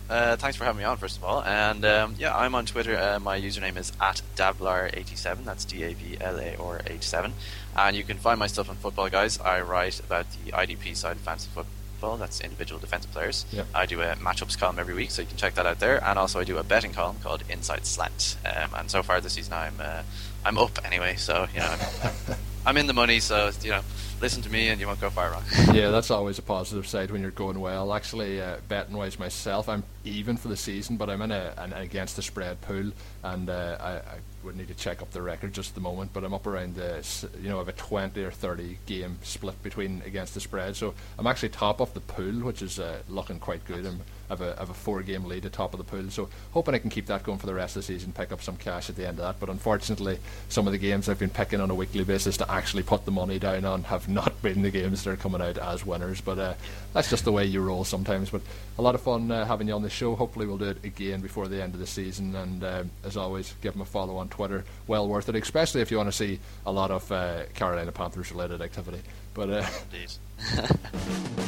Uh, 0.10 0.36
thanks 0.36 0.56
for 0.56 0.66
having 0.66 0.78
me 0.78 0.84
on, 0.84 0.98
first 0.98 1.18
of 1.18 1.24
all. 1.24 1.44
And 1.44 1.84
um, 1.84 2.16
yeah, 2.20 2.36
I'm 2.36 2.54
on 2.54 2.66
Twitter. 2.66 2.96
Uh, 2.96 3.20
my 3.20 3.40
username 3.40 3.76
is 3.76 3.92
at 4.00 4.22
Davlar87. 4.36 5.44
That's 5.44 5.66
D 5.66 5.84
A 5.84 5.94
V 5.94 6.18
L 6.22 6.40
A 6.40 6.56
R 6.58 6.82
87. 6.86 7.34
And 7.76 7.98
you 7.98 8.04
can 8.04 8.18
find 8.18 8.40
my 8.40 8.48
stuff 8.48 8.70
on 8.70 8.76
Football 8.76 9.10
Guys. 9.10 9.40
I 9.40 9.62
write 9.62 10.00
about 10.00 10.28
the 10.46 10.52
IDP 10.52 10.96
side 10.96 11.18
of 11.18 11.22
fantasy 11.24 11.50
football. 11.54 12.18
That's 12.18 12.40
individual 12.40 12.80
defensive 12.80 13.12
players. 13.12 13.46
Yep. 13.52 13.68
I 13.74 13.88
do 13.88 14.02
a 14.02 14.16
matchups 14.16 14.60
column 14.60 14.78
every 14.78 14.94
week, 14.94 15.10
so 15.10 15.24
you 15.24 15.28
can 15.28 15.38
check 15.38 15.56
that 15.56 15.66
out 15.66 15.80
there. 15.80 16.04
And 16.04 16.20
also, 16.20 16.40
I 16.40 16.44
do 16.44 16.58
a 16.58 16.64
betting 16.64 16.94
column 16.94 17.18
called 17.24 17.44
Inside 17.50 17.88
Slant. 17.88 18.38
Um, 18.46 18.70
and 18.78 18.92
so 18.92 19.02
far 19.02 19.20
this 19.22 19.34
season, 19.34 19.54
I'm 19.54 19.74
uh, 19.80 20.04
I'm 20.46 20.60
up 20.60 20.78
anyway. 20.86 21.16
So 21.16 21.48
you 21.54 21.60
know, 21.60 21.76
I'm, 22.04 22.36
I'm 22.68 22.78
in 22.78 22.88
the 22.88 22.94
money. 22.94 23.20
So 23.20 23.50
you 23.62 23.72
know, 23.72 23.82
listen 24.22 24.44
to 24.44 24.52
me 24.52 24.70
and 24.70 24.80
you 24.80 24.88
won't 24.88 25.02
go 25.02 25.10
far 25.10 25.32
wrong. 25.32 25.44
yeah, 25.74 25.90
that's 25.90 26.12
always 26.12 26.38
a 26.38 26.44
positive 26.44 26.88
side 26.88 27.10
when 27.12 27.22
you're 27.22 27.32
going 27.32 27.60
well. 27.60 27.94
Actually, 27.94 28.42
uh, 28.42 28.58
betting 28.68 28.96
wise 28.96 29.18
myself, 29.18 29.68
I'm 29.68 29.84
even 30.04 30.38
for 30.38 30.48
the 30.48 30.56
season, 30.56 30.98
but 30.98 31.10
I'm 31.10 31.22
in 31.24 31.32
a, 31.32 31.54
an 31.58 31.74
against 31.74 32.16
the 32.16 32.22
spread 32.22 32.62
pool, 32.62 32.92
and 33.24 33.50
uh, 33.50 33.78
I, 33.80 33.90
I, 33.90 34.20
would 34.44 34.56
need 34.56 34.68
to 34.68 34.76
check 34.76 35.02
up 35.02 35.10
the 35.10 35.24
record 35.24 35.54
just 35.54 35.72
at 35.72 35.76
the 35.76 35.82
moment. 35.82 36.12
But 36.14 36.24
I'm 36.24 36.34
up 36.34 36.46
around 36.46 36.76
the 36.76 37.04
you 37.42 37.50
know 37.50 37.60
of 37.60 37.68
a 37.68 37.74
20 37.74 38.24
or 38.24 38.32
30 38.32 38.78
game 38.86 39.18
split 39.24 39.62
between 39.64 40.04
against 40.06 40.36
the 40.36 40.40
spread, 40.40 40.76
so 40.76 40.94
I'm 41.18 41.26
actually 41.26 41.50
top 41.50 41.82
of 41.82 41.94
the 41.96 42.02
pool, 42.02 42.44
which 42.44 42.62
is 42.62 42.80
uh, 42.80 43.00
looking 43.10 43.40
quite 43.40 43.66
good. 43.66 43.86
I'm 43.86 44.02
have 44.30 44.42
a, 44.42 44.56
have 44.58 44.70
a 44.70 44.74
four 44.74 45.02
game 45.02 45.26
lead 45.26 45.46
at 45.46 45.54
top 45.54 45.74
of 45.74 45.78
the 45.78 45.84
pool. 45.84 46.10
So 46.10 46.30
hoping 46.52 46.76
I 46.76 46.80
can 46.80 46.90
keep 46.90 47.08
that 47.08 47.24
going 47.24 47.38
for 47.38 47.46
the 47.46 47.54
rest 47.54 47.76
of 47.76 47.82
the 47.82 47.94
season, 47.94 48.12
pick 48.12 48.32
up 48.32 48.42
some 48.42 48.58
cash 48.58 48.90
at 48.90 48.96
the 48.96 49.08
end 49.08 49.20
of 49.20 49.26
that. 49.26 49.40
But 49.40 49.50
unfortunately, 49.50 50.20
some 50.50 50.68
of 50.68 50.74
the 50.74 50.80
games 50.80 51.08
I've 51.10 51.20
been 51.20 51.30
picking 51.30 51.62
on 51.62 51.70
a 51.72 51.76
weekly 51.76 52.04
basis 52.04 52.38
to 52.38 52.52
actually 52.52 52.84
put 52.84 53.06
the 53.06 53.12
money 53.12 53.40
down 53.40 53.66
on 53.66 53.84
have 53.84 54.10
not 54.10 54.42
been 54.42 54.62
the 54.62 54.72
games 54.72 55.04
that 55.04 55.12
are 55.12 55.16
coming 55.16 55.42
out 55.42 55.58
as 55.58 55.86
winners. 55.86 56.22
But 56.22 56.40
uh, 56.40 56.54
that's 56.94 57.10
just 57.10 57.26
the 57.26 57.32
way 57.32 57.46
you 57.46 57.62
roll 57.62 57.84
sometimes. 57.84 58.30
But 58.30 58.42
a 58.78 58.82
lot 58.82 58.96
of 58.96 59.02
fun 59.02 59.32
uh, 59.32 59.46
having 59.46 59.68
you 59.68 59.74
on 59.74 59.84
the 59.84 59.90
show. 59.90 60.16
Hopefully, 60.16 60.46
we'll 60.46 60.58
do 60.58 60.70
it 60.70 60.84
again 60.84 61.22
before 61.22 61.48
the 61.48 61.62
end 61.62 61.74
of 61.74 61.80
the 61.80 61.88
season. 61.88 62.36
And 62.36 62.64
uh, 62.64 62.84
as 63.04 63.18
always, 63.18 63.54
give 63.62 63.74
them 63.74 63.82
a 63.82 63.86
follow 63.86 64.18
on 64.18 64.30
Twitter. 64.30 64.64
Well 64.88 65.08
worth 65.08 65.30
it, 65.30 65.36
especially 65.36 65.82
if 65.82 65.92
you 65.92 65.98
want 65.98 66.10
to 66.10 66.18
see 66.18 66.40
a 66.66 66.72
lot 66.72 66.92
of 66.92 67.12
uh, 67.12 67.44
Carolina 67.54 67.92
Panthers 67.92 68.32
related 68.32 68.62
activity. 68.62 69.02
But 69.34 69.50
uh, 69.50 69.66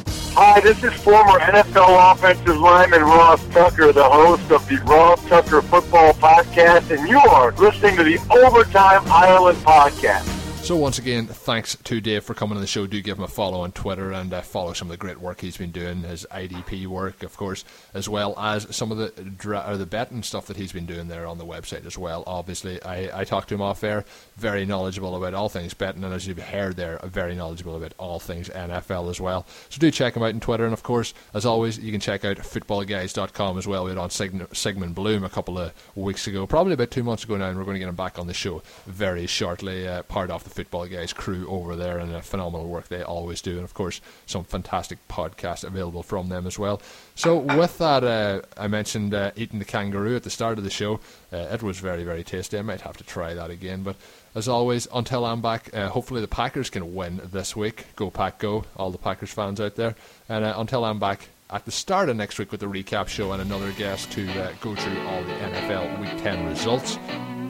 Hi, 0.40 0.60
this 0.60 0.84
is 0.84 0.94
former 0.94 1.40
NFL 1.40 2.12
offensive 2.12 2.60
lineman 2.60 3.02
Ross 3.02 3.44
Tucker, 3.48 3.92
the 3.92 4.04
host 4.04 4.52
of 4.52 4.70
the 4.70 4.76
Ross 4.86 5.20
Tucker 5.26 5.64
Football 5.64 6.14
Podcast, 6.14 6.96
and 6.96 7.10
you 7.10 7.18
are 7.18 7.54
listening 7.54 7.96
to 7.96 8.04
the 8.04 8.20
Overtime 8.30 9.02
Ireland 9.08 9.58
Podcast. 9.66 10.37
So 10.64 10.76
once 10.76 11.00
again, 11.00 11.28
thanks 11.28 11.78
to 11.86 12.02
Dave 12.02 12.26
for 12.26 12.34
coming 12.34 12.58
on 12.58 12.62
the 12.62 12.68
show. 12.68 12.86
Do 12.88 13.02
give 13.02 13.18
him 13.18 13.24
a 13.24 13.30
follow 13.30 13.62
on 13.62 13.72
Twitter 13.72 14.12
and 14.12 14.34
uh, 14.34 14.42
follow 14.42 14.74
some 14.74 14.90
of 14.90 14.92
the 14.92 14.98
great 14.98 15.18
work 15.18 15.40
he's 15.40 15.56
been 15.56 15.72
doing, 15.72 16.02
his 16.02 16.28
IDP 16.30 16.88
work, 16.88 17.24
of 17.24 17.38
course, 17.38 17.64
as 17.94 18.10
well 18.10 18.38
as 18.38 18.76
some 18.76 18.92
of 18.92 18.98
the 18.98 19.08
dra- 19.24 19.78
the 19.78 19.86
betting 19.86 20.24
stuff 20.24 20.48
that 20.48 20.58
he's 20.58 20.74
been 20.74 20.86
doing 20.86 21.08
there 21.08 21.26
on 21.26 21.38
the 21.38 21.46
website 21.46 21.86
as 21.86 21.98
well. 21.98 22.22
Obviously, 22.28 22.84
I, 22.84 23.22
I 23.22 23.24
talked 23.24 23.48
to 23.48 23.56
him 23.56 23.62
off 23.62 23.82
air, 23.82 24.04
very 24.36 24.66
knowledgeable 24.66 25.16
about 25.16 25.34
all 25.34 25.48
things 25.48 25.74
betting, 25.74 26.04
and 26.04 26.14
as 26.14 26.28
you've 26.28 26.38
heard 26.38 26.76
there, 26.76 27.00
very 27.06 27.34
knowledgeable 27.34 27.78
about 27.78 27.94
all 27.98 28.20
things 28.20 28.50
NFL 28.50 29.10
as 29.10 29.22
well. 29.22 29.46
So 29.70 29.80
do 29.80 29.90
check 29.90 30.18
him 30.18 30.24
out 30.24 30.34
on 30.34 30.42
Twitter, 30.42 30.66
and 30.66 30.74
of 30.74 30.84
course, 30.84 31.14
as 31.34 31.46
always, 31.46 31.80
you 31.80 31.94
can 31.94 32.02
check 32.02 32.26
out 32.26 32.36
footballguys.com 32.38 33.58
as 33.58 33.68
well. 33.68 33.86
We 33.86 33.92
had 33.92 33.98
on 33.98 34.10
Sig- 34.10 34.54
Sigmund 34.54 34.96
Bloom 34.96 35.24
a 35.24 35.30
couple 35.30 35.58
of 35.58 35.72
weeks 35.96 36.28
ago, 36.28 36.46
probably 36.46 36.74
about 36.74 36.92
two 36.92 37.04
months 37.04 37.24
ago 37.24 37.38
now, 37.38 37.48
and 37.48 37.58
we're 37.58 37.64
going 37.64 37.76
to 37.76 37.80
get 37.80 37.88
him 37.88 37.96
back 37.96 38.20
on 38.20 38.28
the 38.28 38.34
show 38.34 38.62
very 38.86 39.28
shortly, 39.28 39.88
uh, 39.88 40.04
part 40.04 40.30
of 40.30 40.44
the 40.44 40.57
Football 40.58 40.88
Guys 40.88 41.14
crew 41.14 41.48
over 41.48 41.76
there 41.76 42.00
and 42.00 42.12
the 42.12 42.20
phenomenal 42.24 42.68
work 42.68 42.88
they 42.88 43.04
always 43.04 43.44
do. 43.44 43.58
And 43.58 43.64
of 43.64 43.76
course, 43.76 44.02
some 44.26 44.44
fantastic 44.44 44.98
podcasts 45.08 45.64
available 45.64 46.02
from 46.02 46.30
them 46.30 46.48
as 46.48 46.58
well. 46.58 46.82
So, 47.14 47.38
with 47.38 47.78
that, 47.78 48.04
uh, 48.04 48.42
I 48.58 48.68
mentioned 48.68 49.14
uh, 49.14 49.30
eating 49.36 49.60
the 49.60 49.66
kangaroo 49.66 50.16
at 50.16 50.24
the 50.24 50.32
start 50.32 50.58
of 50.58 50.64
the 50.64 50.72
show. 50.72 51.00
Uh, 51.32 51.38
it 51.52 51.62
was 51.62 51.78
very, 51.78 52.04
very 52.04 52.24
tasty. 52.24 52.58
I 52.58 52.64
might 52.64 52.82
have 52.82 52.98
to 52.98 53.04
try 53.04 53.36
that 53.36 53.52
again. 53.52 53.84
But 53.84 53.98
as 54.34 54.48
always, 54.48 54.88
until 54.92 55.26
I'm 55.26 55.44
back, 55.44 55.70
uh, 55.76 55.90
hopefully 55.90 56.22
the 56.22 56.28
Packers 56.28 56.72
can 56.72 56.96
win 56.96 57.22
this 57.32 57.56
week. 57.56 57.86
Go, 57.96 58.10
Pack, 58.10 58.40
go. 58.40 58.66
All 58.78 58.90
the 58.90 58.98
Packers 58.98 59.32
fans 59.32 59.62
out 59.62 59.76
there. 59.76 59.94
And 60.28 60.44
uh, 60.44 60.56
until 60.58 60.84
I'm 60.86 60.98
back, 60.98 61.28
at 61.52 61.66
the 61.66 61.72
start 61.72 62.10
of 62.10 62.16
next 62.18 62.40
week 62.40 62.52
with 62.52 62.62
the 62.62 62.66
recap 62.66 63.08
show 63.08 63.32
and 63.32 63.44
another 63.44 63.72
guest 63.74 64.12
to 64.14 64.28
uh, 64.42 64.52
go 64.60 64.76
through 64.76 65.00
all 65.08 65.24
the 65.24 65.34
NFL 65.34 66.02
Week 66.02 66.24
10 66.24 66.48
results. 66.48 66.96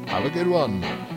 Have 0.08 0.26
a 0.26 0.30
good 0.30 0.48
one. 0.48 1.17